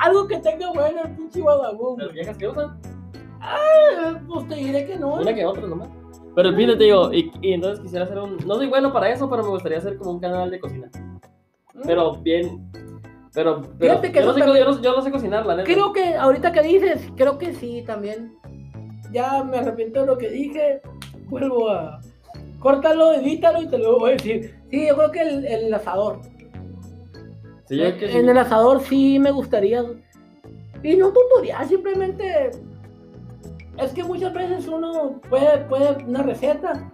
algo 0.00 0.26
que 0.26 0.38
tenga 0.38 0.70
bueno 0.72 1.00
el 1.04 1.16
pinche 1.16 1.40
Badabun. 1.40 1.98
Las 1.98 2.12
viejas 2.12 2.36
que 2.36 2.48
usan, 2.48 2.78
Eh, 3.42 4.14
Pues 4.28 4.48
te 4.48 4.54
diré 4.56 4.86
que 4.86 4.96
no. 4.98 5.14
una 5.14 5.34
que 5.34 5.44
otra 5.44 5.66
nomás. 5.66 5.88
Pero 6.34 6.48
el 6.48 6.56
fin 6.56 6.66
te 6.78 6.84
digo, 6.84 7.12
y, 7.12 7.30
y 7.42 7.52
entonces 7.52 7.80
quisiera 7.80 8.04
hacer 8.04 8.18
un. 8.18 8.38
No 8.46 8.54
soy 8.56 8.68
bueno 8.68 8.92
para 8.92 9.10
eso, 9.10 9.28
pero 9.28 9.42
me 9.42 9.50
gustaría 9.50 9.78
hacer 9.78 9.96
como 9.98 10.12
un 10.12 10.20
canal 10.20 10.50
de 10.50 10.60
cocina. 10.60 10.90
Pero 11.84 12.14
bien. 12.16 12.70
Pero, 13.34 13.60
pero 13.78 13.94
Fíjate 13.94 14.12
que 14.12 14.20
yo, 14.20 14.26
no 14.26 14.32
sé, 14.34 14.40
también- 14.40 14.64
yo, 14.66 14.72
no, 14.72 14.80
yo 14.82 14.96
no 14.96 15.02
sé 15.02 15.10
cocinar, 15.10 15.46
la 15.46 15.56
neta. 15.56 15.70
Creo 15.72 15.92
que 15.92 16.14
ahorita 16.14 16.52
que 16.52 16.62
dices, 16.62 17.08
creo 17.16 17.38
que 17.38 17.54
sí 17.54 17.82
también. 17.86 18.34
Ya 19.10 19.42
me 19.44 19.58
arrepiento 19.58 20.00
de 20.00 20.06
lo 20.06 20.16
que 20.18 20.30
dije. 20.30 20.80
Vuelvo 21.28 21.68
a. 21.70 22.00
Córtalo, 22.60 23.12
edítalo 23.14 23.60
y 23.62 23.66
te 23.68 23.76
lo 23.78 23.98
voy 23.98 24.10
a 24.10 24.12
decir. 24.14 24.54
Sí, 24.70 24.86
yo 24.86 24.96
creo 24.96 25.10
que 25.10 25.20
el, 25.20 25.44
el 25.46 25.74
asador. 25.74 26.20
Sí, 27.66 27.76
yo 27.76 27.96
que 27.98 28.08
sí. 28.08 28.16
En 28.16 28.28
el 28.28 28.38
asador 28.38 28.80
sí 28.80 29.18
me 29.18 29.30
gustaría. 29.32 29.84
Y 30.82 30.96
no 30.96 31.12
tutorial, 31.12 31.66
simplemente. 31.68 32.50
Es 33.78 33.92
que 33.92 34.04
muchas 34.04 34.32
veces 34.34 34.68
uno 34.68 35.20
puede, 35.28 35.58
puede 35.64 36.04
una 36.04 36.22
receta. 36.22 36.90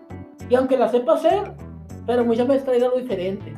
Y 0.48 0.54
aunque 0.54 0.76
la 0.76 0.88
sepa 0.88 1.14
hacer, 1.14 1.52
pero 2.06 2.24
muchas 2.24 2.48
veces 2.48 2.64
trae 2.64 2.82
algo 2.82 2.98
diferente. 2.98 3.54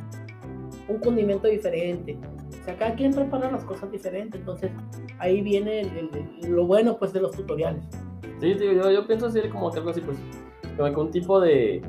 Un 0.87 0.99
condimento 0.99 1.47
diferente. 1.47 2.17
O 2.61 2.65
sea, 2.65 2.75
cada 2.75 2.95
quien 2.95 3.13
prepara 3.13 3.51
las 3.51 3.63
cosas 3.63 3.91
diferentes. 3.91 4.39
Entonces, 4.39 4.71
ahí 5.19 5.41
viene 5.41 6.09
lo 6.47 6.65
bueno 6.65 6.97
pues 6.97 7.13
de 7.13 7.21
los 7.21 7.31
tutoriales. 7.31 7.83
Sí, 8.39 8.55
yo, 8.59 8.91
yo 8.91 9.07
pienso 9.07 9.27
hacer 9.27 9.49
como 9.49 9.71
algo 9.71 9.89
así, 9.91 10.01
pues, 10.01 10.17
como 10.75 11.01
un 11.01 11.11
tipo 11.11 11.39
de, 11.39 11.81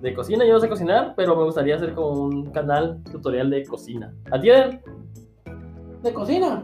de 0.00 0.14
cocina. 0.14 0.44
Yo 0.44 0.52
no 0.52 0.60
sé 0.60 0.68
cocinar, 0.68 1.14
pero 1.16 1.34
me 1.34 1.44
gustaría 1.44 1.76
hacer 1.76 1.94
como 1.94 2.24
un 2.24 2.50
canal 2.50 3.02
tutorial 3.10 3.50
de 3.50 3.64
cocina. 3.64 4.14
¿A 4.30 4.38
ti? 4.38 4.50
De 6.04 6.12
cocina. 6.12 6.62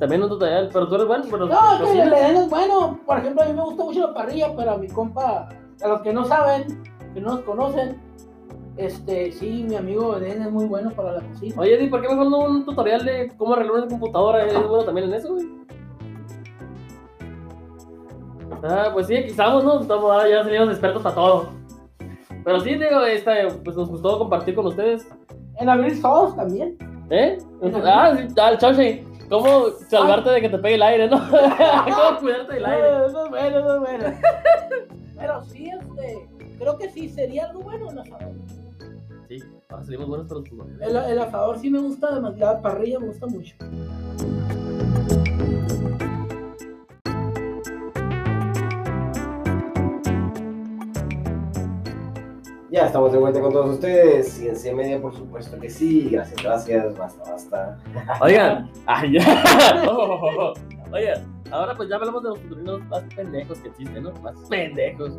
También. 0.00 0.22
Un 0.22 0.28
tutorial, 0.28 0.68
pero 0.72 0.88
tú 0.88 0.96
eres 0.96 1.06
bueno, 1.06 1.24
pero 1.30 1.46
No, 1.46 1.84
es 1.84 1.92
que 1.92 2.02
el 2.02 2.12
Edén 2.12 2.36
es 2.36 2.50
bueno. 2.50 2.98
Por 3.06 3.18
ejemplo, 3.18 3.42
a 3.44 3.46
mí 3.46 3.52
me 3.52 3.62
gusta 3.62 3.84
mucho 3.84 4.00
la 4.08 4.14
parrilla, 4.14 4.52
pero 4.56 4.72
a 4.72 4.76
mi 4.78 4.88
compa, 4.88 5.48
a 5.80 5.88
los 5.88 6.02
que 6.02 6.12
no 6.12 6.24
saben, 6.24 6.82
que 7.14 7.20
no 7.20 7.36
nos 7.36 7.40
conocen, 7.42 8.00
este, 8.76 9.30
sí, 9.30 9.64
mi 9.68 9.76
amigo 9.76 10.16
Edén 10.16 10.42
es 10.42 10.50
muy 10.50 10.66
bueno 10.66 10.90
para 10.90 11.12
la 11.12 11.20
cocina. 11.20 11.54
Oye, 11.56 11.74
Eddie, 11.76 11.88
¿por 11.88 12.02
qué 12.02 12.08
mejor 12.08 12.28
no 12.28 12.38
un 12.40 12.64
tutorial 12.64 13.04
de 13.04 13.32
cómo 13.36 13.54
arreglar 13.54 13.76
una 13.76 13.86
computadora? 13.86 14.42
¿Eres 14.42 14.66
bueno 14.66 14.84
también 14.84 15.06
en 15.06 15.14
eso, 15.14 15.32
güey? 15.32 15.46
Ah, 18.64 18.90
pues 18.92 19.06
sí, 19.06 19.14
aquí 19.14 19.28
estamos, 19.28 19.62
¿no? 19.62 19.80
Estamos, 19.80 20.10
ahora 20.10 20.28
ya 20.28 20.42
salimos 20.42 20.70
expertos 20.70 21.00
para 21.00 21.14
todo. 21.14 21.50
Pero 22.44 22.58
sí, 22.58 22.74
digo, 22.74 23.02
esta, 23.02 23.34
pues 23.62 23.76
nos 23.76 23.88
gustó 23.88 24.18
compartir 24.18 24.56
con 24.56 24.66
ustedes. 24.66 25.08
En 25.60 25.68
abrir 25.68 25.96
solos 25.96 26.34
también. 26.34 26.76
¿Eh? 27.10 27.38
Ah, 27.84 28.14
sí, 28.16 28.34
ah, 28.36 28.50
el 28.50 28.58
Choche. 28.58 29.04
¿Cómo 29.28 29.70
salvarte 29.90 30.30
de 30.30 30.40
que 30.40 30.48
te 30.48 30.58
pegue 30.58 30.74
el 30.76 30.82
aire, 30.82 31.08
no? 31.08 31.18
¿Cómo 31.30 32.20
cuidarte 32.20 32.54
del 32.54 32.64
aire? 32.64 33.06
Eso 33.06 33.24
es 33.24 33.30
bueno, 33.30 33.58
eso 33.58 33.74
es 33.74 33.80
bueno. 33.80 34.18
Pero 35.18 35.44
sí, 35.44 35.70
este, 35.70 36.28
creo 36.58 36.78
que 36.78 36.88
sí 36.90 37.08
sería 37.08 37.46
algo 37.46 37.60
bueno 37.60 37.90
el 37.90 37.98
asador. 37.98 38.32
Sí, 39.28 39.42
ahora 39.68 39.84
salimos 39.84 40.08
buenos 40.08 40.26
para 40.28 40.40
los. 40.40 40.80
El, 40.80 40.96
el 40.96 41.18
asador 41.18 41.58
sí 41.58 41.68
me 41.68 41.80
gusta 41.80 42.14
demasiado, 42.14 42.54
la 42.54 42.62
parrilla 42.62 43.00
me 43.00 43.08
gusta 43.08 43.26
mucho. 43.26 43.54
Ya 52.70 52.86
estamos 52.86 53.12
de 53.12 53.18
vuelta 53.18 53.40
con 53.40 53.52
todos 53.52 53.70
ustedes. 53.70 54.28
Ciencia 54.28 54.74
Media, 54.74 55.00
por 55.00 55.14
supuesto 55.14 55.58
que 55.58 55.70
sí. 55.70 56.10
Gracias, 56.10 56.42
gracias. 56.42 56.98
Basta, 56.98 57.30
basta. 57.30 57.78
Oigan, 58.20 58.70
ay, 58.86 59.12
ya. 59.14 59.84
Oh, 59.88 60.18
oh, 60.20 60.30
oh. 60.38 60.54
Oigan, 60.92 61.40
ahora 61.50 61.74
pues 61.74 61.88
ya 61.88 61.96
hablamos 61.96 62.22
de 62.22 62.28
los 62.30 62.38
futurinos 62.40 62.84
más 62.88 63.02
pendejos 63.14 63.58
que 63.60 63.68
existen, 63.68 64.02
¿no? 64.02 64.12
Más 64.22 64.34
pendejos. 64.50 65.12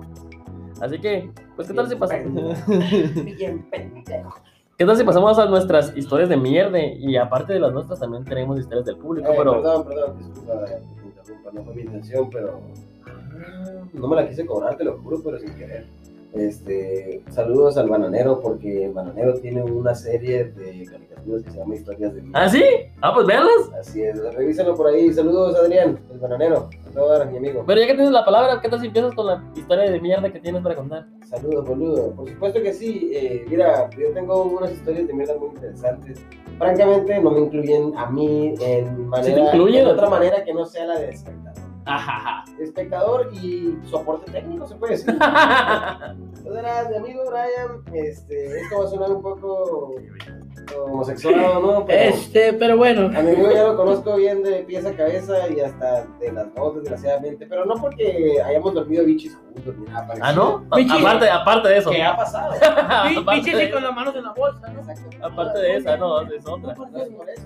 Así 0.79 0.99
que, 0.99 1.31
pues, 1.55 1.67
¿qué 1.67 1.73
tal 1.73 1.89
si 1.89 1.95
pasamos? 1.95 2.55
Bien 3.25 3.67
pendejo. 3.69 4.35
¿Qué 4.77 4.85
tal 4.85 4.95
si 4.95 5.03
pasamos 5.03 5.38
a 5.39 5.45
nuestras 5.47 5.95
historias 5.97 6.29
de 6.29 6.38
mierda? 6.38 6.79
Y 6.79 7.17
aparte 7.17 7.53
de 7.53 7.59
las 7.59 7.73
nuestras, 7.73 7.99
también 7.99 8.23
tenemos 8.25 8.59
historias 8.59 8.85
del 8.85 8.97
público, 8.97 9.27
Eh, 9.29 9.35
pero. 9.38 9.53
Perdón, 9.53 9.85
perdón, 9.85 10.17
disculpa 10.19 10.53
eh, 10.69 10.81
interrumpa, 11.03 11.51
no 11.51 11.63
fue 11.63 11.75
mi 11.75 11.81
intención, 11.81 12.29
pero 12.29 12.62
ah, 13.07 13.65
no 13.91 14.07
me 14.07 14.15
la 14.15 14.29
quise 14.29 14.45
cobrar, 14.45 14.77
te 14.77 14.83
lo 14.85 14.99
juro, 14.99 15.17
pero 15.23 15.39
sin 15.39 15.53
querer. 15.55 15.88
Este, 16.34 17.24
saludos 17.30 17.78
al 17.78 17.89
Bananero, 17.89 18.39
porque 18.39 18.86
el 18.86 18.94
Bananero 18.94 19.34
tiene 19.39 19.63
una 19.63 19.96
serie 19.96 20.46
de 20.46 20.86
caricaturas 20.86 21.44
que 21.44 21.52
se 21.52 21.58
llama 21.58 21.76
Historias 21.76 22.13
de 22.13 22.22
Vida. 22.22 22.39
¿Ah, 22.39 22.48
sí? 22.48 22.63
Ah, 23.02 23.13
pues 23.13 23.26
véanlas. 23.26 23.72
Así 23.80 24.04
es, 24.04 24.22
revísenlo 24.36 24.76
por 24.76 24.88
ahí. 24.88 25.12
Saludos, 25.12 25.56
Adrián, 25.56 26.00
el 26.12 26.20
Bananero. 26.20 26.70
A 26.88 26.92
toda 26.94 27.26
mi 27.26 27.38
amigo. 27.38 27.63
Pero 27.65 27.82
ya 27.82 27.88
que 27.88 27.94
tienes 27.96 28.12
la 28.12 28.24
palabra, 28.24 28.62
¿qué 28.62 28.70
tal 28.70 28.80
si 28.80 28.88
empiezas 28.88 29.13
con 29.15 29.26
la 29.26 29.44
historia 29.56 29.89
de 29.89 30.00
mierda 30.00 30.32
que 30.32 30.39
tienes 30.39 30.62
para 30.62 30.76
contar? 30.76 31.08
Saludos, 31.26 31.65
boludo. 31.68 32.12
Por 32.15 32.30
supuesto 32.30 32.62
que 32.62 32.74
sí. 32.74 33.12
eh, 33.13 33.46
mira, 33.50 33.89
yo 33.98 34.12
tengo 34.13 34.44
unas 34.44 34.72
historias 34.72 35.08
de 35.08 35.13
mierda 35.13 35.36
muy 35.36 35.50
interesantes. 35.50 36.20
Francamente, 36.58 37.20
no 37.22 37.32
me 37.32 37.39
incluyen 37.39 37.94
a 37.98 38.10
mí 38.10 38.54
en 38.62 39.08
manera, 39.08 39.34
te 39.36 39.42
incluyen. 39.42 39.82
en 39.82 39.88
otra 39.88 40.10
manera 40.10 40.44
que 40.44 40.54
no 40.54 40.65
sea 40.65 40.86
la 40.86 41.00
de. 41.00 41.15
Ajaja. 41.86 42.46
Espectador 42.60 43.30
y 43.34 43.78
soporte 43.89 44.32
técnico, 44.32 44.68
se 44.68 44.76
puede 44.76 44.94
decir. 44.94 45.10
Entonces, 45.13 46.63
nada, 46.63 46.89
mi 46.89 46.96
amigo 46.98 47.24
Brian, 47.30 47.84
este, 47.94 48.62
esto 48.62 48.80
va 48.80 48.86
a 48.86 48.88
sonar 48.88 49.12
un 49.12 49.22
poco 49.22 49.96
homosexual, 50.86 51.36
¿no? 51.62 51.86
Pero 51.86 52.15
Este, 52.15 52.54
pero 52.54 52.78
bueno. 52.78 53.06
a 53.17 53.22
mi 53.22 53.32
amigo 53.32 53.52
ya 53.52 53.63
lo 53.63 53.76
conozco 53.76 54.15
bien 54.15 54.43
de 54.43 54.60
pies 54.63 54.86
a 54.86 54.93
cabeza 54.93 55.48
y 55.50 55.60
hasta 55.60 56.06
de 56.19 56.32
las 56.32 56.54
dos, 56.56 56.76
desgraciadamente. 56.76 57.45
Pero 57.48 57.65
no 57.65 57.76
porque 57.76 58.41
hayamos 58.43 58.74
dormido 58.74 59.06
bichis 59.06 59.36
juntos 59.54 59.76
ni 59.78 59.86
nada 59.86 60.08
parecido. 60.08 60.28
¿Ah, 60.28 60.34
no? 60.34 61.00
Aparte, 61.00 61.30
aparte 61.30 61.67
de 61.69 61.78
eso. 61.78 61.89
¿Qué 61.91 62.04
ha 62.04 62.15
pasado? 62.15 62.54
Bichis 63.32 63.58
de, 63.58 63.72
con 63.72 63.84
las 63.84 63.93
manos 63.95 64.15
en 64.15 64.24
la 64.24 64.34
bolsa, 64.34 64.67
¿no? 64.69 64.80
Exacto. 64.80 65.17
aparte 65.26 65.60
de 65.60 65.76
esa, 65.78 65.98
no, 65.98 66.22
es 66.22 66.48
otra. 66.48 66.74
No 66.76 66.98
es 66.98 67.10
por 67.10 67.30
eso, 67.30 67.43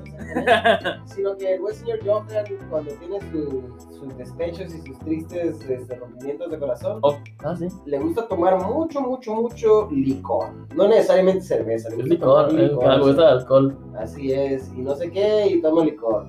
sino 1.05 1.37
que 1.37 1.53
el 1.55 1.61
buen 1.61 1.75
señor 1.75 1.99
Johan, 2.05 2.25
cuando 2.69 2.91
tiene 2.93 3.19
su- 3.31 3.63
sus 3.99 4.17
despechos 4.17 4.73
y 4.73 4.81
sus 4.87 4.99
tristes 4.99 5.61
este, 5.69 5.95
rompimientos 5.95 6.51
de 6.51 6.59
corazón, 6.59 6.99
Oh, 7.01 7.15
ah, 7.43 7.55
sí. 7.55 7.67
le 7.85 7.99
gusta 7.99 8.27
tomar 8.27 8.57
mucho, 8.63 9.01
mucho, 9.01 9.33
mucho 9.33 9.87
licor. 9.91 10.49
No 10.75 10.87
necesariamente 10.87 11.41
cerveza, 11.41 11.89
le 11.89 11.95
Es 12.03 12.09
gusta 12.09 12.25
tomar 12.25 12.51
licor, 12.51 12.69
licor. 12.69 12.83
Algo 13.09 13.21
de 13.23 13.27
alcohol. 13.31 13.77
Así 13.97 14.31
es, 14.31 14.71
y 14.75 14.81
no 14.81 14.95
sé 14.95 15.11
qué, 15.11 15.47
y 15.47 15.61
toma 15.61 15.85
licor. 15.85 16.27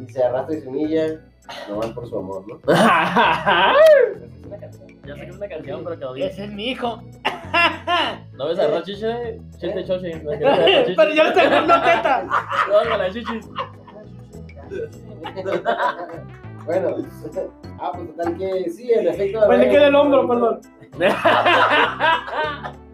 Y 0.00 0.12
se 0.12 0.22
arrastra 0.22 0.56
y 0.56 0.60
se 0.60 0.68
humilla, 0.68 1.20
nomás 1.68 1.90
por 1.90 2.08
su 2.08 2.18
amor, 2.18 2.44
¿no? 2.46 2.58
ya 2.72 3.74
Es 4.34 4.44
una 4.46 4.58
canción. 4.58 4.88
sé 4.88 5.14
que 5.14 5.30
es 5.30 5.36
una 5.36 5.48
canción, 5.48 5.84
pero 5.84 5.98
quedó 5.98 6.12
bien. 6.12 6.28
Ese 6.28 6.44
es 6.44 6.52
mi 6.52 6.70
hijo. 6.70 7.02
¿No 8.32 8.48
ves 8.48 8.58
a 8.58 8.66
Rochiche? 8.68 9.40
Chiste 9.58 9.84
choche. 9.84 10.20
No, 10.22 10.30
Pero 10.96 11.14
yo 11.14 11.22
le 11.22 11.28
estoy 11.28 11.48
dando 11.48 11.74
teta. 11.74 12.26
con 12.90 12.98
las 12.98 13.12
chichis. 13.14 13.48
bueno, 16.66 16.96
ah, 17.78 17.92
pues 17.94 18.08
total 18.16 18.36
que 18.36 18.70
sí, 18.70 18.92
en 18.92 19.08
efecto. 19.08 19.40
Pues 19.46 19.58
le 19.58 19.70
queda 19.70 19.88
el 19.88 19.94
hombro, 19.94 20.28
perdón. 20.28 20.60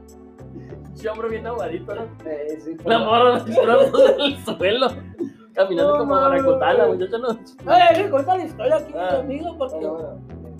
Che, 1.02 1.08
hombre 1.10 1.28
bien 1.30 1.46
aguadito, 1.46 1.94
¿no? 1.94 2.02
Eh, 2.24 2.58
sí, 2.64 2.76
La 2.84 2.98
morra 3.00 3.32
nos 3.34 3.44
tiramos 3.44 3.92
del 4.16 4.44
suelo. 4.44 4.86
Caminando 5.54 5.92
No, 5.94 5.98
como 5.98 6.14
mames. 6.14 6.42
baracotala, 6.44 6.86
muchacho, 6.86 7.18
no. 7.18 7.28
Ay, 7.66 8.02
que 8.04 8.10
cuenta 8.10 8.36
la 8.36 8.44
historia 8.44 8.76
aquí, 8.76 8.92
Ah. 8.96 9.22
mi 9.26 9.34
amigo, 9.34 9.58
porque. 9.58 9.74
Bueno, 9.76 10.20
bueno, 10.40 10.54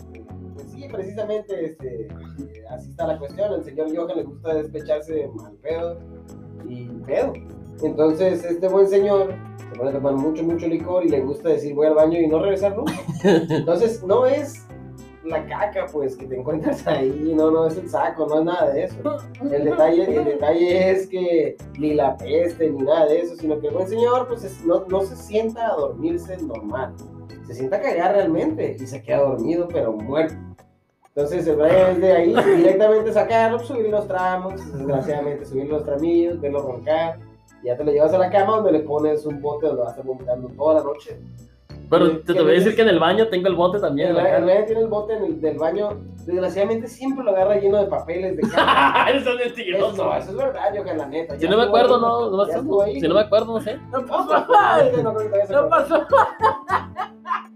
pues 0.55 0.67
sí, 0.73 0.89
precisamente 0.93 1.65
este, 1.65 2.03
eh, 2.07 2.65
así 2.71 2.91
está 2.91 3.07
la 3.07 3.19
cuestión. 3.19 3.53
El 3.55 3.65
señor 3.65 3.87
Johan 3.97 4.17
le 4.17 4.23
gusta 4.25 4.55
despecharse 4.55 5.31
mal 5.35 5.53
pedo 5.63 5.99
y 6.69 6.87
pedo. 7.07 7.33
Entonces, 7.83 8.45
este 8.45 8.69
buen 8.69 8.87
señor 8.89 9.33
se 9.71 9.79
pone 9.79 9.91
a 9.91 9.93
tomar 9.95 10.15
mucho, 10.15 10.43
mucho 10.43 10.67
licor 10.67 11.05
y 11.07 11.09
le 11.09 11.21
gusta 11.21 11.49
decir 11.51 11.75
voy 11.75 11.87
al 11.87 11.95
baño 11.95 12.19
y 12.19 12.27
no 12.27 12.41
regresar 12.41 12.77
nunca. 12.77 12.93
Entonces, 13.25 14.03
no 14.03 14.27
es 14.27 14.67
la 15.25 15.45
caca, 15.47 15.87
pues, 15.93 16.17
que 16.17 16.27
te 16.27 16.37
encuentras 16.39 16.87
ahí, 16.87 17.33
no, 17.37 17.51
no 17.51 17.67
es 17.67 17.77
el 17.77 17.89
saco, 17.89 18.27
no 18.27 18.39
es 18.41 18.45
nada 18.45 18.71
de 18.71 18.85
eso. 18.85 18.97
El 19.51 19.65
detalle, 19.65 20.17
el 20.17 20.25
detalle 20.25 20.91
es 20.91 21.07
que 21.07 21.57
ni 21.79 21.95
la 21.95 22.17
peste 22.17 22.71
ni 22.71 22.83
nada 22.83 23.07
de 23.07 23.21
eso, 23.21 23.37
sino 23.37 23.59
que 23.61 23.69
el 23.69 23.75
buen 23.75 23.89
señor 23.89 24.29
pues 24.29 24.45
es- 24.45 24.65
no, 24.65 24.85
no 24.89 25.01
se 25.03 25.17
sienta 25.17 25.69
a 25.73 25.77
dormirse 25.77 26.37
normal, 26.43 26.95
se 27.47 27.55
sienta 27.55 27.77
a 27.77 27.81
cagar 27.81 28.15
realmente 28.15 28.77
y 28.79 28.87
se 28.87 29.03
queda 29.03 29.19
dormido 29.21 29.69
pero 29.69 29.93
muerto. 29.93 30.35
Entonces 31.15 31.47
el 31.47 31.57
Brian 31.57 31.91
es 31.93 32.01
de 32.01 32.13
ahí 32.13 32.35
directamente 32.57 33.13
sacarlo, 33.13 33.59
subir 33.59 33.91
los 33.91 34.07
tramos, 34.09 34.55
desgraciadamente 34.79 35.45
subir 35.45 35.67
los 35.69 35.85
tramillos, 35.85 36.41
verlo 36.41 36.63
roncar, 36.63 37.19
y 37.63 37.67
ya 37.67 37.77
te 37.77 37.85
lo 37.85 37.93
llevas 37.93 38.13
a 38.15 38.19
la 38.19 38.31
cama 38.31 38.57
donde 38.57 38.73
le 38.73 38.81
pones 38.81 39.27
un 39.27 39.41
bote 39.43 39.67
donde 39.67 39.83
va 39.83 39.89
a 39.89 39.91
estar 39.91 40.05
vomitando 40.07 40.49
toda 40.57 40.75
la 40.81 40.83
noche. 40.85 41.19
Pero 41.93 42.21
te, 42.23 42.33
te 42.35 42.41
voy 42.43 42.53
a 42.53 42.55
decir 42.55 42.75
que 42.75 42.83
en 42.83 42.89
el 42.89 42.99
baño 42.99 43.29
tengo 43.29 43.49
el 43.49 43.55
bote 43.55 43.79
también. 43.79 44.09
El 44.09 44.15
Brian 44.15 44.37
el. 44.37 44.45
Brian 44.45 44.67
tiene 44.67 44.81
el 44.81 44.89
bote 44.89 45.13
en 45.15 45.25
el, 45.25 45.41
del 45.43 45.59
baño, 45.59 45.91
desgraciadamente 46.25 46.89
siempre 46.89 47.23
lo 47.23 47.31
agarra 47.33 47.57
lleno 47.57 47.79
de 47.79 47.87
papeles 47.87 48.35
de. 48.37 48.43
Eso 48.43 48.57
es 49.11 49.17
Eso, 49.17 49.35
mentiroso. 49.37 50.05
no, 50.05 50.17
eso 50.17 50.31
es 50.31 50.37
verdad, 50.37 50.75
yo 50.75 50.85
que 50.85 50.95
la 50.95 51.07
neta. 51.07 51.39
Si 51.39 51.47
no 51.47 51.59
me 51.59 51.65
acuerdo, 51.65 52.01
no, 52.01 52.31
no, 52.31 52.47
ya 52.47 52.55
me 52.55 52.59
estuvo 52.61 52.81
acuerdo. 52.83 52.93
ahí. 52.95 53.01
Si 53.01 53.09
no 53.09 53.15
me 53.15 53.21
acuerdo, 53.21 53.53
no 53.53 53.61
sé. 53.61 53.79
No 53.91 54.07
pasó 54.07 54.47
no 55.53 55.69
pasó 55.69 56.07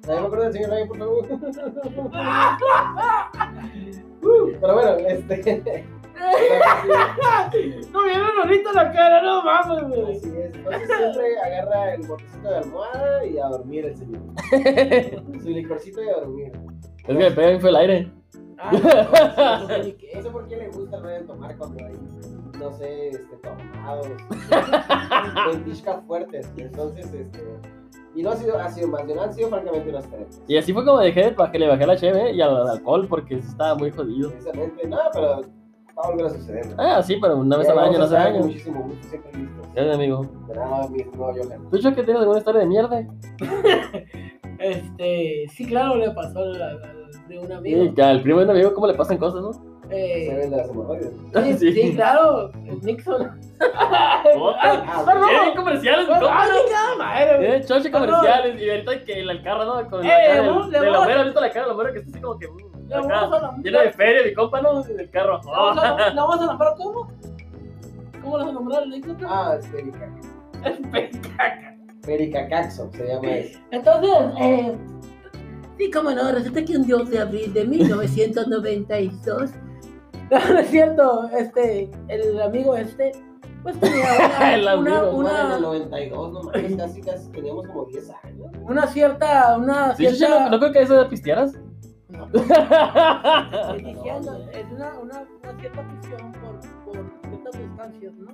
Nadie 0.07 0.20
me 0.20 0.27
acuerdo 0.27 0.44
del 0.44 0.53
señor 0.53 0.70
Ryan, 0.70 0.88
por 0.88 0.99
favor. 0.99 1.27
Uh, 4.22 4.51
Pero 4.61 4.75
bueno, 4.75 4.90
este. 5.07 5.85
No 7.92 8.04
vieron 8.04 8.38
ahorita 8.42 8.73
la 8.73 8.92
cara, 8.92 9.23
no 9.23 9.42
mames, 9.44 9.88
güey. 9.88 10.17
Así 10.17 10.29
es. 10.29 10.54
Entonces 10.54 10.88
siempre 10.88 11.38
agarra 11.40 11.94
el 11.94 12.06
botecito 12.06 12.48
de 12.48 12.56
almohada 12.56 13.27
y 13.27 13.38
a 13.38 13.46
dormir 13.46 13.87
el 13.87 13.96
señor. 13.96 14.23
Su 15.42 15.50
licorcito 15.50 16.02
y 16.02 16.08
a 16.08 16.14
dormir. 16.14 16.52
Es 16.98 17.04
que 17.04 17.12
me 17.14 17.31
pega 17.31 17.60
fue 17.60 17.71
el 17.71 17.77
aire. 17.77 18.12
Ah, 18.58 19.58
no 19.60 19.67
sé 19.69 19.79
ni 19.85 19.92
qué. 19.92 20.12
No 20.17 20.23
sé 20.23 20.31
por 20.31 20.48
qué 20.48 20.56
le 20.56 20.69
gusta 20.69 20.98
Ryan 21.00 21.27
tomar 21.27 21.56
cuando 21.56 21.85
hay, 21.85 21.92
no 22.58 22.73
sé, 22.73 23.08
este, 23.10 23.37
tornados, 23.37 24.08
ventiscas 25.52 26.02
fuertes. 26.06 26.50
Entonces, 26.56 27.12
este. 27.12 27.44
Y 28.14 28.23
no 28.23 28.31
ha 28.31 28.37
sido, 28.37 28.58
ha 28.58 28.71
sido 28.71 28.88
más 28.88 29.04
bien, 29.04 29.19
han 29.19 29.35
sido 29.35 29.50
francamente 29.50 29.90
unas 29.90 30.08
tres. 30.10 30.42
Y 30.48 30.56
así 30.56 30.73
fue 30.73 30.87
como 30.87 31.00
dejé, 31.00 31.33
para 31.33 31.52
que 31.52 31.58
le 31.58 31.69
bajé 31.69 31.87
la 31.87 31.98
cheve 31.98 32.33
y 32.33 32.40
al, 32.40 32.56
al 32.56 32.69
alcohol 32.71 33.06
porque 33.08 33.35
estaba 33.35 33.75
muy 33.75 33.90
jodido. 33.90 34.31
Precisamente, 34.31 34.88
no, 34.88 34.98
pero 35.12 35.42
va 35.99 36.03
a 36.05 36.11
volver 36.11 36.27
a 36.27 36.31
suceder. 36.31 36.67
Ah, 36.79 37.03
sí, 37.03 37.17
pero 37.21 37.37
una 37.37 37.57
vez 37.57 37.69
al 37.69 37.79
año, 37.79 37.99
no 37.99 38.05
hace 38.05 38.15
Con 38.15 38.23
año. 38.25 38.40
Muchísimo 38.44 38.83
gusto, 38.83 39.09
siempre 39.09 39.33
listos. 39.33 39.67
Amigo. 39.94 40.27
De 40.49 40.55
nada, 40.55 40.88
mi 40.88 41.01
estimado 41.01 41.33
Johan. 41.33 41.71
¿Tú, 41.71 41.79
Choque, 41.79 42.03
tienes 42.03 42.21
alguna 42.23 42.38
historia 42.38 42.61
de 42.61 42.67
mierda? 42.67 43.07
Este, 44.59 45.44
sí, 45.51 45.67
claro, 45.67 45.97
le 45.97 46.11
pasó 46.13 46.38
al- 46.38 46.81
de 47.29 47.38
un 47.38 47.53
amigo. 47.53 47.83
Sí, 47.85 47.90
que 47.94 48.03
al 48.03 48.23
primo 48.23 48.38
de 48.38 48.44
un 48.47 48.51
amigo, 48.53 48.73
¿cómo 48.73 48.87
le 48.87 48.94
pasan 48.94 49.19
cosas, 49.19 49.42
no? 49.42 49.51
Eh, 49.90 50.27
Se 50.31 50.35
ven 50.35 50.51
las 50.51 50.69
hemorroides. 50.71 51.13
sí, 51.35 51.53
Sí. 51.59 51.73
sí, 51.73 51.94
claro, 51.94 52.51
el 52.67 52.81
Nixon. 52.81 53.38
Perdón. 53.59 54.55
¿Qué? 55.44 55.57
comerciales? 55.57 56.09
Ah, 56.11 56.19
¿Cómo? 56.21 56.61
chingada 56.65 56.97
madre, 56.99 57.57
Eh, 57.57 57.65
choche 57.67 57.90
comerciales 57.90 58.61
y 58.61 58.71
ahorita 58.71 59.05
que 59.05 59.21
el, 59.21 59.42
carro, 59.42 59.65
¿no? 59.67 59.90
Con 59.90 60.03
la 60.03 60.07
Eh, 60.09 60.27
cara 60.27 60.35
le 60.35 60.40
de 60.40 60.47
la 60.47 60.90
vamos- 60.90 61.05
muera, 61.05 61.23
¿viste 61.25 61.40
la 61.40 61.51
cara 61.51 61.63
de 61.63 61.69
la 61.69 61.75
muera 61.75 61.92
que 61.92 61.99
está 61.99 62.11
así 62.13 62.21
como 62.21 62.38
que 62.38 62.49
mm, 62.49 62.65
acá, 62.95 63.07
vamos 63.09 63.39
a 63.39 63.43
la- 63.43 63.57
llena 63.63 63.81
de 63.83 63.93
feria, 63.93 64.23
mi 64.25 64.35
compa, 64.35 64.61
¿no? 64.63 64.85
El 64.85 65.11
carro. 65.11 65.41
¿La 65.45 65.51
vamos 65.53 65.79
a- 65.85 66.15
la 66.15 66.23
vamos 66.23 66.41
a 66.41 66.47
nombrar 66.47 66.75
cómo? 66.77 67.09
¿Cómo 68.23 68.39
la 68.39 68.45
vas 68.45 68.51
a 68.51 68.55
nombrar 68.55 68.83
el 68.85 68.91
Nixon? 68.91 69.17
Ah, 69.29 69.57
es 69.61 69.67
Perica. 69.69 70.11
Es 70.65 70.79
pecaca. 70.91 71.77
Pericacaxo 72.03 72.91
se 72.93 73.07
llama 73.09 73.29
eso. 73.31 73.59
Entonces, 73.71 74.11
eh, 74.41 74.77
Sí, 75.79 75.91
cómo 75.91 76.11
no, 76.11 76.33
resulta 76.33 76.65
que 76.65 76.75
un 76.77 76.89
2 76.89 77.11
de 77.11 77.19
abril 77.19 77.53
de 77.53 77.67
1992. 77.67 79.51
No, 80.31 80.39
no 80.41 80.59
es 80.59 80.67
cierto, 80.71 81.29
este, 81.39 81.89
el 82.09 82.41
amigo 82.43 82.75
este, 82.77 83.13
pues 83.63 83.79
tenía 83.79 84.07
El 84.55 84.63
una, 84.63 84.75
una, 84.77 84.99
amigo, 84.99 85.13
Bueno, 85.23 85.31
en 85.31 85.37
el 85.53 85.59
una, 85.59 85.59
92, 85.61 86.33
no 86.33 86.43
mames, 86.43 86.77
casi, 86.77 87.01
casi 87.01 87.31
teníamos 87.31 87.65
como 87.69 87.85
10 87.85 88.11
años. 88.25 88.47
una 88.63 88.87
cierta, 88.89 89.57
una 89.57 89.95
Sí, 89.95 90.05
sí, 90.09 90.17
cierta... 90.17 90.45
no, 90.47 90.51
no 90.51 90.59
creo 90.59 90.73
que 90.73 90.83
eso 90.83 90.99
de 90.99 91.05
pistearas. 91.07 91.53
No, 92.17 92.27
es 94.50 94.67
una, 94.73 94.98
una, 94.98 95.27
una 95.42 95.60
cierta 95.60 95.81
afición 95.81 96.33
por, 96.33 96.60
por 96.85 96.94
ciertas 97.29 97.54
sustancias, 97.54 98.14
¿no? 98.14 98.31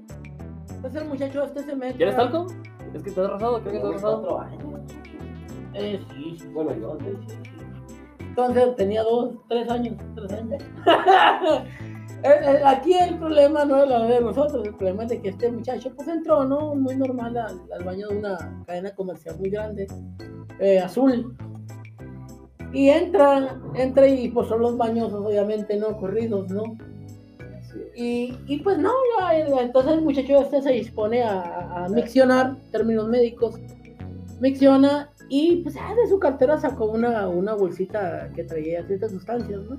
Entonces 0.71 1.03
el 1.03 1.09
muchacho 1.09 1.45
este 1.45 1.63
se 1.63 1.77
mete... 1.77 1.97
¿Quieres 1.97 2.17
talco? 2.17 2.47
Es 2.95 3.03
que 3.03 3.11
estás 3.11 3.31
rosado, 3.31 3.61
creo 3.61 3.73
que 3.73 3.79
estás 3.79 3.93
rosado. 3.93 4.23
4 4.23 4.41
años. 4.41 4.93
Eh, 5.75 6.01
sí, 6.11 6.37
sí. 6.39 6.49
Bueno, 6.49 6.75
yo. 6.75 6.99
Entonces 8.19 8.77
tenía 8.77 9.03
dos, 9.03 9.35
tres 9.49 9.69
años, 9.71 9.97
tres 10.15 10.33
años. 10.33 10.63
Aquí 12.65 12.95
el 12.95 13.19
problema 13.19 13.65
no 13.65 13.83
es 13.83 13.89
la 13.89 14.05
de 14.07 14.21
nosotros, 14.21 14.65
el 14.67 14.75
problema 14.75 15.03
es 15.05 15.11
de 15.11 15.21
que 15.21 15.31
este 15.31 15.51
muchacho 15.51 15.93
pues 15.95 16.09
entró, 16.09 16.45
¿no? 16.45 16.75
Muy 16.75 16.97
normal 16.97 17.37
al, 17.37 17.61
al 17.73 17.85
baño 17.85 18.09
de 18.09 18.19
una 18.19 18.63
cadena 18.67 18.95
comercial 18.95 19.37
muy 19.39 19.51
grande, 19.51 19.87
eh, 20.61 20.79
azul. 20.79 21.37
Y 22.73 22.89
entra, 22.89 23.61
entra 23.75 24.07
y 24.09 24.29
pues 24.29 24.49
son 24.49 24.63
los 24.63 24.77
baños 24.77 25.13
obviamente 25.13 25.77
no 25.77 25.97
corridos, 25.99 26.49
¿no? 26.51 26.63
Y, 27.95 28.37
y 28.47 28.59
pues 28.61 28.79
no, 28.79 28.91
ya, 29.19 29.39
entonces 29.61 29.93
el 29.93 30.03
muchacho 30.03 30.41
este 30.41 30.63
se 30.63 30.73
dispone 30.73 31.23
a, 31.23 31.85
a 31.85 31.89
miccionar, 31.89 32.57
términos 32.71 33.09
médicos, 33.09 33.57
micciona 34.41 35.11
y 35.29 35.57
pues 35.63 35.75
de 35.75 36.09
su 36.09 36.19
cartera 36.19 36.59
sacó 36.59 36.87
una, 36.87 37.29
una 37.29 37.55
bolsita 37.55 38.31
que 38.35 38.45
traía 38.45 38.87
ciertas 38.87 39.13
sustancias, 39.13 39.61
¿no? 39.69 39.79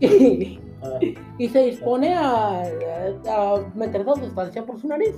Y, 1.00 1.18
y 1.38 1.48
se 1.48 1.62
dispone 1.64 2.14
a, 2.14 2.62
a- 2.62 3.54
a 3.54 3.72
meter 3.74 4.02
esa 4.02 4.14
sustancia 4.14 4.64
por 4.64 4.80
su 4.80 4.86
nariz. 4.86 5.10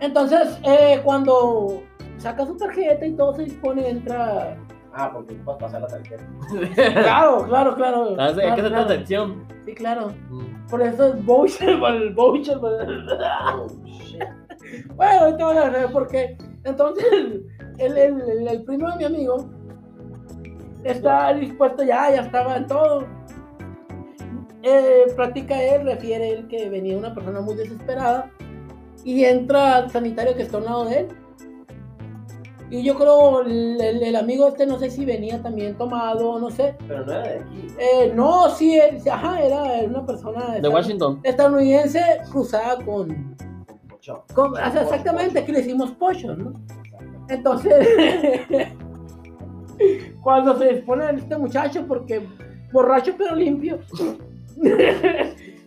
Entonces, 0.00 0.58
eh, 0.64 1.00
cuando 1.04 1.80
saca 2.18 2.44
su 2.44 2.56
tarjeta 2.56 3.06
y 3.06 3.12
todo 3.12 3.34
se 3.34 3.44
dispone, 3.44 3.88
entra... 3.88 4.56
Ah, 4.94 5.10
porque 5.12 5.34
tú 5.34 5.44
puedes 5.44 5.60
pasar 5.60 5.80
la 5.80 5.86
tarjeta. 5.86 6.24
Claro, 6.74 7.44
claro, 7.46 7.74
claro. 7.74 8.16
Ah, 8.18 8.32
sí, 8.34 8.40
hay 8.40 8.54
que 8.54 8.54
claro, 8.54 8.60
hacer 8.60 8.68
claro. 8.68 8.86
transacción. 8.86 9.46
Sí, 9.64 9.74
claro. 9.74 10.12
Mm. 10.30 10.66
Por 10.68 10.82
eso 10.82 11.06
es 11.06 11.24
voucher, 11.24 11.68
el 11.68 12.14
voucher. 12.14 12.58
Oh, 12.58 13.66
shit. 13.84 14.22
Bueno, 14.94 15.20
ahorita 15.20 15.44
van 15.44 15.58
a 15.58 15.70
ver 15.70 15.92
por 15.92 16.08
qué. 16.08 16.36
Entonces, 16.64 17.04
el, 17.78 17.96
el, 17.98 18.20
el, 18.20 18.48
el 18.48 18.64
primo 18.64 18.90
de 18.90 18.96
mi 18.96 19.04
amigo 19.04 19.50
está 20.84 21.32
dispuesto 21.34 21.82
ya, 21.82 22.10
ya 22.14 22.22
estaba 22.22 22.56
en 22.56 22.66
todo. 22.66 23.06
Eh, 24.62 25.06
platica 25.16 25.60
él, 25.60 25.84
refiere 25.84 26.30
él 26.30 26.46
que 26.46 26.68
venía 26.68 26.96
una 26.96 27.12
persona 27.12 27.40
muy 27.40 27.54
desesperada 27.56 28.30
y 29.04 29.24
entra 29.24 29.76
al 29.76 29.90
sanitario 29.90 30.36
que 30.36 30.42
está 30.42 30.58
a 30.58 30.60
un 30.60 30.66
lado 30.66 30.84
de 30.84 31.00
él. 31.00 31.08
Y 32.74 32.82
yo 32.82 32.94
creo 32.94 33.42
el, 33.42 33.78
el- 33.80 34.02
el 34.02 34.16
amigo 34.16 34.48
este, 34.48 34.64
no 34.64 34.78
sé 34.78 34.90
si 34.90 35.04
venía 35.04 35.42
también 35.42 35.76
tomado, 35.76 36.38
no 36.38 36.50
sé. 36.50 36.74
Pero 36.88 37.04
no 37.04 37.12
era 37.12 37.22
de 37.28 37.38
aquí. 37.40 37.66
Eh, 37.78 38.12
no, 38.14 38.48
sí, 38.48 38.74
él, 38.76 38.96
ajá, 39.10 39.42
era 39.42 39.62
una 39.86 40.06
persona 40.06 40.54
De 40.58 40.68
Washington. 40.68 41.20
estadounidense 41.22 42.00
cruzada 42.30 42.82
con, 42.82 43.36
Mucho. 43.90 44.24
con- 44.34 44.52
o 44.52 44.56
sea, 44.72 44.82
exactamente, 44.82 45.38
aquí 45.40 45.52
le 45.52 45.58
decimos 45.58 45.90
pocho, 45.92 46.34
¿no? 46.34 46.54
Entonces, 47.28 47.86
cuando 50.22 50.58
se 50.58 50.72
dispone 50.74 51.04
este 51.14 51.36
muchacho, 51.36 51.84
porque 51.86 52.26
borracho 52.72 53.12
pero 53.18 53.34
limpio, 53.34 53.78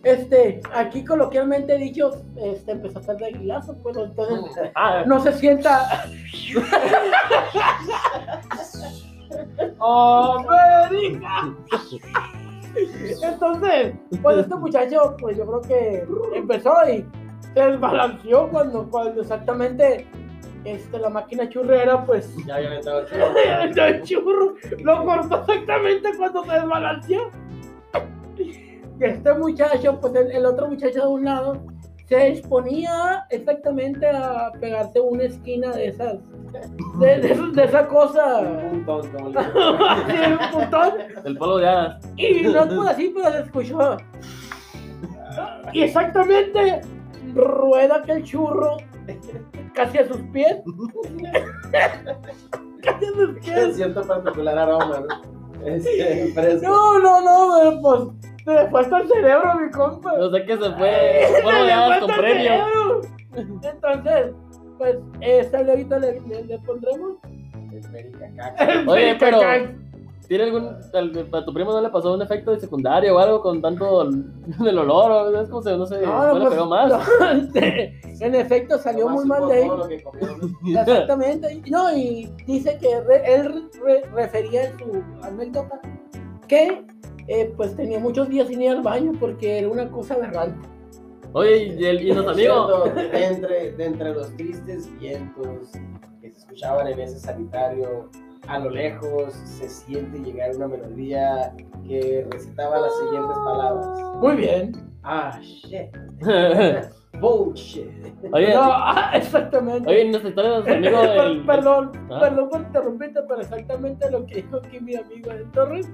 este, 0.06 0.60
aquí 0.72 1.04
coloquialmente 1.04 1.76
dicho, 1.76 2.12
este, 2.36 2.72
empezó 2.72 2.98
a 2.98 3.02
hacer 3.02 3.16
de 3.16 3.26
aguilazo, 3.26 3.76
pues 3.82 3.96
entonces 3.96 4.70
Ah, 4.76 5.02
no 5.06 5.18
se 5.20 5.32
sienta. 5.32 6.04
¡América! 9.80 11.54
Entonces, 13.22 13.94
pues 14.22 14.38
este 14.38 14.54
muchacho, 14.54 15.16
pues 15.18 15.36
yo 15.36 15.44
creo 15.44 15.60
que 15.62 16.06
empezó 16.36 16.72
y 16.88 17.04
se 17.52 17.60
desbalanceó 17.60 18.48
cuando, 18.48 18.88
cuando 18.88 19.22
exactamente 19.22 20.06
este, 20.64 21.00
la 21.00 21.10
máquina 21.10 21.48
churrera, 21.48 22.04
pues 22.06 22.32
Ya 22.46 22.56
había 22.56 22.74
el 22.74 22.82
chulo. 22.82 23.34
el 23.86 24.02
churro 24.02 24.54
lo 24.84 25.04
cortó 25.04 25.40
exactamente 25.40 26.10
cuando 26.16 26.44
se 26.44 26.52
desbalanceó. 26.52 27.30
Este 29.00 29.34
muchacho, 29.34 30.00
pues 30.00 30.14
el, 30.14 30.32
el 30.32 30.46
otro 30.46 30.68
muchacho 30.68 31.00
de 31.00 31.06
un 31.06 31.24
lado, 31.24 31.62
se 32.08 32.30
disponía 32.30 33.26
exactamente 33.30 34.08
a 34.08 34.52
pegarse 34.60 35.00
una 35.00 35.24
esquina 35.24 35.72
de 35.72 35.88
esas, 35.88 36.18
de, 37.00 37.18
de, 37.18 37.34
de 37.52 37.64
esa 37.64 37.86
cosa, 37.88 38.38
Un 38.38 38.84
montón, 38.86 39.10
como 39.10 39.28
le 39.30 39.38
un 40.32 40.50
puntón, 40.52 40.92
el 41.24 41.36
polvo 41.36 41.58
de 41.58 41.68
hadas. 41.68 42.08
y 42.16 42.42
no 42.42 42.64
es 42.64 42.72
por 42.74 42.88
así, 42.88 43.12
pero 43.14 43.32
se 43.32 43.40
escuchó. 43.40 43.96
Y 45.72 45.82
exactamente 45.82 46.80
rueda 47.34 47.96
aquel 47.96 48.22
churro 48.22 48.76
casi 49.74 49.98
a 49.98 50.06
sus 50.06 50.18
pies. 50.32 50.56
casi 52.82 53.04
a 53.04 53.10
sus 53.10 53.38
pies. 53.40 53.76
cierto 53.76 54.02
particular 54.06 54.58
aroma, 54.58 55.02
¿no? 55.08 55.66
Este. 55.66 56.32
No, 56.62 56.98
no, 57.00 57.20
no, 57.20 57.80
pues 57.82 58.00
se 58.46 58.52
le 58.54 58.70
fue 58.70 58.80
hasta 58.80 58.98
el 59.00 59.08
cerebro, 59.08 59.54
mi 59.60 59.70
compa. 59.70 60.16
No 60.16 60.30
sé 60.30 60.44
qué 60.46 60.56
se 60.56 60.70
fue. 60.72 61.26
Hadas 61.72 62.00
con 62.00 62.10
premio. 62.12 62.52
Entonces, 63.36 64.32
pues, 64.78 64.96
esta 65.20 65.58
ahorita 65.58 65.98
le, 65.98 66.20
le, 66.22 66.44
le 66.44 66.58
pondremos. 66.60 67.18
Oye, 68.88 69.16
pero-. 69.20 69.40
¿Tiene 70.28 70.42
algún. 70.44 70.66
al- 70.92 71.28
¿A 71.32 71.44
tu 71.44 71.54
primo 71.54 71.70
no 71.70 71.80
le 71.80 71.88
pasó 71.90 72.12
un 72.14 72.20
efecto 72.22 72.50
de 72.50 72.58
secundario 72.58 73.14
o 73.14 73.18
algo 73.20 73.40
con 73.42 73.62
tanto 73.62 74.10
del 74.64 74.78
olor? 74.78 75.10
O, 75.12 75.40
es 75.40 75.48
como 75.48 75.62
se, 75.62 75.76
no 75.76 75.86
sé, 75.86 76.00
No, 76.00 76.12
no, 76.12 76.26
no, 76.26 76.34
le 76.34 76.40
pues, 76.46 76.54
pegó 76.54 76.66
más. 76.66 76.88
no, 76.90 77.00
en 78.26 78.34
efecto, 78.34 78.76
salió 78.78 79.08
muy 79.08 79.24
mal 79.24 79.46
de 79.46 79.54
ahí. 79.54 79.70
Exactamente. 80.74 81.62
No, 81.70 81.96
y 81.96 82.28
dice 82.44 82.76
que 82.78 83.00
re- 83.02 83.34
él 83.34 83.68
re- 83.84 84.02
refería 84.14 84.64
en 84.64 84.78
su 84.78 85.02
anécdota 85.22 85.80
que 86.48 86.84
eh, 87.28 87.52
pues 87.56 87.74
tenía 87.76 87.98
muchos 87.98 88.28
días 88.28 88.48
sin 88.48 88.62
ir 88.62 88.70
al 88.70 88.82
baño 88.82 89.12
porque 89.18 89.58
era 89.58 89.68
una 89.68 89.90
cosa 89.90 90.14
aberrante. 90.14 90.68
Oye, 91.32 91.74
y, 91.78 91.84
el, 91.84 92.00
y 92.02 92.12
los 92.12 92.26
amigos. 92.26 92.94
De 92.94 93.24
entre, 93.26 93.72
de 93.72 93.84
entre 93.84 94.12
los 94.14 94.34
tristes 94.36 94.88
vientos 94.98 95.70
que 96.20 96.30
se 96.30 96.38
escuchaban 96.38 96.86
en 96.88 97.00
ese 97.00 97.18
sanitario, 97.18 98.08
a 98.48 98.58
lo 98.58 98.70
lejos 98.70 99.34
se 99.34 99.68
siente 99.68 100.18
llegar 100.20 100.54
una 100.56 100.68
melodía 100.68 101.52
que 101.86 102.26
recitaba 102.30 102.78
las 102.78 102.96
siguientes 103.00 103.36
palabras. 103.44 103.88
Muy 104.20 104.36
bien. 104.36 104.72
Ah, 105.02 105.38
shit. 105.42 105.90
Bullshit. 107.20 107.88
Oye, 108.32 108.54
No, 108.54 108.60
ah, 108.62 109.12
exactamente. 109.14 109.88
oye, 109.88 110.02
en 110.02 110.10
nuestra 110.10 110.28
historia 110.30 110.50
de 110.50 110.56
nuestro 110.56 110.74
amigo 110.74 111.00
Per- 111.14 111.22
del. 111.28 111.46
perdón, 111.46 111.92
Ah. 112.10 112.20
perdón 112.20 112.48
por 112.50 112.60
interrumpirte, 112.60 113.20
pero 113.28 113.40
exactamente 113.40 114.10
lo 114.10 114.26
que 114.26 114.34
dijo 114.36 114.56
aquí 114.58 114.80
mi 114.80 114.96
amigo 114.96 115.30
de 115.30 115.44
Torres, 115.46 115.88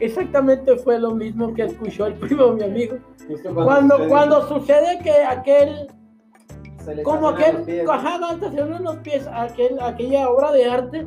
exactamente 0.00 0.76
fue 0.76 0.98
lo 0.98 1.12
mismo 1.12 1.52
que 1.54 1.62
escuchó 1.62 2.06
el 2.06 2.14
primo 2.14 2.46
de 2.46 2.52
mi 2.54 2.62
amigo. 2.64 2.96
Cuando, 3.54 4.08
cuando 4.08 4.48
sucede 4.48 4.98
que 5.02 5.12
aquel, 5.12 5.88
como 7.04 7.28
aquel, 7.28 7.64
no, 8.20 8.32
estacionó 8.32 8.76
en 8.76 8.82
los 8.84 8.96
pies, 8.98 9.26
aquel, 9.32 9.78
aquella 9.80 10.28
obra 10.28 10.52
de 10.52 10.64
arte, 10.68 11.06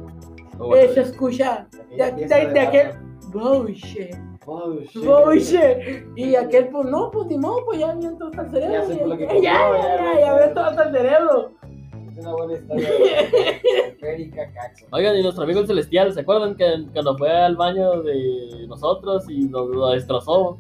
Oh, 0.58 0.74
eh, 0.74 0.88
se 0.94 1.02
escucha 1.02 1.68
de, 1.90 1.98
de- 1.98 2.28
de 2.28 2.48
de 2.54 2.60
aquel 2.62 2.92
bullshit, 3.34 4.16
Bullshit. 4.46 5.04
bullshit, 5.04 6.08
y 6.16 6.34
aquel, 6.36 6.70
pues 6.70 6.86
no, 6.86 7.12
pues 7.12 7.28
ni 7.28 7.38
modo, 7.38 7.66
pues 7.66 7.80
ya 7.80 7.92
entró 7.92 8.28
hasta 8.28 8.42
el 8.44 8.52
cerebro, 8.52 9.18
Ya 9.18 9.28
ya, 9.28 9.42
ya, 9.42 9.42
ya, 9.42 9.42
ya, 9.42 9.98
ya, 9.98 10.20
ya 10.20 10.38
ya. 10.38 10.46
entró 10.46 10.64
hasta 10.64 10.84
el 10.84 10.92
cerebro. 10.96 11.52
Es 12.18 12.26
una 12.26 12.34
buena 12.34 12.54
historia. 12.54 12.90
de 14.02 14.14
Erika 14.14 14.52
Caxo. 14.54 14.86
Oigan, 14.92 15.18
y 15.18 15.24
nuestro 15.24 15.44
amigo 15.44 15.60
el 15.60 15.68
Celestial, 15.68 16.14
¿se 16.14 16.22
acuerdan 16.22 16.56
que 16.56 16.86
cuando 16.94 17.18
fue 17.18 17.30
al 17.32 17.56
baño 17.56 18.02
de 18.04 18.66
nosotros 18.68 19.30
y 19.30 19.46
nos 19.46 19.68
lo 19.70 19.90
destrozó? 19.90 20.60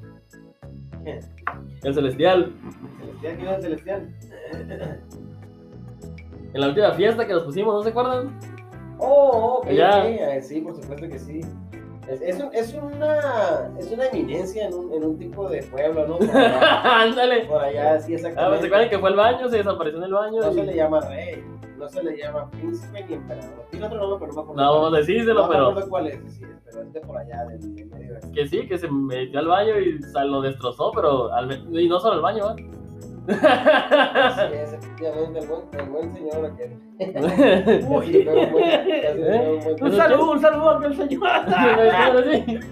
El 1.06 1.94
Celestial. 1.94 2.52
Celestial, 2.54 2.54
¿quién 3.22 3.40
era 3.42 3.56
el 3.56 3.62
Celestial? 3.62 4.16
En 6.54 6.62
la 6.62 6.68
última 6.70 6.92
fiesta 6.94 7.28
que 7.28 7.34
nos 7.34 7.44
pusimos, 7.44 7.74
¿no 7.74 7.84
se 7.84 7.90
acuerdan? 7.90 8.40
Oh, 8.98 9.60
ok, 9.62 9.70
Ya. 9.72 10.42
sí, 10.42 10.62
por 10.62 10.76
supuesto 10.76 11.08
que 11.08 11.20
sí. 11.20 11.42
Es, 12.08 12.22
es, 12.22 12.40
un- 12.40 12.54
es 12.54 12.74
una, 12.76 13.72
es 13.80 13.92
una 13.92 14.06
eminencia 14.08 14.68
en 14.68 14.74
un, 14.74 14.94
en 14.94 15.04
un 15.04 15.18
tipo 15.18 15.50
de 15.50 15.64
pueblo, 15.64 16.08
¿no? 16.08 16.18
Ándale. 16.84 17.46
por 17.46 17.62
allá 17.64 18.00
sí, 18.00 18.14
Ah, 18.16 18.18
pues, 18.18 18.22
¿se 18.22 18.28
exactamente. 18.28 18.68
acuerdan 18.68 18.90
que 18.90 19.00
fue 19.00 19.10
al 19.10 19.16
baño? 19.16 19.50
Se 19.50 19.58
desapareció 19.58 19.98
en 20.00 20.04
el 20.06 20.14
baño. 20.14 20.42
No 20.42 20.52
y- 20.52 20.54
se 20.56 20.64
le 20.64 20.76
llama 20.76 21.02
rey. 21.02 21.44
No 21.78 21.86
no 21.86 21.90
se 21.90 22.02
le 22.04 22.18
llama 22.18 22.50
príncipe 22.52 23.04
ni 23.08 23.14
emperador. 23.16 23.66
Tiene 23.70 23.86
otro 23.88 24.00
nombre, 24.00 24.18
pero 24.20 24.32
no 24.32 24.36
me 24.36 24.42
acuerdo. 24.54 24.64
No, 24.64 24.80
cuál 24.90 24.96
es. 25.02 25.08
decíselo, 25.08 25.42
No 25.44 25.50
pero 25.50 25.68
acuerdo 25.68 25.90
cuál 25.90 26.08
es, 26.08 26.34
sí, 26.34 26.42
pero 26.64 26.82
es 26.84 26.94
de 26.94 27.02
por 27.02 27.18
allá, 27.18 27.46
del, 27.46 27.76
del 27.76 27.86
medio 27.88 28.16
que 28.34 28.48
sí, 28.48 28.66
que 28.68 28.78
se 28.78 28.90
metió 28.90 29.40
al 29.40 29.48
baño 29.48 29.78
y 29.80 29.98
o 30.02 30.08
sea, 30.08 30.24
lo 30.24 30.42
destrozó, 30.42 30.92
pero 30.96 31.34
al, 31.34 31.52
y 31.78 31.90
no 31.90 32.00
solo 32.00 32.16
el 32.16 32.22
baño, 32.22 32.46
¿va? 32.46 32.56
Así 33.28 34.54
es, 34.56 34.74
efectivamente, 34.74 35.40
el 35.40 35.48
buen, 35.48 35.62
el 35.74 35.86
buen 35.90 36.14
señor 36.14 36.46
aquel. 36.46 36.72
Uy. 37.90 38.24
Veo 38.24 38.46
un 38.46 38.52
buen- 38.54 39.76
buen- 39.80 39.96
saludo, 39.96 40.32
un 40.32 40.42
saludo 40.42 40.70
a 40.70 40.78
aquel 40.78 40.96
señor. 40.96 41.24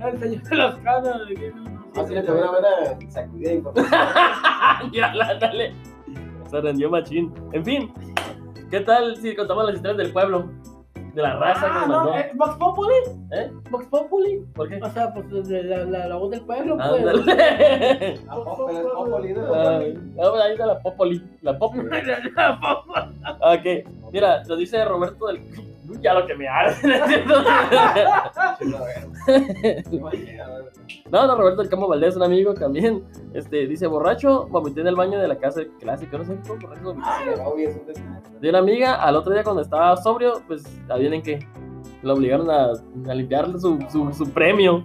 El 0.00 0.16
señor 0.20 0.42
de 0.44 0.56
las 0.56 0.76
canas. 0.76 1.16
Así 1.96 2.14
le 2.14 2.22
tomé 2.22 2.38
una 2.40 2.50
buena 2.52 2.68
sacudida 3.10 3.50
ya, 4.92 5.06
ándale. 5.10 5.74
Se 6.48 6.60
rendió 6.60 6.88
machín. 6.90 7.32
En 7.52 7.64
fin, 7.64 7.92
¿qué 8.70 8.80
tal 8.80 9.16
si 9.16 9.34
contamos 9.34 9.64
las 9.66 9.74
historias 9.74 9.98
del 9.98 10.12
pueblo? 10.12 10.48
De 11.18 11.24
la 11.24 11.34
raza 11.34 11.60
que 11.62 11.66
Ah, 11.66 11.78
nos 11.80 11.88
no, 11.88 11.96
mandó. 11.96 12.14
eh, 12.16 12.30
Vox 12.34 12.56
Populi. 12.58 12.94
¿Eh? 13.32 13.50
Vox 13.70 13.86
Populi. 13.86 14.46
¿Por 14.54 14.68
qué? 14.68 14.80
O 14.80 14.88
sea, 14.90 15.12
pues 15.12 15.48
de 15.48 15.64
la, 15.64 15.78
la, 15.84 16.06
la 16.06 16.14
voz 16.14 16.30
del 16.30 16.42
pueblo, 16.42 16.76
pues. 16.76 16.86
Ah, 16.86 16.94
pero 17.26 18.70
es 18.70 18.80
Popoli, 18.94 19.32
¿no? 19.32 19.52
Ay, 19.52 19.98
ah, 20.22 20.30
ahí 20.44 20.52
está 20.52 20.66
la 20.66 20.78
popoli. 20.78 21.20
La 21.42 21.58
popoli. 21.58 21.88
Ok, 23.40 24.10
mira, 24.12 24.44
lo 24.46 24.54
dice 24.56 24.84
Roberto 24.84 25.26
del. 25.26 25.40
Ya 26.00 26.14
lo 26.14 26.26
que 26.26 26.34
me 26.34 26.48
hace. 26.48 26.86
No, 31.10 31.26
no, 31.26 31.36
Roberto 31.36 31.62
del 31.62 31.70
Campo 31.70 31.88
Valdés, 31.88 32.16
un 32.16 32.22
amigo 32.22 32.54
también. 32.54 33.04
Este, 33.32 33.66
dice, 33.66 33.86
borracho, 33.86 34.46
vomité 34.48 34.82
en 34.82 34.88
el 34.88 34.96
baño 34.96 35.18
de 35.18 35.28
la 35.28 35.36
casa 35.36 35.62
clásica, 35.80 36.18
no 36.18 36.24
sé 36.24 36.38
cómo 36.46 36.60
borracho 36.60 36.82
vomité. 36.82 38.02
De 38.40 38.50
una 38.50 38.58
amiga, 38.58 38.94
al 38.94 39.16
otro 39.16 39.32
día 39.32 39.42
cuando 39.42 39.62
estaba 39.62 39.96
sobrio, 39.96 40.42
pues, 40.46 40.64
adivinen 40.88 41.22
que 41.22 41.38
lo 42.02 42.14
obligaron 42.14 42.50
a, 42.50 42.72
a 43.10 43.14
limpiarle 43.14 43.58
su, 43.58 43.78
su, 43.90 44.12
su 44.12 44.30
premio. 44.30 44.84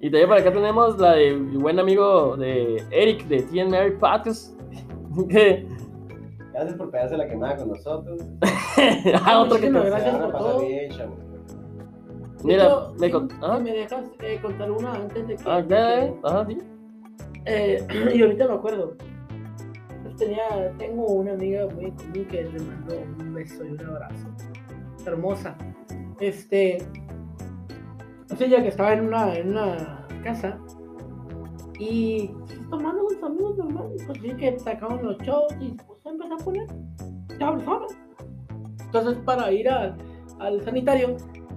Y 0.00 0.10
también 0.10 0.28
por 0.28 0.38
acá 0.38 0.52
tenemos 0.52 0.98
la 0.98 1.12
de 1.12 1.32
mi 1.34 1.56
buen 1.56 1.78
amigo 1.78 2.36
de 2.36 2.82
Eric 2.90 3.24
de 3.26 3.42
TN 3.42 3.70
Mary 3.70 3.92
Podcast. 3.92 4.58
Que, 5.28 5.66
Gracias 6.52 6.76
por 6.76 6.90
pegarse 6.90 7.16
la 7.16 7.28
quemada 7.28 7.56
con 7.56 7.68
nosotros. 7.68 8.20
ah, 9.24 9.40
otro 9.40 9.56
que 9.58 9.70
te- 9.70 9.80
gracias 9.80 10.16
por 10.16 10.32
todo. 10.32 10.60
bien. 10.66 10.90
Mira, 12.44 12.64
Yo, 12.64 12.94
me 12.98 13.06
si- 13.06 13.12
con- 13.12 13.30
si 13.30 13.36
ah. 13.42 13.58
me 13.62 13.72
dejas 13.72 14.04
eh, 14.20 14.38
contar 14.42 14.70
una 14.70 14.92
antes 14.94 15.26
de 15.28 15.36
que. 15.36 15.42
Ah, 15.46 15.64
que- 15.66 16.14
ajá, 16.24 16.46
sí. 16.46 16.58
Eh, 17.46 17.86
y 18.14 18.22
ahorita 18.22 18.48
me 18.48 18.54
acuerdo. 18.54 18.96
Pues 20.02 20.16
tenía, 20.16 20.72
tengo 20.78 21.06
una 21.06 21.32
amiga 21.32 21.66
muy 21.74 21.90
común 21.92 22.26
que 22.28 22.42
le 22.44 22.58
mandó 22.60 22.96
un 23.20 23.34
beso 23.34 23.64
y 23.64 23.70
un 23.70 23.80
abrazo. 23.86 24.26
Hermosa. 25.06 25.56
Este. 26.20 26.76
Es 26.76 28.40
ella 28.40 28.62
que 28.62 28.68
estaba 28.68 28.92
en 28.92 29.06
una, 29.06 29.34
en 29.36 29.50
una 29.50 30.06
casa 30.24 30.58
y 31.82 32.30
tomando 32.70 33.02
con 33.04 33.14
sus 33.14 33.22
amigos 33.24 33.56
normal. 33.58 33.88
Pues 34.06 34.20
vi 34.22 34.30
que 34.36 34.58
sacaban 34.58 35.02
los 35.04 35.18
shows 35.18 35.52
y 35.60 35.70
pues 35.86 36.00
se 36.02 36.08
empezó 36.10 36.34
a 36.34 36.38
poner 36.38 36.66
sabrosona. 37.38 37.86
Entonces, 38.84 39.16
para 39.24 39.50
ir 39.52 39.68
al, 39.68 39.96
al 40.38 40.62
sanitario, 40.64 41.16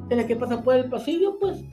tenía 0.10 0.26
que 0.26 0.36
pasar 0.36 0.64
por 0.64 0.76
el 0.76 0.90
pasillo, 0.90 1.38
pues. 1.40 1.64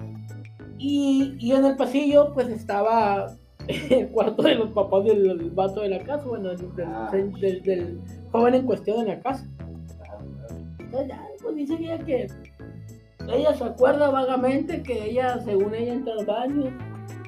Y, 0.78 1.36
y 1.38 1.52
en 1.52 1.64
el 1.64 1.76
pasillo, 1.76 2.32
pues 2.34 2.48
estaba 2.48 3.26
el 3.90 4.08
cuarto 4.08 4.42
de 4.42 4.56
los 4.56 4.70
papás 4.70 5.04
del, 5.04 5.22
del 5.38 5.50
vato 5.50 5.80
de 5.82 5.88
la 5.90 6.00
casa, 6.00 6.24
bueno, 6.26 6.48
del, 6.50 6.74
del- 6.74 6.86
Ah. 6.88 7.08
del- 7.12 7.62
del 7.62 8.00
joven 8.32 8.54
en 8.54 8.66
cuestión 8.66 9.00
en 9.00 9.06
la 9.08 9.20
casa. 9.20 9.46
Entonces 10.78 11.08
ya, 11.08 11.24
pues 11.42 11.54
dice 11.56 11.74
ella 11.78 11.98
que 12.04 12.26
ella 13.32 13.54
se 13.54 13.64
acuerda 13.64 14.10
vagamente 14.10 14.82
que 14.82 15.10
ella, 15.10 15.40
según 15.44 15.74
ella, 15.74 15.92
entró 15.92 16.18
al 16.18 16.26
baño 16.26 16.64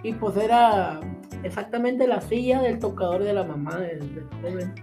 y 0.02 0.12
pues 0.14 0.36
era 0.36 1.00
exactamente 1.44 2.06
la 2.06 2.20
silla 2.20 2.60
del 2.62 2.78
tocador 2.78 3.22
de 3.22 3.32
la 3.32 3.44
mamá 3.44 3.78
del, 3.78 4.00
del 4.14 4.24
joven. 4.42 4.74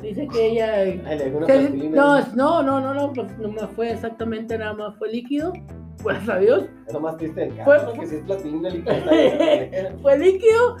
Dice 0.00 0.26
que 0.28 0.46
ella... 0.48 1.00
Plastilina 1.46 2.26
no, 2.34 2.62
no, 2.62 2.62
no, 2.62 2.80
no, 2.80 2.94
no, 2.94 3.12
pues 3.12 3.38
nomás 3.38 3.70
fue 3.76 3.92
exactamente 3.92 4.58
nada 4.58 4.72
más 4.74 4.96
fue 4.98 5.10
líquido, 5.12 5.52
pues 6.02 6.28
adiós. 6.28 6.64
Es 6.88 6.92
lo 6.94 7.00
más 7.00 7.16
triste 7.18 7.40
del 7.40 7.56
caso, 7.56 7.64
Fue- 7.64 7.82
¿no? 7.84 7.92
que 8.00 8.06
si 8.08 8.16
es 8.16 8.22
está 8.22 8.36
bien. 8.42 9.98
fue 10.02 10.18
líquido, 10.18 10.76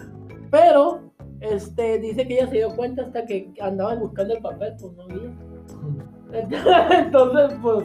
pero 0.50 1.02
este 1.40 1.98
dice 2.00 2.26
que 2.26 2.34
ella 2.34 2.48
se 2.48 2.56
dio 2.56 2.74
cuenta 2.74 3.02
hasta 3.02 3.24
que 3.24 3.52
andaba 3.60 3.94
buscando 3.94 4.34
el 4.34 4.42
papel, 4.42 4.74
pues 4.80 4.92
no 4.94 5.02
había. 5.04 5.30
Entonces, 6.98 7.58
pues, 7.62 7.84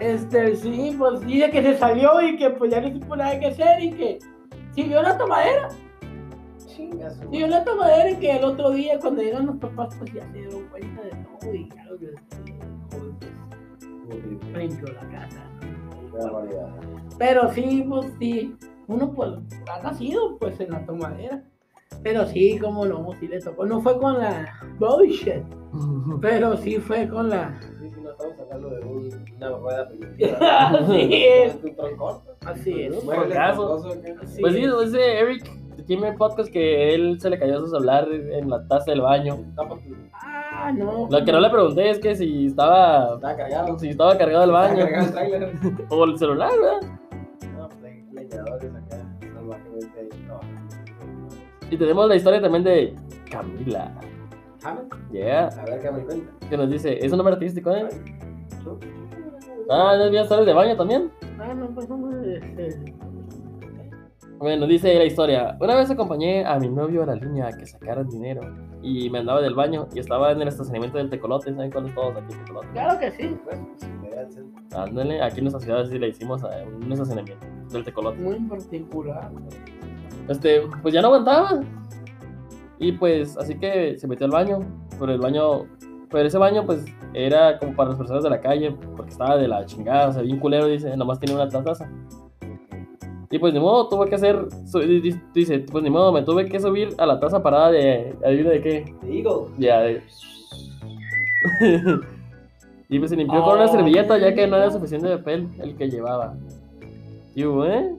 este, 0.00 0.54
sí, 0.56 0.94
pues 0.96 1.20
dice 1.26 1.50
que 1.50 1.62
se 1.62 1.78
salió 1.78 2.20
y 2.22 2.36
que 2.36 2.50
pues 2.50 2.70
ya 2.70 2.80
no 2.80 2.92
supo 2.92 3.16
nada 3.16 3.38
que 3.40 3.46
hacer 3.46 3.82
y 3.82 3.90
que 3.92 4.18
siguió 4.74 5.02
la 5.02 5.16
tomadera, 5.18 5.68
Chinga 6.66 7.10
su 7.10 7.20
siguió 7.22 7.46
la 7.48 7.64
tomadera 7.64 8.10
y 8.10 8.16
que 8.16 8.32
el 8.36 8.44
otro 8.44 8.70
día 8.70 8.98
cuando 8.98 9.22
llegan 9.22 9.46
los 9.46 9.56
papás 9.56 9.94
pues 9.98 10.12
ya 10.12 10.22
se 10.32 10.38
dieron 10.38 10.64
cuenta 10.68 11.02
de 11.02 11.10
todo 11.40 11.54
y 11.54 11.68
ya 11.68 11.84
lo 11.84 11.98
que 11.98 12.14
limpió 14.58 14.86
la 14.94 15.08
casa. 15.10 15.42
Pero 17.18 17.52
sí, 17.52 17.84
pues 17.88 18.12
sí, 18.18 18.56
uno 18.86 19.12
pues 19.12 19.30
ha 19.70 19.82
nacido 19.82 20.36
pues 20.38 20.58
en 20.60 20.70
la 20.70 20.84
tomadera. 20.86 21.42
Pero 22.02 22.26
sí, 22.26 22.58
como 22.58 22.84
no, 22.84 23.08
sí 23.18 23.28
le 23.28 23.40
tocó. 23.40 23.64
No 23.64 23.80
fue 23.80 23.98
con 23.98 24.18
la 24.18 24.60
bullshit, 24.78 25.42
pero 26.20 26.56
sí 26.56 26.76
fue 26.78 27.08
con 27.08 27.30
la... 27.30 27.58
Sí, 27.80 27.88
sí, 27.94 28.00
no 28.02 28.10
estamos 28.10 28.38
hablando 28.40 28.70
de 28.70 28.80
un- 28.84 29.24
una 29.36 29.48
rueda 29.50 29.88
primitiva. 29.88 30.38
Así 30.68 31.08
es. 31.24 31.54
un 31.64 31.74
troncón. 31.76 32.18
Así 32.46 32.82
es. 32.82 33.00
Troncoso, 33.00 34.00
¿qué? 34.02 34.14
Así 34.22 34.40
Pues 34.40 34.54
sí, 34.54 34.62
es. 34.64 34.80
dice 34.92 35.18
Eric 35.20 35.50
de 35.76 35.84
Kimmer 35.84 36.14
Podcast 36.16 36.50
que 36.52 36.94
él 36.94 37.20
se 37.20 37.30
le 37.30 37.38
cayó 37.38 37.60
su 37.60 37.66
celular 37.68 38.06
en 38.10 38.48
la 38.48 38.66
taza 38.68 38.90
del 38.92 39.00
baño. 39.00 39.38
Ah, 40.12 40.70
no. 40.72 41.08
Lo 41.10 41.24
que 41.24 41.32
no 41.32 41.40
le 41.40 41.50
pregunté 41.50 41.90
es 41.90 41.98
que 41.98 42.14
si 42.14 42.46
estaba 42.46 43.14
Estaba 43.16 43.36
cargado. 43.36 43.78
si 43.78 43.88
estaba 43.88 44.16
cargado 44.16 44.44
el 44.44 44.50
Estaba 44.50 44.68
baño 44.68 44.86
cargado 44.88 45.34
el 45.34 45.86
o 45.90 46.04
el 46.04 46.18
celular, 46.18 46.50
¿verdad? 46.60 46.88
No, 47.58 47.68
pues 47.68 47.84
hay 47.84 48.02
leñadores 48.12 48.72
acá. 48.74 48.98
Y 51.70 51.76
tenemos 51.76 52.08
la 52.08 52.16
historia 52.16 52.40
también 52.40 52.64
de 52.64 52.94
Camila. 53.30 53.92
¿Sabes? 54.58 54.84
Yeah, 55.10 55.48
A 55.48 55.64
ver 55.66 55.80
qué 55.80 55.90
me 55.90 56.04
cuenta. 56.04 56.48
que 56.48 56.56
nos 56.56 56.70
dice, 56.70 56.98
¿es 57.04 57.10
un 57.12 57.18
nombre 57.18 57.34
artístico, 57.34 57.70
eh? 57.72 57.88
Ah, 59.70 59.94
¿no 59.98 60.04
había 60.04 60.22
historias 60.22 60.46
de 60.46 60.52
baño 60.54 60.76
también? 60.76 61.10
Pues 61.74 61.88
no, 61.88 62.22
este, 62.22 62.94
Bueno, 64.38 64.66
dice 64.66 64.94
la 64.94 65.04
historia. 65.04 65.56
Una 65.60 65.76
vez 65.76 65.90
acompañé 65.90 66.44
a 66.44 66.58
mi 66.58 66.68
novio 66.68 67.04
a 67.04 67.06
la 67.06 67.14
línea 67.14 67.48
a 67.48 67.52
que 67.52 67.66
sacaran 67.66 68.08
dinero 68.08 68.42
y 68.82 69.08
me 69.08 69.18
andaba 69.18 69.40
del 69.40 69.54
baño 69.54 69.86
y 69.94 70.00
estaba 70.00 70.32
en 70.32 70.42
el 70.42 70.48
estacionamiento 70.48 70.98
del 70.98 71.10
Tecolote. 71.10 71.54
¿Saben 71.54 71.70
cuáles 71.70 71.94
todos 71.94 72.16
aquí 72.16 72.34
Tecolote? 72.34 72.68
Claro 72.72 72.98
que 72.98 73.10
sí. 73.12 73.36
Pues, 73.44 73.58
pues. 74.00 74.40
Ándale, 74.74 75.22
aquí 75.22 75.38
en 75.38 75.44
nuestra 75.44 75.60
ciudad 75.60 75.84
sí 75.86 75.98
le 75.98 76.08
hicimos 76.08 76.42
a 76.42 76.50
un 76.64 76.92
estacionamiento 76.92 77.46
del 77.70 77.84
Tecolote. 77.84 78.18
Muy 78.18 78.40
particular. 78.40 79.30
Este, 80.28 80.62
pues 80.82 80.92
ya 80.92 81.00
no 81.00 81.08
aguantaba. 81.08 81.60
Y 82.78 82.92
pues, 82.92 83.36
así 83.38 83.54
que 83.56 83.96
se 83.96 84.08
metió 84.08 84.26
al 84.26 84.32
baño. 84.32 84.60
Pero 84.98 85.12
el 85.12 85.20
baño, 85.20 85.66
pero 86.14 86.28
ese 86.28 86.38
baño, 86.38 86.64
pues 86.64 86.84
era 87.12 87.58
como 87.58 87.74
para 87.74 87.88
las 87.88 87.98
personas 87.98 88.22
de 88.22 88.30
la 88.30 88.40
calle, 88.40 88.70
porque 88.94 89.10
estaba 89.10 89.36
de 89.36 89.48
la 89.48 89.66
chingada, 89.66 90.10
o 90.10 90.12
sea, 90.12 90.22
bien 90.22 90.38
culero, 90.38 90.66
dice, 90.66 90.96
nomás 90.96 91.18
tiene 91.18 91.34
una 91.34 91.48
taza. 91.48 91.90
Y 93.32 93.38
pues 93.40 93.52
ni 93.52 93.58
modo, 93.58 93.88
tuve 93.88 94.08
que 94.08 94.14
hacer, 94.14 94.46
dice, 95.34 95.58
pues 95.58 95.82
ni 95.82 95.90
modo, 95.90 96.12
me 96.12 96.22
tuve 96.22 96.48
que 96.48 96.60
subir 96.60 96.90
a 96.98 97.06
la 97.06 97.18
taza 97.18 97.42
parada 97.42 97.72
de, 97.72 98.14
adivina 98.24 98.50
de 98.50 98.60
qué, 98.60 98.94
The 99.00 99.12
Eagle. 99.12 99.46
ya 99.58 99.80
de... 99.80 100.02
y 102.88 102.98
pues 103.00 103.10
se 103.10 103.16
limpió 103.16 103.42
con 103.42 103.56
una 103.56 103.64
Oh, 103.64 103.72
servilleta, 103.72 104.16
ya 104.16 104.32
que 104.32 104.46
no 104.46 104.56
era 104.56 104.70
suficiente 104.70 105.08
papel 105.16 105.48
el 105.58 105.76
que 105.76 105.90
llevaba. 105.90 106.36
Y 107.34 107.44
hubo, 107.44 107.64
¿eh? 107.64 107.90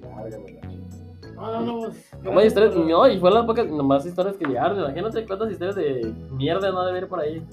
No, 1.35 1.61
no, 1.61 1.91
no. 2.23 2.41
Historias, 2.41 2.75
no, 2.77 3.07
y 3.09 3.19
fue 3.19 3.29
las 3.29 3.45
pocas, 3.45 3.67
nomás 3.67 4.05
historias 4.05 4.37
que 4.37 4.45
llegaron. 4.45 4.79
Imagínate 4.79 5.25
cuántas 5.25 5.51
historias 5.51 5.75
de 5.75 6.13
mierda 6.31 6.71
no 6.71 6.85
debe 6.85 6.97
haber 6.97 7.09
por 7.09 7.19
ahí. 7.19 7.43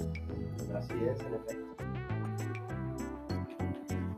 Así 0.77 0.95
es, 1.05 1.21
en 1.21 1.35
efecto. 1.35 1.77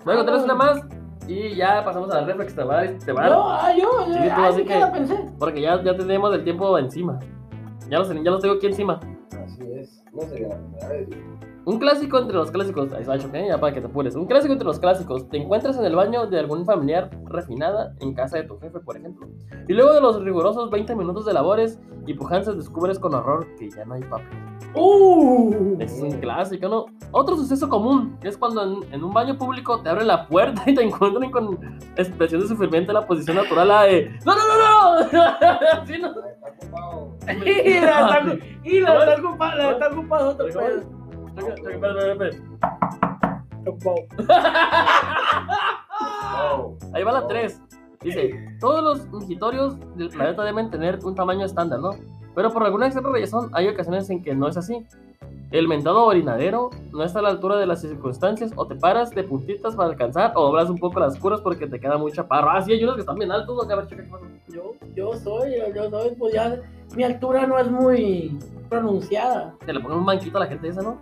A 0.07 0.15
contarles 0.17 0.45
una 0.45 0.55
más 0.55 0.81
y 1.27 1.55
ya 1.57 1.83
pasamos 1.85 2.11
a 2.11 2.21
la 2.21 2.27
reflex. 2.27 2.55
Te 2.55 2.63
va, 2.63 2.83
te 2.87 3.13
va, 3.13 3.29
No, 3.29 3.51
ah, 3.51 3.73
yo, 3.75 4.07
yo, 4.07 4.13
Sí, 4.15 4.21
tú, 4.21 4.29
ah, 4.43 4.47
así 4.49 4.59
sí 4.59 4.63
que- 4.67 4.75
que 4.75 4.81
la 4.81 4.93
pensé. 4.93 5.31
porque 5.39 5.61
ya, 5.63 5.83
ya 5.83 5.97
tenemos 5.97 6.35
el 6.35 6.45
tiempo 6.45 6.79
encima. 6.79 7.19
Ya 7.89 7.99
los, 7.99 8.09
ya 8.09 8.31
los 8.31 8.41
tengo 8.41 8.55
aquí 8.57 8.67
encima. 8.67 9.01
Así 9.45 9.63
es. 9.73 10.05
No 10.13 10.23
sería 10.23 10.49
la 10.49 10.57
primera 10.59 10.89
vez. 10.89 11.09
Un 11.67 11.79
clásico 11.79 12.19
entre 12.19 12.37
los 12.37 12.51
clásicos, 12.51 12.93
ahí 12.93 13.05
va, 13.05 13.15
¿ok? 13.15 13.35
Ya 13.49 13.59
para 13.59 13.73
que 13.73 13.81
te 13.81 13.87
apures. 13.87 14.15
Un 14.17 14.27
clásico 14.27 14.53
entre 14.53 14.67
los 14.67 14.79
clásicos. 14.79 15.29
Te 15.31 15.39
encuentras 15.39 15.79
en 15.79 15.85
el 15.87 15.97
baño 15.97 16.27
de 16.27 16.39
algún 16.39 16.67
familiar 16.67 17.11
refinada 17.25 17.95
en 18.01 18.13
casa 18.15 18.37
de 18.37 18.45
tu 18.45 18.59
jefe, 18.59 18.81
por 18.81 18.97
ejemplo. 18.99 19.27
Y 19.67 19.73
luego 19.73 19.95
de 19.95 20.01
los 20.03 20.23
rigurosos 20.23 20.71
20 20.71 20.95
minutos 20.95 21.25
de 21.25 21.33
labores 21.33 21.81
y 22.07 22.13
pujanzas 22.15 22.57
descubres 22.57 22.99
con 22.99 23.15
horror 23.15 23.47
que 23.59 23.71
ya 23.71 23.85
no 23.87 23.95
hay 23.95 24.03
papel. 24.03 24.27
¡Uh! 24.75 25.77
Es 25.79 26.01
un 26.03 26.11
clásico, 26.13 26.69
¿no? 26.69 26.87
Otro 27.13 27.37
suceso 27.37 27.69
común 27.69 28.19
es 28.23 28.37
cuando 28.37 28.63
en, 28.63 28.93
en 28.93 29.03
un 29.05 29.13
baño 29.15 29.39
público 29.39 29.81
te 29.81 29.89
abren 29.89 30.09
la 30.09 30.27
puerta 30.27 30.63
y 30.67 30.75
te 30.75 30.83
encuentran 30.83 31.31
con 31.31 31.59
expresión 31.97 32.41
de 32.43 32.49
sufrimiento 32.49 32.91
en 32.91 32.95
la 32.97 33.07
posición 33.07 33.37
natural, 33.37 33.69
la 33.69 33.83
de 33.85 34.11
¡No, 34.27 34.35
no, 34.35 34.43
no, 34.43 35.01
no! 35.13 35.85
Sí, 35.87 35.95
no. 35.99 36.09
Está 36.09 36.49
ocupado. 36.61 37.15
Y 37.47 37.81
la 37.81 38.19
está- 38.19 38.39
y 38.65 38.81
Ahí 46.93 47.03
va 47.03 47.13
la 47.13 47.27
3. 47.27 47.61
Dice, 48.03 48.35
todos 48.61 48.83
los 48.83 49.09
migitorios 49.11 49.77
del 49.97 50.11
planeta 50.11 50.45
deben 50.45 50.71
tener 50.71 50.99
un 51.05 51.15
tamaño 51.15 51.47
estándar, 51.47 51.81
¿no? 51.81 51.93
Pero 52.35 52.53
por 52.53 52.65
alguna 52.65 52.87
extraña 52.87 53.19
razón 53.19 53.51
hay 53.53 53.69
ocasiones 53.69 54.11
en 54.11 54.23
que 54.23 54.35
no 54.35 54.49
es 54.49 54.57
así. 54.57 54.85
El 55.51 55.69
mentado 55.69 56.05
orinadero 56.05 56.71
no 56.93 57.05
está 57.05 57.21
a 57.21 57.23
la 57.23 57.29
altura 57.29 57.57
de 57.57 57.67
las 57.67 57.81
circunstancias, 57.81 58.53
o 58.57 58.67
te 58.67 58.75
paras 58.75 59.11
de 59.11 59.23
puntitas 59.23 59.77
para 59.77 59.89
alcanzar, 59.89 60.33
o 60.35 60.43
doblas 60.43 60.69
un 60.69 60.79
poco 60.79 60.99
las 60.99 61.17
curas 61.17 61.41
porque 61.41 61.67
te 61.67 61.79
queda 61.79 61.97
muy 61.97 62.13
chaparro. 62.13 62.51
Ah, 62.51 62.61
sí, 62.61 62.73
hay 62.73 62.83
unos 62.83 62.97
que 62.97 63.03
están 63.03 63.17
bien 63.17 63.31
altos, 63.31 63.57
¿no? 63.57 63.73
A 63.73 63.77
ver, 63.77 63.87
checa. 63.87 64.05
Yo, 64.49 64.73
yo 64.95 65.13
soy, 65.15 65.55
yo 65.75 65.91
soy, 65.91 66.11
pues 66.19 66.35
ya, 66.35 66.61
mi 66.97 67.05
altura 67.05 67.47
no 67.47 67.59
es 67.59 67.71
muy 67.71 68.37
pronunciada. 68.69 69.55
Que 69.65 69.73
le 69.73 69.81
pongan 69.81 69.99
un 69.99 70.07
banquito 70.07 70.37
a 70.39 70.41
la 70.41 70.47
gente 70.47 70.69
esa, 70.69 70.83
¿no? 70.83 70.99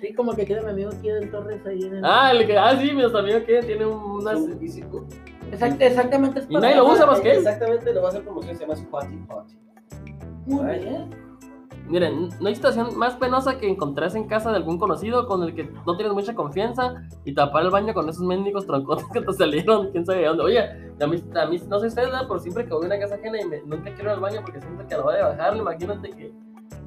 Sí, 0.00 0.12
como 0.14 0.34
que 0.34 0.44
tiene 0.44 0.62
mi 0.62 0.70
amigo 0.70 0.90
aquí 0.92 1.08
en 1.08 1.30
Torres 1.30 1.64
ahí 1.66 1.82
en 1.82 1.96
el... 1.96 2.04
Ah, 2.04 2.30
el 2.32 2.46
que, 2.46 2.58
ah, 2.58 2.76
sí, 2.78 2.92
mi 2.92 3.02
amigo 3.04 3.44
que 3.46 3.62
tiene 3.62 3.86
unas... 3.86 4.38
Un 4.40 4.58
físico. 4.58 5.04
Exact- 5.50 5.80
exactamente 5.80 6.40
es 6.40 6.46
Y 6.48 6.54
nadie 6.54 6.76
lo 6.76 6.90
usa 6.92 7.06
más 7.06 7.20
que 7.20 7.30
él. 7.30 7.38
Exactamente, 7.38 7.92
lo 7.92 8.00
va 8.02 8.08
a 8.08 8.10
hacer 8.10 8.22
promoción, 8.24 8.54
se 8.56 8.62
llama 8.62 8.76
Squatty 8.76 9.16
Potty. 9.28 9.54
Muy 10.46 10.78
bien. 10.78 11.10
Miren, 11.86 12.30
no 12.40 12.48
hay 12.48 12.54
situación 12.54 12.96
más 12.98 13.14
penosa 13.16 13.58
que 13.58 13.68
encontrarse 13.68 14.16
en 14.16 14.26
casa 14.26 14.50
de 14.50 14.56
algún 14.56 14.78
conocido 14.78 15.26
con 15.26 15.42
el 15.42 15.54
que 15.54 15.68
no 15.86 15.96
tienes 15.96 16.14
mucha 16.14 16.34
confianza 16.34 16.94
y 17.26 17.34
tapar 17.34 17.62
el 17.64 17.70
baño 17.70 17.92
con 17.92 18.08
esos 18.08 18.22
mendigos 18.24 18.66
troncotes 18.66 19.04
que 19.12 19.20
te 19.20 19.32
salieron, 19.34 19.90
quién 19.90 20.04
sabe 20.06 20.20
de 20.20 20.26
dónde. 20.28 20.44
Oye, 20.44 20.60
a 20.60 21.06
mí, 21.06 21.22
a 21.34 21.46
mí 21.46 21.60
no 21.68 21.80
sé 21.80 21.86
ustedes, 21.88 22.08
pero 22.26 22.38
siempre 22.40 22.64
que 22.64 22.72
voy 22.72 22.84
a 22.84 22.86
una 22.86 22.98
casa 22.98 23.16
ajena 23.16 23.38
y 23.40 23.44
me- 23.44 23.60
nunca 23.66 23.84
quiero 23.94 24.04
ir 24.04 24.08
al 24.10 24.20
baño 24.20 24.40
porque 24.42 24.60
siento 24.62 24.86
que 24.86 24.94
a 24.94 24.98
la 24.98 25.04
hora 25.04 25.16
de 25.16 25.22
bajarle, 25.24 25.60
imagínate 25.60 26.10
que 26.10 26.32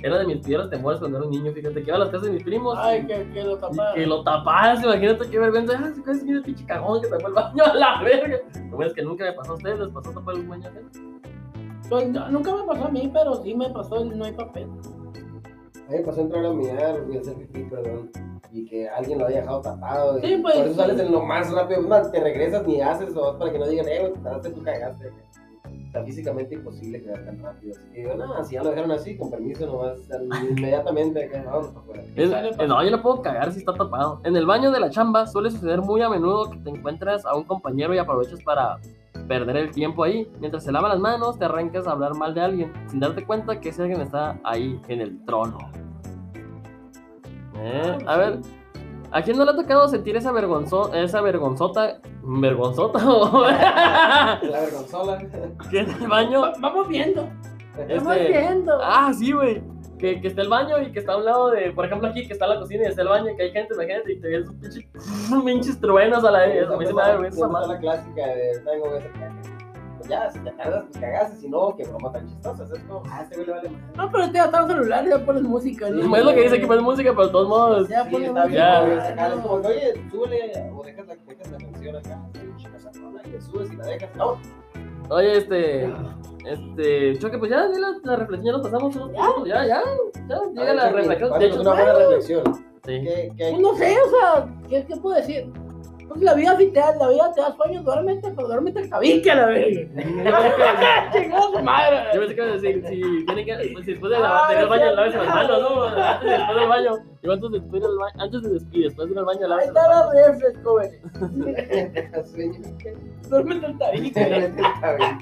era 0.05 0.19
de 0.19 0.25
mis 0.27 0.45
piedras 0.45 0.69
temores 0.69 0.99
cuando 0.99 1.17
era 1.17 1.25
un 1.25 1.31
niño, 1.31 1.51
fíjate 1.51 1.75
que 1.81 1.87
iba 1.87 1.95
a 1.95 1.99
las 1.99 2.09
casas 2.09 2.23
de 2.27 2.31
mis 2.33 2.43
primos 2.43 2.77
Ay, 2.79 3.01
y, 3.01 3.07
que, 3.07 3.29
que 3.31 3.43
lo 3.43 3.53
y 3.53 3.59
taparon. 3.59 3.95
que 3.95 4.05
lo 4.05 4.23
tapas, 4.23 4.83
imagínate 4.83 5.29
qué 5.29 5.39
vergüenza, 5.39 5.73
ah, 5.79 5.91
si 5.95 6.11
es 6.11 6.23
el 6.27 6.43
pinche 6.43 6.65
cagón 6.65 7.01
que 7.01 7.07
tapó 7.07 7.27
el 7.27 7.33
baño 7.33 7.63
a 7.65 7.73
la 7.73 8.03
verga. 8.03 8.37
Lo 8.69 8.75
bueno 8.75 8.87
es 8.89 8.93
que 8.93 9.01
nunca 9.01 9.23
me 9.25 9.33
pasó 9.33 9.53
a 9.53 9.55
ustedes, 9.55 9.79
les 9.79 9.89
pasó 9.89 10.09
a 10.11 10.13
tapar 10.13 10.35
el 10.35 10.43
baño. 10.47 10.69
Pues, 11.89 12.09
no, 12.09 12.29
nunca 12.29 12.53
me 12.53 12.63
pasó 12.63 12.85
a 12.85 12.89
mí, 12.89 13.09
pero 13.13 13.35
sí 13.41 13.55
me 13.55 13.69
pasó 13.69 14.01
el 14.03 14.17
no 14.17 14.25
hay 14.25 14.33
papel. 14.33 14.63
A 14.65 15.91
mí 15.91 15.97
me 15.97 16.03
pasó 16.03 16.21
entrar 16.21 16.45
a 16.45 16.51
mirar, 16.51 17.01
y 17.09 17.17
hacer 17.17 17.35
pipí, 17.37 17.63
perdón, 17.63 18.11
y 18.51 18.65
que 18.65 18.89
alguien 18.89 19.19
lo 19.19 19.25
haya 19.25 19.39
dejado 19.41 19.61
tapado. 19.61 20.19
y 20.19 20.21
Sí, 20.21 20.37
pues, 20.41 20.55
Por 20.55 20.63
eso 20.65 20.73
sí. 20.73 20.79
sales 20.79 20.99
en 20.99 21.11
lo 21.11 21.21
más 21.21 21.51
rápido. 21.51 21.81
Más, 21.83 22.11
te 22.11 22.19
regresas 22.19 22.65
ni 22.67 22.81
haces 22.81 23.15
o 23.15 23.21
vas 23.21 23.35
para 23.35 23.51
que 23.51 23.59
no 23.59 23.67
digan, 23.67 23.87
eh, 23.87 24.13
te 24.41 24.49
tú 24.49 24.63
cagaste. 24.63 25.11
Físicamente 26.05 26.55
imposible 26.55 27.01
quedar 27.01 27.25
tan 27.25 27.39
rápido. 27.41 27.73
Así 27.73 27.89
que 27.93 27.99
digo, 28.01 28.15
no, 28.15 28.43
si 28.43 28.55
ya 28.55 28.63
lo 28.63 28.69
dejaron 28.69 28.91
así, 28.91 29.17
con 29.17 29.29
permiso 29.29 29.65
nomás, 29.65 29.99
inmediatamente, 30.49 31.25
acá, 31.25 31.43
para 31.43 31.57
afuera. 31.57 32.67
No, 32.67 32.83
yo 32.83 32.91
no 32.91 33.01
puedo 33.01 33.21
cagar 33.21 33.51
si 33.51 33.59
está 33.59 33.73
tapado. 33.73 34.21
En 34.23 34.35
el 34.35 34.45
baño 34.45 34.71
de 34.71 34.79
la 34.79 34.89
chamba 34.89 35.27
suele 35.27 35.51
suceder 35.51 35.81
muy 35.81 36.01
a 36.01 36.09
menudo 36.09 36.49
que 36.49 36.57
te 36.57 36.69
encuentras 36.69 37.25
a 37.25 37.35
un 37.35 37.43
compañero 37.43 37.93
y 37.93 37.97
aprovechas 37.97 38.41
para 38.43 38.77
perder 39.27 39.57
el 39.57 39.71
tiempo 39.71 40.03
ahí. 40.03 40.29
Mientras 40.39 40.63
se 40.63 40.71
lava 40.71 40.89
las 40.89 40.99
manos, 40.99 41.37
te 41.37 41.45
arrancas 41.45 41.87
a 41.87 41.91
hablar 41.91 42.15
mal 42.15 42.33
de 42.33 42.41
alguien, 42.41 42.73
sin 42.87 42.99
darte 42.99 43.25
cuenta 43.25 43.59
que 43.59 43.69
ese 43.69 43.81
alguien 43.81 44.01
está 44.01 44.39
ahí 44.43 44.79
en 44.87 45.01
el 45.01 45.23
trono. 45.25 45.57
Eh, 47.59 47.97
a 48.05 48.17
ver, 48.17 48.39
¿a 49.11 49.21
quién 49.21 49.37
no 49.37 49.45
le 49.45 49.51
ha 49.51 49.55
tocado 49.55 49.87
sentir 49.87 50.15
esa 50.17 50.31
vergonzo 50.31 50.93
esa 50.93 51.21
vergonzota, 51.21 51.99
vergonzota 52.23 52.99
o 53.09 53.41
La 53.47 54.39
vergonzola. 54.41 55.17
que 55.69 55.79
en 55.79 55.89
el 55.91 56.07
baño? 56.07 56.41
Va- 56.41 56.53
Vamos 56.59 56.87
viendo. 56.87 57.27
Vamos 57.77 58.15
Este, 58.17 58.27
viendo. 58.29 58.77
Ah, 58.81 59.11
sí, 59.13 59.31
güey. 59.31 59.61
Que, 59.99 60.21
que 60.21 60.27
está 60.27 60.43
el 60.43 60.49
baño 60.49 60.79
y 60.79 60.91
que 60.91 60.99
está 60.99 61.13
a 61.13 61.17
un 61.17 61.25
lado 61.25 61.49
de, 61.49 61.71
por 61.71 61.85
ejemplo, 61.85 62.07
aquí 62.07 62.27
que 62.27 62.33
está 62.33 62.45
la 62.45 62.59
cocina 62.59 62.83
y 62.83 62.87
está 62.87 63.01
el 63.01 63.07
baño, 63.07 63.31
que 63.35 63.43
hay 63.43 63.51
gente, 63.51 63.73
imagínate, 63.73 64.13
y 64.13 64.19
te 64.21 64.27
ves 64.27 64.47
un 64.47 64.59
pinche, 64.59 64.87
pinches 65.45 65.79
truenos 65.81 66.23
a 66.23 66.29
la 66.31 66.39
vez. 66.41 66.67
A 66.69 66.77
mí 66.77 66.85
se 66.85 66.93
me 66.93 67.01
da 67.01 67.07
vergüenza 67.09 67.37
esa 67.39 67.47
Siempre 67.47 67.47
está 67.47 67.47
madre. 67.47 67.67
la 67.67 67.79
clásica 67.79 68.27
de 68.27 68.59
tengo 68.59 68.95
esa 68.95 69.09
caca. 69.13 69.36
Pues 70.07 70.19
ya, 70.21 70.31
si 70.31 70.39
te 70.39 70.51
tardas, 70.51 70.83
pues 70.89 70.97
cagaste, 71.01 71.35
si 71.37 71.49
no, 71.49 71.75
que 71.75 71.83
broma 71.83 72.11
tan 72.13 72.27
chistosa. 72.27 72.63
Es 72.63 72.79
como, 72.83 73.03
ah, 73.09 73.21
este 73.23 73.35
güey 73.35 73.47
le 73.47 73.53
vale 73.53 73.69
más. 73.69 73.81
No, 73.97 74.11
pero 74.11 74.23
este 74.23 74.37
ya 74.37 74.45
está 74.45 74.59
en 74.61 74.67
celular 74.67 75.05
y 75.05 75.09
ya 75.09 75.25
pones 75.25 75.43
música. 75.43 75.89
¿no? 75.89 76.15
Es 76.15 76.23
lo 76.25 76.33
que 76.33 76.41
dice 76.43 76.59
que 76.61 76.67
pones 76.67 76.83
música, 76.83 77.09
pero 77.11 77.25
de 77.25 77.31
todos 77.31 77.47
modos. 77.49 77.89
Ya 77.89 78.03
Sí, 78.05 78.11
pones 78.11 78.27
está 78.29 78.45
bien, 78.45 78.57
Ya. 78.57 78.87
es 79.27 79.33
como 79.41 79.61
que, 79.61 79.67
oye, 79.67 79.93
súbele 80.09 80.71
o 80.73 80.83
dejas 80.83 81.07
la, 81.07 81.15
dejas 81.15 81.51
la 81.51 81.57
canción 81.57 81.95
acá, 81.97 82.29
y 83.25 83.29
le 83.31 83.41
subes 83.41 83.73
y 83.73 83.75
la 83.75 83.85
dejas. 83.85 84.15
No, 84.15 84.37
Oye, 85.09 85.37
este. 85.37 85.93
Este. 86.45 87.19
Choque, 87.19 87.37
pues 87.37 87.51
ya, 87.51 87.67
ya 87.71 87.79
la, 87.79 87.97
la 88.03 88.15
reflexión 88.15 88.45
ya 88.45 88.51
nos 88.53 88.61
pasamos. 88.61 88.95
¿no? 88.95 89.45
Ya, 89.45 89.65
ya, 89.65 89.81
ya. 90.27 90.39
Llega 90.53 90.73
la 90.73 90.89
reflexión. 90.91 91.39
De 91.39 91.45
hecho, 91.47 91.61
una 91.61 91.71
buena 91.71 91.93
reflexión. 91.93 92.43
sí. 92.55 93.01
¿Qué, 93.03 93.33
qué 93.35 93.43
hay? 93.45 93.51
Pues 93.53 93.61
no 93.61 93.75
sé, 93.75 93.95
o 93.99 94.09
sea, 94.09 94.47
¿qué, 94.69 94.85
qué 94.85 94.95
puedo 94.97 95.15
decir? 95.17 95.51
Pues 96.07 96.21
la 96.21 96.33
vida 96.35 96.55
sí 96.57 96.67
te 96.67 96.79
da, 96.79 96.95
la 96.95 97.09
vida 97.09 97.31
te 97.33 97.41
da 97.41 97.53
sueños, 97.55 97.83
duérmete, 97.83 98.31
pero 98.35 98.47
duérmete 98.47 98.79
el 98.79 98.89
tabique 98.89 99.29
a 99.31 99.35
la 99.35 99.45
vez. 99.47 99.77
Chingada 101.11 101.41
su 101.53 101.59
madre. 101.63 101.97
Yo 102.13 102.19
pensé 102.21 102.35
que 102.35 102.41
iba 102.41 102.49
a 102.49 102.53
decir, 102.53 102.83
si 102.87 103.01
que, 103.45 103.55
pues, 103.73 103.85
si 103.85 103.91
después 103.91 104.11
de 104.11 104.17
de 104.17 104.23
ir 104.53 104.57
al 104.59 104.67
baño, 104.69 104.91
lávense 104.93 105.17
las 105.17 105.27
manos, 105.27 105.61
¿no? 105.61 105.83
Antes 105.83 106.25
y 106.25 106.29
después 106.29 106.57
del 106.57 106.67
baño. 106.69 106.91
Yo 107.21 107.31
antes 107.33 107.51
de 107.51 107.59
después 107.59 107.81
del 107.81 107.97
baño, 107.97 108.13
antes 108.23 108.41
de 108.41 108.49
des- 108.49 108.65
y 108.71 108.83
después 108.83 109.07
de 109.07 109.11
ir 109.13 109.19
al 109.19 109.25
baño, 109.25 109.39
Ahí 109.43 109.49
lávense 109.49 109.67
está 109.67 109.87
la 109.89 110.03
jóvenes. 110.63 111.01
Duérmete 113.29 113.65
el 113.65 113.77
tabique. 113.77 114.21
Está 114.21 114.95
bien. 114.95 115.17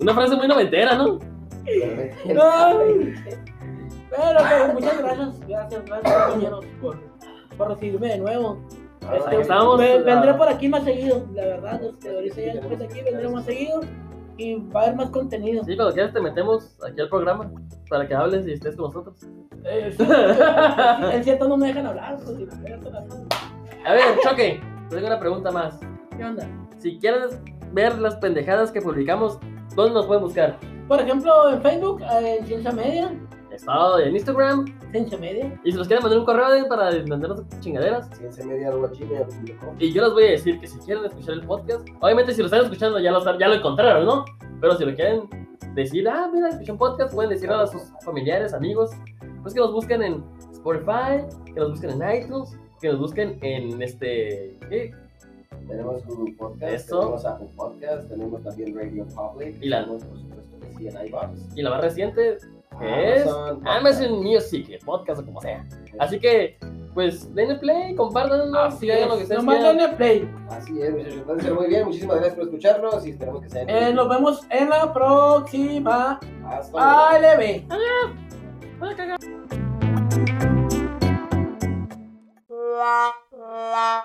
Una 0.00 0.14
frase 0.14 0.34
muy 0.36 0.48
noventera, 0.48 0.94
¿no? 0.96 1.18
Ay. 1.66 3.14
Pero, 4.10 4.38
pero 4.48 4.72
muchas 4.74 4.98
gracias, 4.98 5.40
gracias, 5.48 5.84
gracias 5.86 6.14
compañeros 6.24 6.64
por, 6.80 6.96
por 7.56 7.68
recibirme 7.68 8.08
de 8.08 8.18
nuevo. 8.18 8.58
Este, 9.12 9.40
estamos, 9.40 9.78
vendré 9.78 10.34
por 10.34 10.48
aquí 10.48 10.68
más 10.68 10.84
seguido, 10.84 11.26
la 11.34 11.44
verdad. 11.44 11.82
Este, 11.82 12.08
ahorita 12.08 12.40
ya 12.40 12.52
después 12.54 12.78
de 12.78 12.84
aquí 12.86 13.00
vendré 13.02 13.28
más 13.28 13.44
seguido 13.44 13.80
y 14.36 14.54
va 14.56 14.80
a 14.80 14.84
haber 14.84 14.96
más 14.96 15.10
contenido. 15.10 15.62
Sí, 15.64 15.76
cuando 15.76 15.94
quieras 15.94 16.12
te 16.12 16.20
metemos 16.20 16.76
aquí 16.82 17.00
al 17.00 17.08
programa 17.08 17.50
para 17.88 18.06
que 18.06 18.14
hables 18.14 18.46
y 18.46 18.52
estés 18.52 18.76
con 18.76 18.86
nosotros. 18.86 19.16
Eh, 19.64 19.94
en 21.12 21.24
cierto 21.24 21.48
no 21.48 21.56
me 21.56 21.68
dejan 21.68 21.86
hablar. 21.86 22.16
pues. 22.24 22.48
A 23.84 23.92
ver, 23.92 24.18
Choque, 24.22 24.60
te 24.88 24.96
tengo 24.96 25.06
una 25.06 25.20
pregunta 25.20 25.50
más. 25.50 25.78
¿Qué 26.16 26.24
onda? 26.24 26.46
Si 26.78 26.98
quieres 26.98 27.38
ver 27.72 27.98
las 27.98 28.16
pendejadas 28.16 28.70
que 28.70 28.80
publicamos, 28.80 29.38
¿dónde 29.74 29.94
nos 29.94 30.06
pueden 30.06 30.22
buscar? 30.22 30.58
Por 30.88 31.00
ejemplo, 31.00 31.50
en 31.50 31.62
Facebook, 31.62 32.02
eh, 32.02 32.38
en 32.40 32.46
Ciencia 32.46 32.72
Media, 32.72 33.12
Estado 33.54 33.98
en 34.00 34.14
Instagram. 34.14 34.64
Ciencia 34.90 35.18
Media. 35.18 35.60
Y 35.64 35.72
si 35.72 35.78
nos 35.78 35.86
quieren 35.86 36.02
mandar 36.02 36.18
un 36.20 36.24
correo 36.24 36.50
de- 36.50 36.64
para 36.64 36.90
entendernos 36.94 37.42
chingaderas. 37.60 38.08
Cienciamedia.gmail.com. 38.18 39.76
Y 39.78 39.92
yo 39.92 40.02
les 40.04 40.12
voy 40.12 40.24
a 40.24 40.30
decir 40.32 40.60
que 40.60 40.66
si 40.66 40.78
quieren 40.80 41.04
escuchar 41.04 41.34
el 41.34 41.42
podcast, 41.46 41.86
obviamente 42.00 42.32
si 42.34 42.40
lo 42.40 42.46
están 42.46 42.62
escuchando 42.64 42.98
ya 42.98 43.10
lo, 43.12 43.18
están- 43.18 43.38
ya 43.38 43.48
lo 43.48 43.54
encontraron, 43.54 44.04
¿no? 44.06 44.24
Pero 44.60 44.76
si 44.76 44.84
lo 44.84 44.94
quieren 44.94 45.22
decir, 45.74 46.08
ah, 46.08 46.30
mira, 46.32 46.48
escuché 46.50 46.72
un 46.72 46.78
podcast, 46.78 47.12
pueden 47.14 47.30
decirle 47.30 47.54
a 47.54 47.66
sus 47.66 47.82
familiares, 48.04 48.54
amigos, 48.54 48.90
pues 49.42 49.54
que 49.54 49.60
nos 49.60 49.72
busquen 49.72 50.02
en 50.02 50.24
Spotify, 50.52 51.24
que 51.46 51.60
nos 51.60 51.70
busquen 51.72 52.00
en 52.02 52.22
iTunes, 52.24 52.56
que 52.80 52.88
nos 52.88 52.98
busquen 52.98 53.38
en 53.42 53.82
este... 53.82 54.56
¿qué? 54.68 54.92
Tenemos 55.68 56.04
Google 56.06 56.34
Podcast, 56.34 56.72
Eso. 56.74 56.98
tenemos 57.00 57.24
Apple 57.24 57.48
Podcast, 57.56 58.08
tenemos 58.08 58.42
también 58.42 58.76
Radio 58.76 59.06
Public. 59.06 59.56
Y 59.62 59.68
la- 59.68 59.80
tenemos, 59.84 60.04
por 60.04 60.18
supuesto, 60.18 60.60
que 60.60 60.66
sí, 60.76 60.88
en 60.88 61.06
iBox. 61.06 61.56
Y 61.56 61.62
la 61.62 61.70
más 61.70 61.80
reciente 61.80 62.38
¿Qué 62.80 63.14
es? 63.16 63.26
Amazon, 63.64 64.22
Music, 64.22 64.68
el 64.70 64.78
podcast 64.80 65.20
o 65.20 65.24
como 65.24 65.40
sea. 65.40 65.64
Así 65.98 66.18
que, 66.18 66.58
pues, 66.92 67.32
denle 67.34 67.56
play, 67.56 67.94
compártanos, 67.94 68.78
si 68.78 68.90
hagan 68.90 69.08
lo 69.08 69.16
que 69.16 69.22
ustedes 69.24 69.42
Nomás 69.44 69.62
denle 69.62 69.88
play. 69.90 70.30
Así 70.50 70.80
es, 70.80 70.90
muchachos. 70.92 71.14
Entonces, 71.14 71.52
muy 71.52 71.66
bien. 71.66 71.84
Muchísimas 71.86 72.16
gracias 72.16 72.34
por 72.36 72.44
escucharnos 72.44 73.06
y 73.06 73.10
esperamos 73.10 73.42
que 73.42 73.50
se 73.50 73.60
hayan 73.60 73.76
Eh, 73.76 73.92
nos 73.94 74.08
vemos 74.08 74.46
en 74.50 74.70
la 74.70 74.92
próxima 74.92 76.20
Hasta 76.46 76.72
luego. 76.72 77.28
ALB. 77.28 77.64
la 83.70 84.04